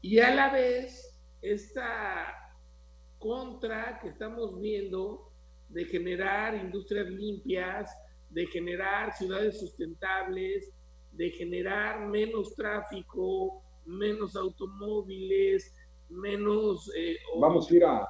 Y 0.00 0.18
a 0.18 0.34
la 0.34 0.52
vez, 0.52 1.18
esta 1.40 2.44
contra 3.18 3.98
que 4.00 4.08
estamos 4.08 4.60
viendo 4.60 5.32
de 5.70 5.86
generar 5.86 6.54
industrias 6.54 7.08
limpias, 7.08 7.90
de 8.28 8.46
generar 8.46 9.16
ciudades 9.16 9.58
sustentables, 9.58 10.70
de 11.12 11.30
generar 11.30 12.06
menos 12.06 12.54
tráfico, 12.54 13.62
menos 13.86 14.36
automóviles, 14.36 15.74
menos... 16.08 16.90
Eh, 16.96 17.16
vamos, 17.40 17.70
a 17.70 17.74
ir 17.74 17.84
a, 17.84 18.08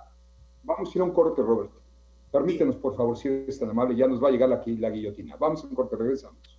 vamos 0.63 0.89
a 0.89 0.99
ir 0.99 1.03
a 1.03 1.05
un 1.05 1.13
corte, 1.13 1.43
Roberto. 1.43 1.84
Permítenos, 2.35 2.75
por 2.79 2.97
favor, 2.97 3.17
si 3.17 3.29
eres 3.29 3.61
tan 3.61 3.71
amable, 3.71 3.95
ya 3.95 4.09
nos 4.09 4.21
va 4.21 4.27
a 4.27 4.33
llegar 4.33 4.53
aquí 4.53 4.77
la 4.77 4.91
guillotina. 4.91 5.37
Vamos 5.37 5.63
en 5.63 5.73
corte, 5.73 5.95
regresamos. 5.95 6.59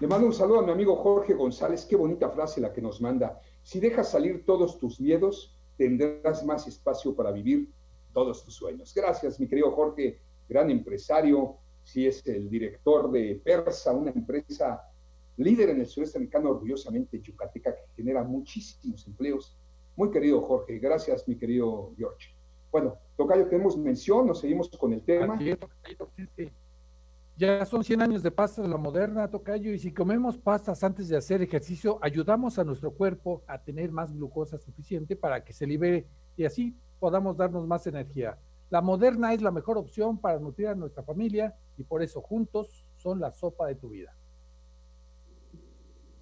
Le 0.00 0.06
mando 0.06 0.28
un 0.28 0.32
saludo 0.32 0.60
a 0.60 0.62
mi 0.62 0.70
amigo 0.70 0.94
Jorge 0.94 1.34
González. 1.34 1.84
Qué 1.84 1.96
bonita 1.96 2.30
frase 2.30 2.60
la 2.60 2.72
que 2.72 2.80
nos 2.80 3.00
manda. 3.00 3.40
Si 3.64 3.80
dejas 3.80 4.08
salir 4.08 4.44
todos 4.44 4.78
tus 4.78 5.00
miedos, 5.00 5.58
tendrás 5.76 6.44
más 6.44 6.68
espacio 6.68 7.16
para 7.16 7.32
vivir 7.32 7.72
todos 8.12 8.44
tus 8.44 8.54
sueños. 8.54 8.94
Gracias, 8.94 9.40
mi 9.40 9.48
querido 9.48 9.72
Jorge, 9.72 10.20
gran 10.48 10.70
empresario. 10.70 11.56
Si 11.82 12.06
es 12.06 12.24
el 12.28 12.48
director 12.48 13.10
de 13.10 13.42
Persa, 13.44 13.90
una 13.90 14.12
empresa 14.12 14.80
líder 15.38 15.70
en 15.70 15.80
el 15.80 15.86
sureste 15.88 16.18
americano, 16.18 16.50
orgullosamente 16.50 17.20
yucateca, 17.20 17.74
que 17.74 17.82
genera 17.96 18.22
muchísimos 18.22 19.04
empleos. 19.08 19.58
Muy 19.96 20.10
querido 20.10 20.42
Jorge, 20.42 20.78
gracias, 20.78 21.26
mi 21.26 21.36
querido 21.36 21.94
George. 21.96 22.28
Bueno, 22.70 22.98
Tocayo, 23.16 23.48
tenemos 23.48 23.78
mención, 23.78 24.26
nos 24.26 24.40
seguimos 24.40 24.68
con 24.68 24.92
el 24.92 25.02
tema. 25.02 25.38
Ya 27.38 27.64
son 27.64 27.82
100 27.82 28.02
años 28.02 28.22
de 28.22 28.30
pastas 28.30 28.68
la 28.68 28.76
moderna, 28.76 29.30
Tocayo, 29.30 29.72
y 29.72 29.78
si 29.78 29.92
comemos 29.92 30.36
pastas 30.36 30.84
antes 30.84 31.08
de 31.08 31.16
hacer 31.16 31.40
ejercicio, 31.40 31.98
ayudamos 32.02 32.58
a 32.58 32.64
nuestro 32.64 32.90
cuerpo 32.90 33.42
a 33.46 33.58
tener 33.62 33.90
más 33.90 34.12
glucosa 34.12 34.58
suficiente 34.58 35.16
para 35.16 35.42
que 35.42 35.54
se 35.54 35.66
libere 35.66 36.06
y 36.36 36.44
así 36.44 36.76
podamos 36.98 37.36
darnos 37.36 37.66
más 37.66 37.86
energía. 37.86 38.38
La 38.68 38.82
moderna 38.82 39.32
es 39.32 39.40
la 39.40 39.50
mejor 39.50 39.78
opción 39.78 40.18
para 40.18 40.38
nutrir 40.38 40.68
a 40.68 40.74
nuestra 40.74 41.02
familia 41.02 41.56
y 41.78 41.84
por 41.84 42.02
eso 42.02 42.20
juntos 42.20 42.86
son 42.96 43.18
la 43.20 43.32
sopa 43.32 43.66
de 43.68 43.76
tu 43.76 43.90
vida. 43.90 44.14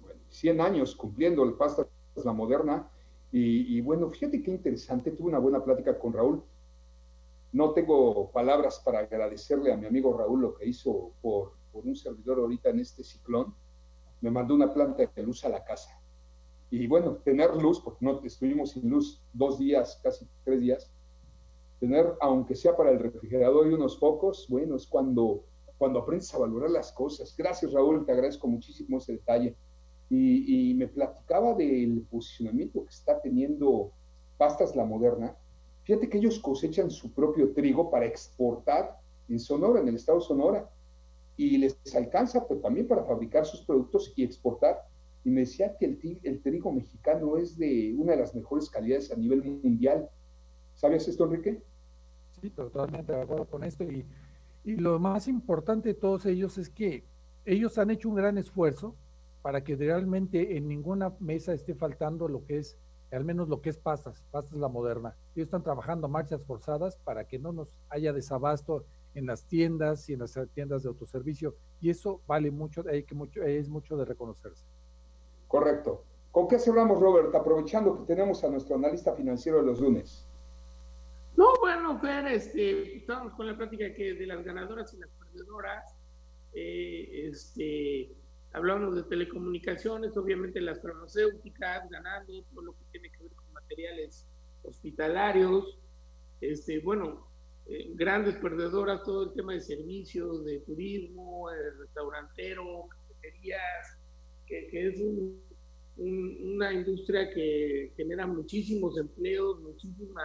Bueno, 0.01 0.21
100 0.29 0.61
años 0.61 0.95
cumpliendo 0.95 1.43
el 1.43 1.55
pastas 1.55 1.87
la 2.23 2.31
moderna 2.31 2.89
y, 3.37 3.81
bueno, 3.81 4.09
fíjate 4.09 4.41
qué 4.41 4.51
interesante, 4.51 5.11
tuve 5.11 5.29
una 5.29 5.39
buena 5.39 5.63
plática 5.63 5.99
con 5.99 6.13
Raúl 6.13 6.43
no 7.55 7.71
tengo 7.71 8.31
palabras 8.31 8.81
para 8.83 8.99
agradecerle 8.99 9.71
a 9.71 9.77
mi 9.77 9.85
amigo 9.85 10.11
Raúl 10.11 10.41
lo 10.41 10.55
que 10.55 10.67
hizo 10.67 11.13
por, 11.21 11.53
un 11.71 11.95
servidor 11.95 12.39
ahorita 12.39 12.69
en 12.69 12.81
este 12.81 13.01
ciclón. 13.01 13.55
Me 14.19 14.29
mandó 14.29 14.55
una 14.55 14.73
planta 14.73 15.05
de 15.05 15.23
luz 15.23 15.45
a 15.45 15.49
la 15.49 15.63
casa. 15.63 15.89
Y 16.69 16.85
bueno, 16.85 17.15
tener 17.23 17.55
luz, 17.55 17.79
porque 17.79 18.03
no 18.03 18.21
estuvimos 18.25 18.71
sin 18.71 18.89
luz 18.89 19.23
dos 19.31 19.57
días, 19.57 20.01
casi 20.03 20.27
tres 20.43 20.59
días, 20.59 20.91
tener, 21.79 22.13
aunque 22.19 22.55
sea 22.55 22.75
para 22.75 22.91
el 22.91 22.99
refrigerador 22.99 23.71
y 23.71 23.73
unos 23.73 23.99
focos, 23.99 24.47
bueno, 24.49 24.75
es 24.75 24.85
cuando, 24.85 25.45
cuando 25.77 25.99
aprendes 25.99 26.33
a 26.35 26.39
valorar 26.39 26.71
las 26.71 26.91
cosas. 26.91 27.33
Gracias, 27.37 27.71
Raúl, 27.71 28.05
te 28.05 28.11
agradezco 28.11 28.49
muchísimo 28.49 28.97
ese 28.97 29.13
detalle. 29.13 29.55
Y, 30.09 30.71
y 30.71 30.73
me 30.75 30.87
platicaba 30.87 31.53
del 31.53 32.05
posicionamiento 32.09 32.83
que 32.83 32.91
está 32.91 33.19
teniendo 33.21 33.91
Pastas 34.37 34.75
La 34.75 34.85
Moderna, 34.85 35.35
Fíjate 35.85 36.09
que 36.09 36.17
ellos 36.17 36.39
cosechan 36.39 36.89
su 36.89 37.13
propio 37.13 37.53
trigo 37.53 37.91
para 37.91 38.07
exportar 38.07 38.99
en 39.29 39.39
Sonora, 39.39 39.79
en 39.79 39.87
el 39.87 39.95
estado 39.95 40.17
de 40.17 40.25
Sonora, 40.25 40.69
y 41.37 41.59
les 41.59 41.77
alcanza 41.95 42.47
pero 42.47 42.59
también 42.59 42.87
para 42.87 43.03
fabricar 43.03 43.45
sus 43.45 43.61
productos 43.61 44.11
y 44.15 44.23
exportar. 44.23 44.83
Y 45.23 45.29
me 45.29 45.41
decía 45.41 45.77
que 45.77 45.85
el, 45.85 46.19
el 46.23 46.41
trigo 46.41 46.71
mexicano 46.71 47.37
es 47.37 47.55
de 47.57 47.93
una 47.95 48.13
de 48.13 48.19
las 48.19 48.33
mejores 48.33 48.67
calidades 48.69 49.11
a 49.11 49.15
nivel 49.15 49.43
mundial. 49.43 50.09
¿Sabes 50.73 51.07
esto, 51.07 51.25
Enrique? 51.25 51.61
Sí, 52.41 52.49
totalmente 52.49 53.13
de 53.13 53.21
acuerdo 53.21 53.45
con 53.45 53.63
esto. 53.63 53.83
Y, 53.83 54.05
y 54.63 54.77
lo 54.77 54.97
más 54.97 55.27
importante 55.27 55.89
de 55.89 55.95
todos 55.95 56.25
ellos 56.25 56.57
es 56.57 56.69
que 56.69 57.05
ellos 57.45 57.77
han 57.77 57.91
hecho 57.91 58.09
un 58.09 58.15
gran 58.15 58.39
esfuerzo 58.39 58.95
para 59.45 59.63
que 59.63 59.75
realmente 59.75 60.57
en 60.57 60.67
ninguna 60.67 61.13
mesa 61.19 61.53
esté 61.53 61.75
faltando 61.75 62.27
lo 62.27 62.43
que 62.47 62.57
es 62.57 62.79
al 63.11 63.23
menos 63.23 63.47
lo 63.47 63.61
que 63.61 63.69
es 63.69 63.77
pastas, 63.77 64.23
pastas 64.31 64.57
la 64.57 64.69
moderna. 64.69 65.15
Ellos 65.35 65.45
están 65.45 65.61
trabajando 65.61 66.07
marchas 66.07 66.43
forzadas 66.43 66.97
para 66.97 67.27
que 67.27 67.37
no 67.37 67.53
nos 67.53 67.75
haya 67.89 68.11
desabasto 68.11 68.87
en 69.13 69.27
las 69.27 69.45
tiendas 69.45 70.09
y 70.09 70.13
en 70.13 70.21
las 70.21 70.35
tiendas 70.55 70.81
de 70.81 70.89
autoservicio 70.89 71.55
y 71.79 71.91
eso 71.91 72.23
vale 72.25 72.49
mucho, 72.49 72.83
hay 72.89 73.03
que 73.03 73.13
mucho 73.13 73.43
es 73.43 73.69
mucho 73.69 73.95
de 73.97 74.05
reconocerse. 74.05 74.65
Correcto. 75.47 76.03
¿Con 76.31 76.47
qué 76.47 76.57
cerramos, 76.57 76.99
Robert? 76.99 77.35
Aprovechando 77.35 77.99
que 77.99 78.15
tenemos 78.15 78.43
a 78.43 78.49
nuestro 78.49 78.77
analista 78.77 79.13
financiero 79.13 79.59
de 79.59 79.67
los 79.67 79.79
lunes. 79.79 80.27
No, 81.37 81.53
bueno, 81.61 81.99
Fer, 81.99 82.25
este, 82.29 82.97
estamos 82.97 83.31
con 83.35 83.45
la 83.45 83.55
práctica 83.55 83.93
que 83.93 84.15
de 84.15 84.25
las 84.25 84.43
ganadoras 84.43 84.91
y 84.95 84.97
las 84.97 85.11
perdedoras. 85.11 85.95
Eh, 86.51 87.27
este, 87.27 88.24
Hablamos 88.55 88.95
de 88.95 89.03
telecomunicaciones, 89.03 90.15
obviamente 90.15 90.61
las 90.61 90.81
farmacéuticas 90.81 91.89
ganando, 91.89 92.41
todo 92.53 92.61
lo 92.61 92.71
que 92.71 92.85
tiene 92.93 93.11
que 93.11 93.23
ver 93.23 93.33
con 93.33 93.51
materiales 93.51 94.25
hospitalarios, 94.63 95.77
este, 96.39 96.79
bueno, 96.79 97.27
eh, 97.65 97.91
grandes 97.95 98.37
perdedoras, 98.37 99.03
todo 99.03 99.23
el 99.23 99.33
tema 99.33 99.51
de 99.51 99.59
servicios, 99.59 100.45
de 100.45 100.61
turismo, 100.61 101.49
restaurantero, 101.79 102.87
cafeterías, 102.87 103.99
que, 104.47 104.69
es 104.71 105.01
una 105.97 106.71
industria 106.71 107.29
que 107.33 107.91
genera 107.97 108.25
muchísimos 108.25 108.97
empleos, 108.97 109.59
muchísima 109.63 110.23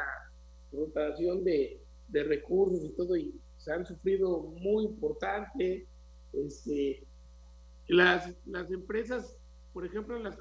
rotación 0.71 1.43
de, 1.43 1.83
de 2.07 2.23
recursos 2.23 2.85
y 2.85 2.91
todo, 2.91 3.17
y 3.17 3.35
se 3.57 3.73
han 3.73 3.85
sufrido 3.85 4.43
muy 4.43 4.85
importante. 4.85 5.89
Este, 6.33 7.05
las, 7.91 8.33
las 8.47 8.71
empresas, 8.71 9.37
por 9.73 9.85
ejemplo, 9.85 10.19
las, 10.19 10.39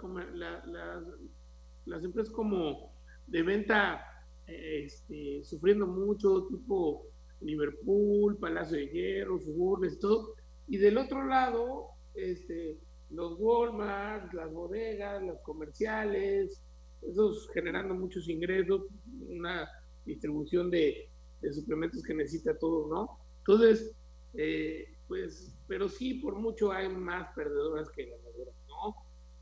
las, 1.85 2.03
empresas 2.03 2.31
como 2.31 2.93
de 3.27 3.41
venta 3.41 4.05
este, 4.45 5.43
sufriendo 5.43 5.87
mucho, 5.87 6.47
tipo 6.47 7.07
Liverpool, 7.41 8.37
Palacio 8.37 8.77
de 8.77 8.87
Hierro, 8.87 9.39
Suburnes, 9.39 9.99
todo. 9.99 10.35
Y 10.67 10.77
del 10.77 10.97
otro 10.97 11.25
lado, 11.25 11.87
este, 12.13 12.77
los 13.09 13.39
Walmart, 13.39 14.31
las 14.33 14.51
bodegas, 14.53 15.23
las 15.23 15.41
comerciales, 15.41 16.61
esos 17.01 17.49
generando 17.53 17.95
muchos 17.95 18.29
ingresos, 18.29 18.83
una 19.27 19.67
distribución 20.05 20.69
de, 20.69 21.09
de 21.41 21.53
suplementos 21.53 22.03
que 22.03 22.13
necesita 22.13 22.57
todo, 22.57 22.87
¿no? 22.93 23.19
Entonces, 23.39 23.95
eh, 24.35 24.93
pues, 25.07 25.55
pero 25.69 25.87
sí, 25.87 26.15
por 26.15 26.35
mucho 26.35 26.71
hay 26.71 26.89
más 26.89 27.31
perdedoras 27.35 27.87
que 27.91 28.07
ganadoras, 28.07 28.55
¿no? 28.67 28.95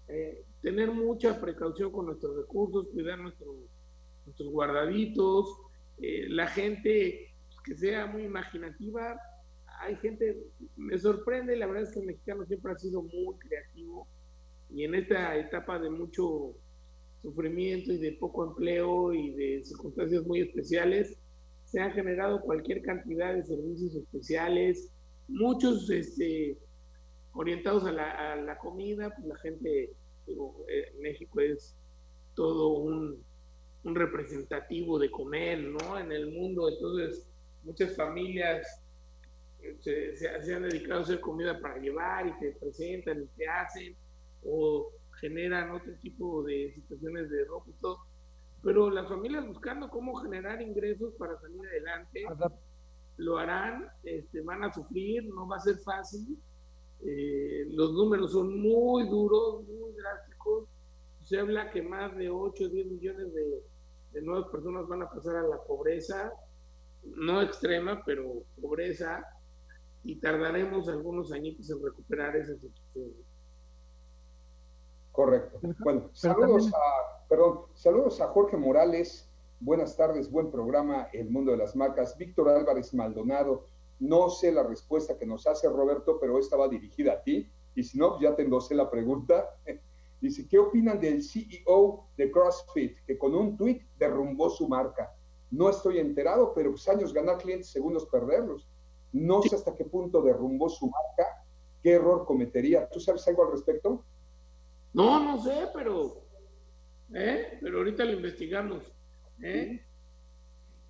Eh, 0.09 0.43
tener 0.61 0.91
mucha 0.91 1.39
precaución 1.39 1.89
con 1.89 2.07
nuestros 2.07 2.35
recursos, 2.35 2.89
cuidar 2.89 3.17
nuestros 3.17 4.49
guardaditos, 4.51 5.57
eh, 6.01 6.27
la 6.27 6.47
gente 6.47 7.33
pues, 7.47 7.61
que 7.63 7.75
sea 7.77 8.07
muy 8.07 8.23
imaginativa. 8.23 9.17
Hay 9.79 9.95
gente, 9.95 10.37
me 10.75 10.97
sorprende, 10.97 11.55
la 11.55 11.65
verdad 11.65 11.83
es 11.83 11.93
que 11.93 12.01
el 12.01 12.07
mexicano 12.07 12.45
siempre 12.45 12.73
ha 12.73 12.77
sido 12.77 13.01
muy 13.03 13.37
creativo 13.39 14.05
y 14.69 14.83
en 14.83 14.95
esta 14.95 15.37
etapa 15.37 15.79
de 15.79 15.89
mucho 15.89 16.57
sufrimiento 17.21 17.93
y 17.93 17.99
de 17.99 18.11
poco 18.13 18.45
empleo 18.45 19.13
y 19.13 19.31
de 19.31 19.63
circunstancias 19.63 20.25
muy 20.25 20.41
especiales, 20.41 21.17
se 21.63 21.79
han 21.79 21.93
generado 21.93 22.41
cualquier 22.41 22.81
cantidad 22.81 23.33
de 23.33 23.45
servicios 23.45 23.95
especiales, 23.95 24.91
muchos 25.27 25.89
este, 25.89 26.57
orientados 27.33 27.85
a 27.85 27.91
la, 27.91 28.57
comida, 28.57 29.13
pues 29.15 29.27
la 29.27 29.37
gente, 29.37 29.91
eh, 30.27 30.95
México 30.99 31.39
es 31.39 31.75
todo 32.35 32.69
un, 32.69 33.25
representativo 33.83 34.99
de 34.99 35.09
comer, 35.09 35.59
¿no? 35.59 35.97
En 35.97 36.11
el 36.11 36.29
mundo, 36.29 36.67
entonces 36.67 37.25
muchas 37.63 37.95
familias 37.95 38.67
eh, 39.61 39.77
se, 40.13 40.53
han 40.53 40.63
dedicado 40.63 40.99
a 40.99 41.03
hacer 41.03 41.21
comida 41.21 41.57
para 41.61 41.77
llevar 41.77 42.27
y 42.27 42.37
te 42.37 42.51
presentan 42.59 43.23
y 43.23 43.27
te 43.37 43.47
hacen, 43.47 43.95
o 44.43 44.91
generan 45.21 45.71
otro 45.71 45.93
tipo 46.01 46.43
de 46.43 46.73
situaciones 46.73 47.29
de 47.29 47.45
ropa 47.45 47.69
y 47.69 47.79
todo. 47.79 47.99
Pero 48.61 48.89
las 48.89 49.07
familias 49.07 49.47
buscando 49.47 49.89
cómo 49.89 50.15
generar 50.15 50.61
ingresos 50.61 51.13
para 51.13 51.39
salir 51.39 51.61
adelante 51.65 52.25
lo 53.17 53.37
harán, 53.37 53.87
este, 54.03 54.41
van 54.41 54.63
a 54.63 54.73
sufrir, 54.73 55.25
no 55.25 55.47
va 55.47 55.57
a 55.57 55.59
ser 55.59 55.77
fácil. 55.79 56.39
Eh, 57.01 57.65
los 57.69 57.93
números 57.93 58.31
son 58.31 58.59
muy 58.59 59.07
duros, 59.09 59.63
muy 59.67 59.91
drásticos. 59.93 60.69
Se 61.23 61.39
habla 61.39 61.71
que 61.71 61.81
más 61.81 62.15
de 62.15 62.29
8 62.29 62.63
o 62.63 62.69
10 62.69 62.87
millones 62.87 63.33
de, 63.33 64.21
nuevas 64.21 64.49
personas 64.49 64.87
van 64.87 65.03
a 65.03 65.09
pasar 65.09 65.35
a 65.35 65.47
la 65.47 65.61
pobreza, 65.61 66.33
no 67.03 67.39
extrema, 67.41 68.01
pero 68.03 68.41
pobreza, 68.59 69.23
y 70.03 70.15
tardaremos 70.15 70.89
algunos 70.89 71.31
añitos 71.31 71.69
en 71.69 71.83
recuperar 71.83 72.35
esa 72.35 72.55
situación. 72.55 73.11
Correcto. 75.11 75.59
Bueno, 75.79 76.09
saludos 76.13 76.71
a, 76.73 77.27
perdón, 77.27 77.65
saludos 77.75 78.19
a 78.21 78.27
Jorge 78.29 78.57
Morales, 78.57 79.26
Buenas 79.59 79.97
tardes, 79.97 80.29
buen 80.29 80.51
programa, 80.51 81.09
El 81.11 81.31
Mundo 81.31 81.51
de 81.51 81.57
las 81.57 81.75
Marcas. 81.75 82.15
Víctor 82.15 82.49
Álvarez 82.49 82.93
Maldonado, 82.93 83.65
no 83.99 84.29
sé 84.29 84.51
la 84.51 84.61
respuesta 84.61 85.17
que 85.17 85.25
nos 85.25 85.47
hace 85.47 85.67
Roberto, 85.67 86.19
pero 86.19 86.37
esta 86.37 86.55
va 86.55 86.67
dirigida 86.67 87.13
a 87.13 87.23
ti. 87.23 87.49
Y 87.73 87.81
si 87.81 87.97
no, 87.97 88.21
ya 88.21 88.35
te 88.35 88.43
endosé 88.43 88.75
la 88.75 88.87
pregunta. 88.87 89.49
Dice, 90.21 90.47
¿qué 90.47 90.59
opinan 90.59 91.01
del 91.01 91.23
CEO 91.23 92.07
de 92.15 92.31
CrossFit 92.31 92.99
que 93.07 93.17
con 93.17 93.33
un 93.33 93.57
tweet 93.57 93.81
derrumbó 93.97 94.51
su 94.51 94.67
marca? 94.67 95.11
No 95.49 95.71
estoy 95.71 95.97
enterado, 95.97 96.53
pero 96.53 96.69
pues 96.69 96.87
años 96.87 97.11
ganar 97.11 97.39
clientes, 97.39 97.71
segundos 97.71 98.05
perderlos. 98.05 98.67
No 99.11 99.41
sé 99.41 99.55
hasta 99.55 99.75
qué 99.75 99.85
punto 99.85 100.21
derrumbó 100.21 100.69
su 100.69 100.85
marca, 100.85 101.45
qué 101.81 101.93
error 101.93 102.25
cometería. 102.25 102.87
¿Tú 102.89 102.99
sabes 102.99 103.27
algo 103.27 103.45
al 103.45 103.53
respecto? 103.53 104.05
No, 104.93 105.19
no 105.19 105.41
sé, 105.41 105.67
pero, 105.73 106.21
¿eh? 107.11 107.57
pero 107.59 107.79
ahorita 107.79 108.05
lo 108.05 108.13
investigamos. 108.13 108.96
¿Eh? 109.41 109.83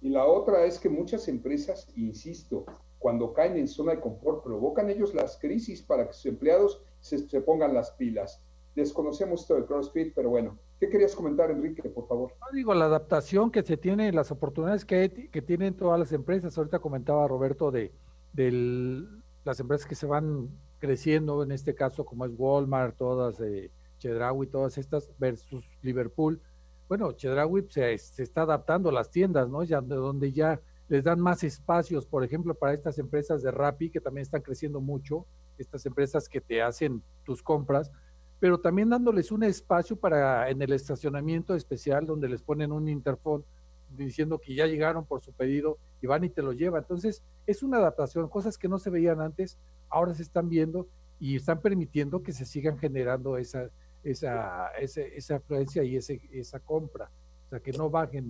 Y 0.02 0.10
la 0.10 0.26
otra 0.26 0.66
es 0.66 0.80
que 0.80 0.90
muchas 0.90 1.28
empresas, 1.28 1.88
insisto, 1.96 2.66
cuando 3.00 3.34
caen 3.34 3.58
en 3.58 3.68
zona 3.68 3.94
de 3.94 4.00
confort, 4.00 4.44
provocan 4.44 4.90
ellos 4.90 5.14
las 5.14 5.38
crisis 5.38 5.82
para 5.82 6.08
que 6.08 6.14
sus 6.14 6.26
empleados 6.28 6.82
se, 7.00 7.18
se 7.28 7.42
pongan 7.42 7.74
las 7.74 7.92
pilas. 7.92 8.44
Desconocemos 8.76 9.42
esto 9.42 9.56
del 9.56 9.66
CrossFit, 9.66 10.14
pero 10.14 10.30
bueno, 10.30 10.60
¿qué 10.80 10.88
querías 10.88 11.16
comentar, 11.16 11.50
Enrique, 11.50 11.82
por 11.90 12.08
favor? 12.08 12.34
No 12.40 12.56
digo, 12.56 12.74
la 12.76 12.86
adaptación 12.86 13.50
que 13.50 13.64
se 13.64 13.78
tiene, 13.78 14.12
las 14.12 14.32
oportunidades 14.32 14.86
que, 14.86 15.30
que 15.32 15.42
tienen 15.42 15.76
todas 15.76 16.00
las 16.00 16.12
empresas. 16.12 16.58
Ahorita 16.58 16.80
comentaba 16.80 17.28
Roberto 17.28 17.72
de, 17.72 17.92
de 18.34 19.04
las 19.44 19.60
empresas 19.60 19.88
que 19.88 19.96
se 19.96 20.06
van 20.06 20.50
creciendo, 20.78 21.42
en 21.42 21.52
este 21.52 21.74
caso 21.74 22.06
como 22.06 22.26
es 22.26 22.32
Walmart, 22.38 22.96
todas, 22.98 23.40
eh, 23.40 23.72
Chedraui, 23.98 24.46
todas 24.46 24.78
estas, 24.78 25.10
versus 25.18 25.68
Liverpool. 25.82 26.40
Bueno, 26.88 27.12
Chedraui 27.12 27.66
se, 27.70 27.98
se 27.98 28.24
está 28.24 28.44
adaptando 28.44 28.90
a 28.90 28.94
las 28.94 29.10
tiendas, 29.12 29.50
¿no? 29.50 29.64
Ya, 29.64 29.82
donde 29.82 30.32
ya 30.32 30.60
les 30.88 31.04
dan 31.04 31.20
más 31.20 31.44
espacios, 31.44 32.06
por 32.06 32.24
ejemplo, 32.24 32.54
para 32.54 32.74
estas 32.74 32.98
empresas 32.98 33.42
de 33.42 33.52
Rappi, 33.52 33.90
que 33.90 34.00
también 34.00 34.22
están 34.22 34.42
creciendo 34.42 34.80
mucho, 34.80 35.26
estas 35.58 35.86
empresas 35.86 36.30
que 36.30 36.40
te 36.40 36.62
hacen 36.62 37.04
tus 37.24 37.44
compras, 37.44 37.92
pero 38.40 38.60
también 38.60 38.90
dándoles 38.90 39.32
un 39.32 39.44
espacio 39.44 39.98
para 39.98 40.50
en 40.50 40.62
el 40.62 40.72
estacionamiento 40.72 41.56
especial 41.56 42.06
donde 42.06 42.30
les 42.30 42.42
ponen 42.42 42.72
un 42.72 42.88
interfón 42.88 43.44
diciendo 43.90 44.40
que 44.40 44.54
ya 44.54 44.68
llegaron 44.68 45.06
por 45.06 45.22
su 45.22 45.34
pedido 45.34 45.78
y 46.02 46.08
van 46.08 46.24
y 46.24 46.30
te 46.30 46.42
lo 46.42 46.54
llevan. 46.54 46.84
Entonces, 46.84 47.24
es 47.46 47.64
una 47.64 47.78
adaptación, 47.78 48.30
cosas 48.30 48.58
que 48.58 48.68
no 48.68 48.80
se 48.80 48.90
veían 48.90 49.22
antes, 49.22 49.58
ahora 49.90 50.14
se 50.14 50.24
están 50.24 50.50
viendo 50.50 50.88
y 51.20 51.36
están 51.36 51.62
permitiendo 51.62 52.22
que 52.22 52.32
se 52.32 52.46
sigan 52.46 52.78
generando 52.78 53.38
esa, 53.38 53.70
esa, 54.04 54.70
esa, 54.80 55.02
esa 55.02 55.36
afluencia 55.36 55.84
y 55.84 55.96
ese, 55.96 56.22
esa 56.32 56.60
compra. 56.60 57.10
O 57.46 57.50
sea, 57.50 57.60
que 57.60 57.72
no 57.72 57.90
bajen, 57.90 58.30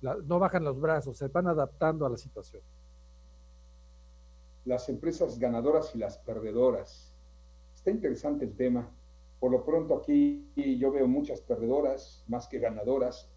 la, 0.00 0.16
no 0.24 0.38
bajan 0.38 0.64
los 0.64 0.80
brazos, 0.80 1.16
se 1.16 1.28
van 1.28 1.46
adaptando 1.46 2.06
a 2.06 2.10
la 2.10 2.16
situación. 2.16 2.62
Las 4.64 4.88
empresas 4.88 5.38
ganadoras 5.38 5.94
y 5.94 5.98
las 5.98 6.18
perdedoras. 6.18 7.14
Está 7.74 7.90
interesante 7.90 8.44
el 8.44 8.54
tema. 8.54 8.90
Por 9.38 9.52
lo 9.52 9.64
pronto 9.64 9.96
aquí 9.96 10.52
yo 10.78 10.92
veo 10.92 11.08
muchas 11.08 11.40
perdedoras 11.40 12.24
más 12.28 12.46
que 12.46 12.58
ganadoras. 12.58 13.30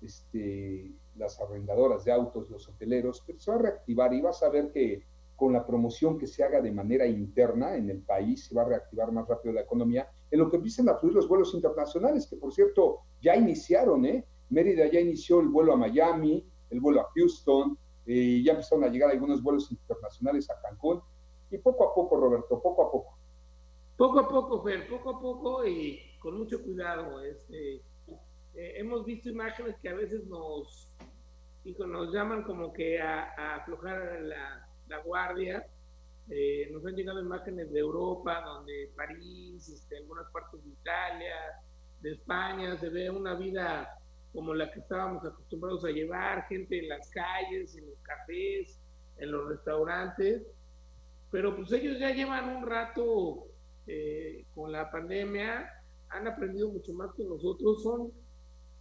Este, 0.00 0.92
las 1.16 1.40
arrendadoras 1.40 2.04
de 2.04 2.12
autos, 2.12 2.48
los 2.48 2.68
hoteleros, 2.68 3.24
pero 3.26 3.40
se 3.40 3.50
va 3.50 3.56
a 3.56 3.60
reactivar 3.60 4.14
y 4.14 4.20
vas 4.20 4.42
a 4.44 4.48
ver 4.48 4.70
que 4.70 5.04
con 5.34 5.52
la 5.52 5.66
promoción 5.66 6.18
que 6.18 6.26
se 6.26 6.42
haga 6.42 6.60
de 6.60 6.72
manera 6.72 7.06
interna 7.06 7.76
en 7.76 7.90
el 7.90 8.00
país 8.02 8.46
se 8.46 8.54
va 8.54 8.62
a 8.62 8.66
reactivar 8.66 9.12
más 9.12 9.28
rápido 9.28 9.54
la 9.54 9.60
economía, 9.60 10.08
en 10.30 10.38
lo 10.38 10.50
que 10.50 10.56
empiezan 10.56 10.88
a 10.88 10.94
fluir 10.96 11.14
los 11.14 11.28
vuelos 11.28 11.54
internacionales, 11.54 12.26
que 12.28 12.36
por 12.36 12.52
cierto 12.52 13.00
ya 13.20 13.36
iniciaron, 13.36 14.04
¿eh? 14.04 14.26
Mérida 14.50 14.86
ya 14.86 15.00
inició 15.00 15.40
el 15.40 15.48
vuelo 15.48 15.72
a 15.72 15.76
Miami, 15.76 16.46
el 16.70 16.80
vuelo 16.80 17.00
a 17.00 17.08
Houston, 17.14 17.78
eh, 18.06 18.42
ya 18.42 18.52
empezaron 18.52 18.84
a 18.84 18.88
llegar 18.88 19.10
algunos 19.10 19.42
vuelos 19.42 19.70
internacionales 19.70 20.48
a 20.50 20.60
Cancún, 20.62 21.00
y 21.50 21.58
poco 21.58 21.90
a 21.90 21.94
poco, 21.94 22.16
Roberto, 22.16 22.60
poco 22.60 22.82
a 22.82 22.90
poco. 22.90 23.18
Poco 23.96 24.20
a 24.20 24.28
poco, 24.28 24.62
Fer, 24.62 24.88
poco 24.88 25.10
a 25.10 25.20
poco 25.20 25.66
y 25.66 26.00
con 26.20 26.38
mucho 26.38 26.62
cuidado. 26.62 27.22
Este, 27.22 27.76
eh, 28.06 28.74
hemos 28.76 29.04
visto 29.04 29.28
imágenes 29.28 29.76
que 29.80 29.88
a 29.88 29.94
veces 29.94 30.24
nos, 30.26 30.88
nos 31.64 32.12
llaman 32.12 32.44
como 32.44 32.72
que 32.72 33.00
a, 33.00 33.34
a 33.36 33.56
aflojar 33.56 34.20
la, 34.22 34.68
la 34.88 35.02
guardia. 35.02 35.66
Eh, 36.30 36.68
nos 36.72 36.84
han 36.84 36.94
llegado 36.94 37.20
imágenes 37.20 37.72
de 37.72 37.80
Europa, 37.80 38.42
donde 38.44 38.90
París, 38.94 39.68
este, 39.68 39.96
algunas 39.96 40.30
partes 40.30 40.62
de 40.62 40.70
Italia, 40.70 41.34
de 42.00 42.12
España, 42.12 42.76
se 42.76 42.90
ve 42.90 43.08
una 43.08 43.34
vida 43.34 43.88
como 44.32 44.54
la 44.54 44.70
que 44.70 44.80
estábamos 44.80 45.24
acostumbrados 45.24 45.84
a 45.84 45.90
llevar, 45.90 46.46
gente 46.48 46.78
en 46.78 46.88
las 46.88 47.10
calles, 47.10 47.74
en 47.76 47.86
los 47.86 47.98
cafés, 48.02 48.78
en 49.16 49.32
los 49.32 49.48
restaurantes, 49.48 50.42
pero 51.30 51.56
pues 51.56 51.72
ellos 51.72 51.98
ya 51.98 52.10
llevan 52.10 52.56
un 52.56 52.66
rato 52.66 53.46
eh, 53.86 54.44
con 54.54 54.70
la 54.70 54.90
pandemia, 54.90 55.68
han 56.10 56.26
aprendido 56.26 56.70
mucho 56.70 56.92
más 56.92 57.12
que 57.14 57.24
nosotros, 57.24 57.82
son, 57.82 58.12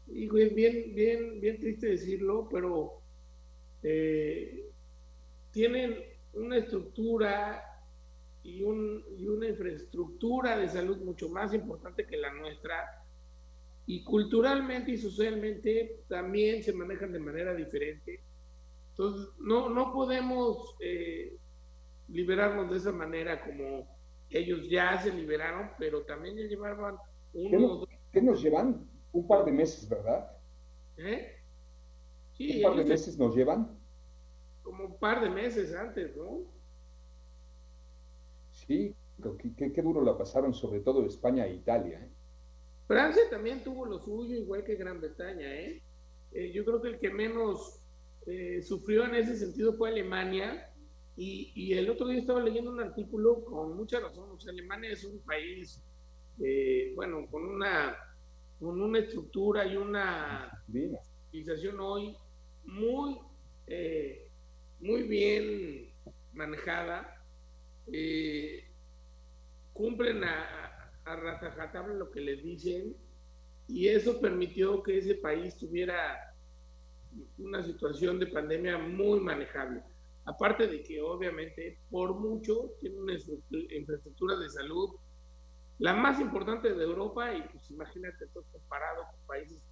hijo, 0.07 0.37
es 0.37 0.53
bien, 0.53 0.93
bien, 0.93 1.39
bien 1.39 1.59
triste 1.59 1.87
decirlo, 1.87 2.47
pero 2.51 3.01
eh, 3.83 4.69
tienen 5.51 5.97
una 6.37 6.57
estructura 6.57 7.63
y, 8.43 8.63
un, 8.63 9.03
y 9.17 9.27
una 9.27 9.47
infraestructura 9.47 10.57
de 10.57 10.69
salud 10.69 10.97
mucho 11.03 11.29
más 11.29 11.53
importante 11.53 12.05
que 12.05 12.17
la 12.17 12.33
nuestra, 12.33 13.03
y 13.85 14.03
culturalmente 14.03 14.91
y 14.91 14.97
socialmente 14.97 16.03
también 16.09 16.61
se 16.61 16.73
manejan 16.73 17.11
de 17.13 17.19
manera 17.19 17.55
diferente. 17.55 18.21
Entonces, 18.89 19.29
no, 19.39 19.69
no 19.69 19.93
podemos 19.93 20.75
eh, 20.81 21.37
liberarnos 22.09 22.69
de 22.69 22.77
esa 22.77 22.91
manera 22.91 23.41
como 23.45 23.87
ellos 24.29 24.69
ya 24.69 25.01
se 25.01 25.13
liberaron, 25.13 25.69
pero 25.79 26.03
también 26.03 26.35
ya 26.35 26.43
llevaban 26.43 26.97
uno 27.33 27.49
¿Qué 27.49 27.57
nos, 27.57 27.87
¿qué 28.11 28.21
nos 28.21 28.41
llevan? 28.41 28.89
Un 29.13 29.27
par 29.27 29.45
de 29.45 29.51
meses, 29.51 29.87
¿verdad? 29.87 30.31
¿Eh? 30.97 31.37
Sí, 32.33 32.57
un 32.57 32.63
par 32.63 32.77
de 32.77 32.85
meses 32.85 33.17
nos 33.17 33.35
llevan. 33.35 33.76
Como 34.67 34.85
un 34.85 34.99
par 34.99 35.21
de 35.23 35.29
meses 35.29 35.73
antes, 35.75 36.15
¿no? 36.17 36.53
Sí, 38.51 38.93
qué, 39.39 39.55
qué- 39.55 39.71
qué 39.71 39.81
duro 39.81 40.01
la 40.03 40.17
pasaron, 40.17 40.53
sobre 40.53 40.81
todo 40.81 41.05
España 41.05 41.45
e 41.47 41.53
Italia. 41.55 41.99
¿eh? 42.03 42.11
Francia 42.87 43.23
también 43.29 43.63
tuvo 43.63 43.85
lo 43.85 43.99
suyo, 43.99 44.35
igual 44.35 44.63
que 44.63 44.75
Gran 44.75 44.99
Bretaña, 45.01 45.53
¿eh? 45.53 45.83
Eh, 46.31 46.51
yo 46.53 46.63
creo 46.65 46.81
que 46.81 46.89
el 46.89 46.99
que 46.99 47.09
menos 47.11 47.81
eh, 48.25 48.61
sufrió 48.61 49.05
en 49.05 49.15
ese 49.15 49.35
sentido 49.37 49.73
fue 49.73 49.89
Alemania. 49.89 50.73
Y, 51.15 51.51
y 51.55 51.73
el 51.73 51.89
otro 51.89 52.07
día 52.07 52.19
estaba 52.19 52.41
leyendo 52.41 52.71
un 52.71 52.79
artículo 52.79 53.43
con 53.43 53.75
mucha 53.75 53.99
razón. 53.99 54.29
O 54.31 54.39
sea, 54.39 54.51
Alemania 54.51 54.91
es 54.91 55.03
un 55.03 55.19
país, 55.21 55.83
eh, 56.39 56.93
bueno, 56.95 57.27
con 57.29 57.43
una, 57.45 57.97
con 58.59 58.81
una 58.81 58.99
estructura 58.99 59.65
y 59.65 59.77
una 59.77 60.51
civilización 61.31 61.79
hoy 61.79 62.15
muy, 62.65 63.17
eh, 63.67 64.26
muy 64.79 65.03
bien 65.03 65.93
manejada. 66.33 67.13
Eh, 67.91 68.63
cumplen 69.73 70.23
a, 70.23 70.91
a 71.05 71.87
lo 71.87 72.11
que 72.11 72.19
les 72.21 72.43
dicen 72.43 72.95
y 73.67 73.87
eso 73.87 74.19
permitió 74.19 74.81
que 74.83 74.97
ese 74.97 75.15
país 75.15 75.55
tuviera 75.57 76.35
una 77.37 77.63
situación 77.63 78.19
de 78.19 78.27
pandemia 78.27 78.77
muy 78.77 79.19
manejable. 79.19 79.83
Aparte 80.25 80.67
de 80.67 80.83
que 80.83 81.01
obviamente 81.01 81.79
por 81.89 82.15
mucho 82.15 82.71
tiene 82.79 82.97
una 82.97 83.13
infra- 83.13 83.37
infraestructura 83.69 84.35
de 84.37 84.49
salud 84.49 84.95
la 85.79 85.93
más 85.93 86.19
importante 86.19 86.73
de 86.73 86.83
Europa 86.83 87.33
y 87.33 87.41
pues 87.49 87.69
imagínate 87.69 88.27
todo 88.33 88.43
comparado 88.51 89.03
con 89.11 89.19
países 89.27 89.63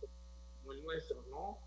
como 0.59 0.73
el 0.73 0.83
nuestro, 0.83 1.25
¿no? 1.29 1.37
O 1.37 1.59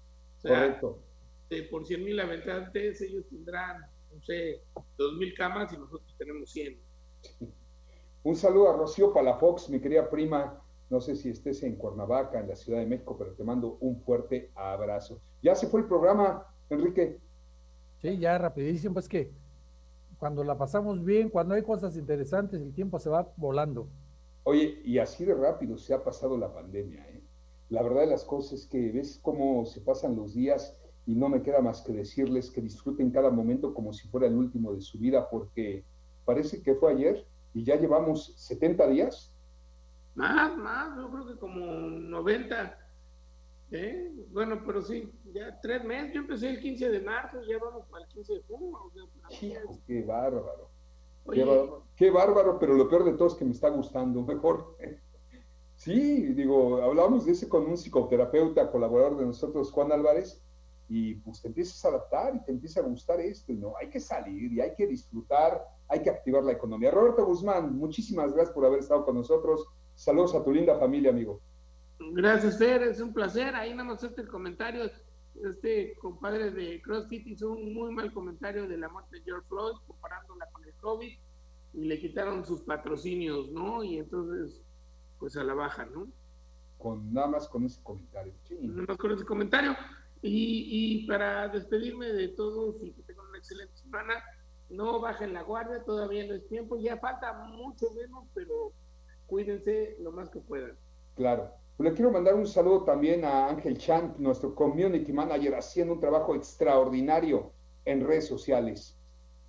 Correcto. 0.42 1.02
De 1.48 1.62
por 1.64 1.86
100 1.86 2.04
mil 2.04 2.20
habitantes 2.20 3.00
ellos 3.00 3.26
tendrán, 3.28 3.80
no 4.12 4.20
sé, 4.22 4.62
2 4.96 5.16
mil 5.16 5.34
camas 5.34 5.72
y 5.72 5.78
nosotros 5.78 6.14
tenemos 6.18 6.50
100. 6.50 6.80
Un 8.22 8.36
saludo 8.36 8.70
a 8.70 8.76
Rocío 8.76 9.12
Palafox, 9.12 9.70
mi 9.70 9.80
querida 9.80 10.10
prima. 10.10 10.62
No 10.90 11.00
sé 11.00 11.16
si 11.16 11.30
estés 11.30 11.62
en 11.62 11.76
Cuernavaca, 11.76 12.40
en 12.40 12.48
la 12.48 12.56
Ciudad 12.56 12.80
de 12.80 12.86
México, 12.86 13.16
pero 13.18 13.32
te 13.34 13.44
mando 13.44 13.76
un 13.80 14.00
fuerte 14.00 14.50
abrazo. 14.54 15.20
Ya 15.42 15.54
se 15.54 15.66
fue 15.66 15.80
el 15.80 15.86
programa, 15.86 16.46
Enrique. 16.70 17.20
Sí, 18.00 18.18
ya 18.18 18.38
rapidísimo, 18.38 18.94
pues 18.94 19.08
que 19.08 19.32
cuando 20.18 20.42
la 20.44 20.56
pasamos 20.56 21.04
bien, 21.04 21.28
cuando 21.28 21.54
hay 21.54 21.62
cosas 21.62 21.96
interesantes, 21.96 22.60
el 22.60 22.74
tiempo 22.74 22.98
se 22.98 23.10
va 23.10 23.32
volando. 23.36 23.88
Oye, 24.44 24.80
y 24.84 24.98
así 24.98 25.24
de 25.24 25.34
rápido 25.34 25.76
se 25.76 25.94
ha 25.94 26.02
pasado 26.02 26.36
la 26.36 26.52
pandemia. 26.52 27.06
¿eh? 27.08 27.22
La 27.68 27.82
verdad 27.82 28.00
de 28.00 28.06
las 28.08 28.24
cosas 28.24 28.60
es 28.60 28.66
que 28.66 28.90
ves 28.90 29.20
cómo 29.22 29.66
se 29.66 29.80
pasan 29.80 30.16
los 30.16 30.34
días 30.34 30.76
y 31.08 31.14
no 31.14 31.30
me 31.30 31.42
queda 31.42 31.62
más 31.62 31.80
que 31.80 31.94
decirles 31.94 32.50
que 32.50 32.60
disfruten 32.60 33.10
cada 33.10 33.30
momento 33.30 33.72
como 33.72 33.94
si 33.94 34.06
fuera 34.08 34.26
el 34.26 34.34
último 34.34 34.74
de 34.74 34.82
su 34.82 34.98
vida, 34.98 35.26
porque 35.30 35.82
parece 36.26 36.62
que 36.62 36.74
fue 36.74 36.92
ayer 36.92 37.26
y 37.54 37.64
ya 37.64 37.76
llevamos 37.76 38.34
70 38.36 38.86
días. 38.88 39.34
Más, 40.14 40.54
más, 40.58 40.94
yo 40.98 41.10
creo 41.10 41.26
que 41.28 41.38
como 41.38 41.64
90. 41.64 42.78
¿eh? 43.70 44.12
Bueno, 44.32 44.62
pero 44.66 44.82
sí, 44.82 45.10
ya 45.32 45.58
tres 45.62 45.82
meses. 45.82 46.12
Yo 46.12 46.20
empecé 46.20 46.50
el 46.50 46.60
15 46.60 46.90
de 46.90 47.00
marzo, 47.00 47.38
ya 47.48 47.56
vamos 47.56 47.86
para 47.90 48.04
el 48.04 48.10
15 48.10 48.34
de 48.34 48.42
junio. 48.42 48.76
o 48.76 48.90
sea, 48.90 49.48
Hijo, 49.48 49.80
qué 49.86 50.02
bárbaro. 50.02 50.68
Oye, 51.24 51.40
Qué 51.40 51.46
bárbaro, 51.46 51.86
qué 51.96 52.10
bárbaro, 52.10 52.58
pero 52.58 52.74
lo 52.74 52.86
peor 52.86 53.04
de 53.04 53.14
todo 53.14 53.28
es 53.28 53.34
que 53.34 53.46
me 53.46 53.52
está 53.52 53.70
gustando, 53.70 54.22
mejor. 54.26 54.76
Sí, 55.76 56.34
digo, 56.34 56.82
hablamos 56.82 57.24
de 57.24 57.32
ese 57.32 57.48
con 57.48 57.64
un 57.64 57.78
psicoterapeuta, 57.78 58.70
colaborador 58.70 59.16
de 59.16 59.24
nosotros, 59.24 59.72
Juan 59.72 59.90
Álvarez, 59.90 60.44
y 60.88 61.16
pues 61.16 61.42
te 61.42 61.48
empiezas 61.48 61.84
a 61.84 61.88
adaptar 61.88 62.34
y 62.34 62.44
te 62.44 62.50
empieza 62.50 62.80
a 62.80 62.84
gustar 62.84 63.20
esto, 63.20 63.52
y 63.52 63.56
no, 63.56 63.74
hay 63.76 63.90
que 63.90 64.00
salir 64.00 64.52
y 64.52 64.60
hay 64.60 64.74
que 64.74 64.86
disfrutar, 64.86 65.62
hay 65.88 66.02
que 66.02 66.10
activar 66.10 66.42
la 66.42 66.52
economía. 66.52 66.90
Roberto 66.90 67.26
Guzmán, 67.26 67.76
muchísimas 67.76 68.32
gracias 68.32 68.54
por 68.54 68.64
haber 68.64 68.80
estado 68.80 69.04
con 69.04 69.16
nosotros. 69.16 69.66
Saludos 69.94 70.34
a 70.34 70.42
tu 70.42 70.52
linda 70.52 70.78
familia, 70.78 71.10
amigo. 71.10 71.40
Gracias, 71.98 72.58
Fer, 72.58 72.82
es 72.84 73.00
un 73.00 73.12
placer. 73.12 73.54
Ahí 73.54 73.72
nada 73.72 73.84
más 73.90 74.02
este 74.02 74.26
comentario. 74.26 74.90
Este 75.44 75.94
compadre 76.00 76.50
de 76.50 76.80
CrossFit 76.82 77.26
hizo 77.26 77.52
un 77.52 77.74
muy 77.74 77.92
mal 77.92 78.12
comentario 78.12 78.66
de 78.66 78.76
la 78.76 78.88
muerte 78.88 79.18
de 79.18 79.22
George 79.22 79.46
Floyd, 79.48 79.76
comparándola 79.86 80.48
con 80.52 80.64
el 80.64 80.74
COVID, 80.74 81.18
y 81.74 81.84
le 81.84 81.98
quitaron 81.98 82.44
sus 82.44 82.62
patrocinios, 82.62 83.50
¿no? 83.52 83.84
Y 83.84 83.98
entonces, 83.98 84.62
pues 85.18 85.36
a 85.36 85.44
la 85.44 85.54
baja, 85.54 85.84
¿no? 85.86 86.08
Con 86.76 87.12
nada 87.12 87.28
más 87.28 87.48
con 87.48 87.64
ese 87.64 87.80
comentario. 87.82 88.32
Nada 88.60 88.84
más 88.88 88.96
con 88.96 89.12
ese 89.12 89.24
comentario. 89.24 89.76
Y, 90.22 91.02
y 91.02 91.06
para 91.06 91.48
despedirme 91.48 92.06
de 92.06 92.28
todos 92.28 92.82
y 92.82 92.92
que 92.92 93.02
tengan 93.02 93.26
una 93.28 93.38
excelente 93.38 93.76
semana, 93.76 94.14
no 94.70 95.00
bajen 95.00 95.32
la 95.32 95.42
guardia, 95.42 95.82
todavía 95.84 96.26
no 96.26 96.34
es 96.34 96.46
tiempo, 96.48 96.76
ya 96.76 96.98
falta 96.98 97.32
mucho 97.32 97.90
menos, 97.92 98.24
pero 98.34 98.72
cuídense 99.26 99.96
lo 100.00 100.12
más 100.12 100.28
que 100.30 100.40
puedan. 100.40 100.76
Claro. 101.14 101.50
Le 101.78 101.92
quiero 101.92 102.10
mandar 102.10 102.34
un 102.34 102.46
saludo 102.46 102.82
también 102.82 103.24
a 103.24 103.48
Ángel 103.48 103.78
Chan, 103.78 104.16
nuestro 104.18 104.52
community 104.54 105.12
manager, 105.12 105.54
haciendo 105.54 105.94
un 105.94 106.00
trabajo 106.00 106.34
extraordinario 106.34 107.52
en 107.84 108.04
redes 108.04 108.26
sociales 108.26 108.98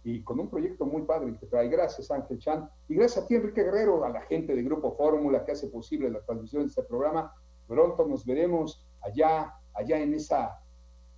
y 0.03 0.23
con 0.23 0.39
un 0.39 0.49
proyecto 0.49 0.85
muy 0.85 1.03
padre 1.03 1.35
que 1.39 1.47
trae. 1.47 1.67
Gracias, 1.67 2.09
Ángel 2.11 2.39
Chan. 2.39 2.69
Y 2.87 2.95
gracias 2.95 3.23
a 3.23 3.27
ti, 3.27 3.35
Enrique 3.35 3.63
Guerrero, 3.63 4.05
a 4.05 4.09
la 4.09 4.21
gente 4.21 4.55
de 4.55 4.63
Grupo 4.63 4.95
Fórmula 4.95 5.43
que 5.43 5.53
hace 5.53 5.67
posible 5.67 6.09
la 6.09 6.21
transmisión 6.21 6.63
de 6.63 6.69
este 6.69 6.83
programa. 6.83 7.33
Pronto 7.67 8.07
nos 8.07 8.25
veremos 8.25 8.87
allá, 9.01 9.53
allá 9.73 9.99
en 9.99 10.13
esa 10.13 10.61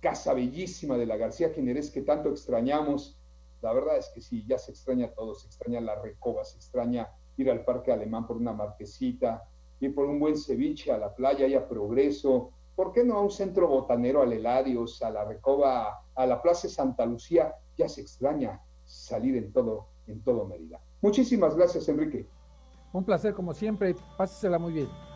casa 0.00 0.34
bellísima 0.34 0.98
de 0.98 1.06
la 1.06 1.16
García 1.16 1.50
Generés 1.50 1.90
que 1.90 2.02
tanto 2.02 2.28
extrañamos. 2.28 3.18
La 3.62 3.72
verdad 3.72 3.96
es 3.96 4.10
que 4.14 4.20
sí, 4.20 4.44
ya 4.46 4.58
se 4.58 4.72
extraña 4.72 5.12
todo, 5.12 5.34
se 5.34 5.46
extraña 5.46 5.80
la 5.80 6.00
recoba, 6.00 6.44
se 6.44 6.56
extraña 6.56 7.08
ir 7.36 7.50
al 7.50 7.64
Parque 7.64 7.92
Alemán 7.92 8.26
por 8.26 8.36
una 8.36 8.52
marquesita, 8.52 9.44
ir 9.80 9.94
por 9.94 10.06
un 10.06 10.18
buen 10.18 10.36
ceviche 10.36 10.92
a 10.92 10.98
la 10.98 11.14
playa 11.14 11.46
y 11.46 11.54
a 11.54 11.68
Progreso, 11.68 12.50
¿por 12.74 12.92
qué 12.92 13.04
no 13.04 13.16
a 13.16 13.22
un 13.22 13.30
centro 13.30 13.68
botanero, 13.68 14.22
al 14.22 14.32
Eladios, 14.32 15.02
a 15.02 15.10
la 15.10 15.24
Recoba, 15.24 16.04
a 16.14 16.26
la 16.26 16.42
Plaza 16.42 16.68
Santa 16.68 17.06
Lucía? 17.06 17.54
Ya 17.76 17.88
se 17.88 18.00
extraña 18.00 18.60
salir 18.84 19.36
en 19.36 19.52
todo, 19.52 19.86
en 20.06 20.22
todo 20.22 20.46
Mérida. 20.46 20.80
Muchísimas 21.00 21.54
gracias, 21.56 21.88
Enrique. 21.88 22.26
Un 22.92 23.04
placer 23.04 23.34
como 23.34 23.54
siempre, 23.54 23.94
pásesela 24.18 24.58
muy 24.58 24.72
bien. 24.72 25.11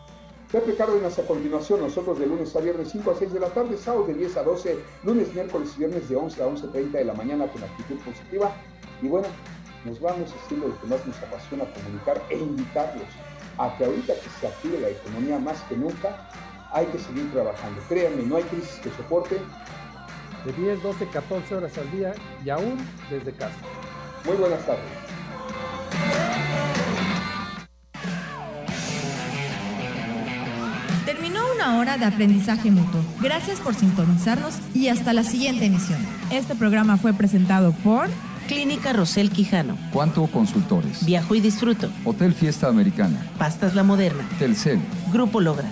Pepe 0.51 0.75
Cárdenas 0.75 1.19
a 1.19 1.23
continuación, 1.23 1.81
nosotros 1.81 2.19
de 2.19 2.25
lunes 2.25 2.55
a 2.55 2.61
viernes 2.61 2.87
5 2.91 3.11
a 3.11 3.15
6 3.15 3.33
de 3.33 3.39
la 3.41 3.49
tarde, 3.49 3.77
sábado 3.77 4.05
de 4.07 4.13
10 4.13 4.37
a 4.37 4.43
12, 4.43 4.79
lunes, 5.03 5.33
miércoles 5.33 5.73
y 5.75 5.79
viernes 5.79 6.07
de 6.07 6.15
11 6.15 6.41
a 6.41 6.47
11.30 6.47 6.91
de 6.91 7.03
la 7.03 7.13
mañana 7.13 7.47
con 7.47 7.61
actitud 7.61 7.97
positiva. 7.97 8.55
Y 9.01 9.09
bueno, 9.09 9.27
nos 9.83 9.99
vamos 9.99 10.33
haciendo 10.33 10.69
lo 10.69 10.79
que 10.79 10.87
más 10.87 11.05
nos 11.05 11.17
apasiona 11.17 11.65
comunicar 11.73 12.23
e 12.29 12.37
invitarlos 12.37 13.07
a 13.57 13.75
que 13.77 13.85
ahorita 13.85 14.13
que 14.13 14.29
se 14.39 14.47
active 14.47 14.79
la 14.79 14.89
economía 14.89 15.37
más 15.37 15.61
que 15.63 15.75
nunca, 15.75 16.29
hay 16.71 16.85
que 16.85 16.99
seguir 16.99 17.29
trabajando. 17.33 17.81
Créanme, 17.89 18.23
no 18.23 18.37
hay 18.37 18.43
crisis 18.43 18.79
que 18.81 18.89
soporte. 18.91 19.37
De 20.45 20.53
10, 20.53 20.81
12, 20.81 21.07
14 21.09 21.55
horas 21.55 21.77
al 21.77 21.91
día 21.91 22.13
y 22.45 22.49
aún 22.51 22.77
desde 23.09 23.33
casa. 23.33 23.57
Muy 24.23 24.37
buenas 24.37 24.65
tardes. 24.65 25.06
Una 31.67 31.79
hora 31.79 31.97
de 31.97 32.05
aprendizaje 32.05 32.71
mutuo. 32.71 33.01
Gracias 33.21 33.59
por 33.59 33.75
sintonizarnos 33.75 34.55
y 34.73 34.87
hasta 34.87 35.11
la 35.11 35.23
siguiente 35.23 35.65
emisión. 35.65 35.99
Este 36.31 36.55
programa 36.55 36.97
fue 36.97 37.13
presentado 37.13 37.73
por 37.83 38.07
Clínica 38.47 38.93
Rosel 38.93 39.31
Quijano. 39.31 39.77
Cuanto 39.91 40.25
Consultores. 40.27 41.05
Viajo 41.05 41.35
y 41.35 41.41
disfruto. 41.41 41.89
Hotel 42.05 42.33
Fiesta 42.33 42.69
Americana. 42.69 43.17
Pastas 43.37 43.75
La 43.75 43.83
Moderna. 43.83 44.23
Telcel. 44.39 44.79
Grupo 45.11 45.41
Logra. 45.41 45.67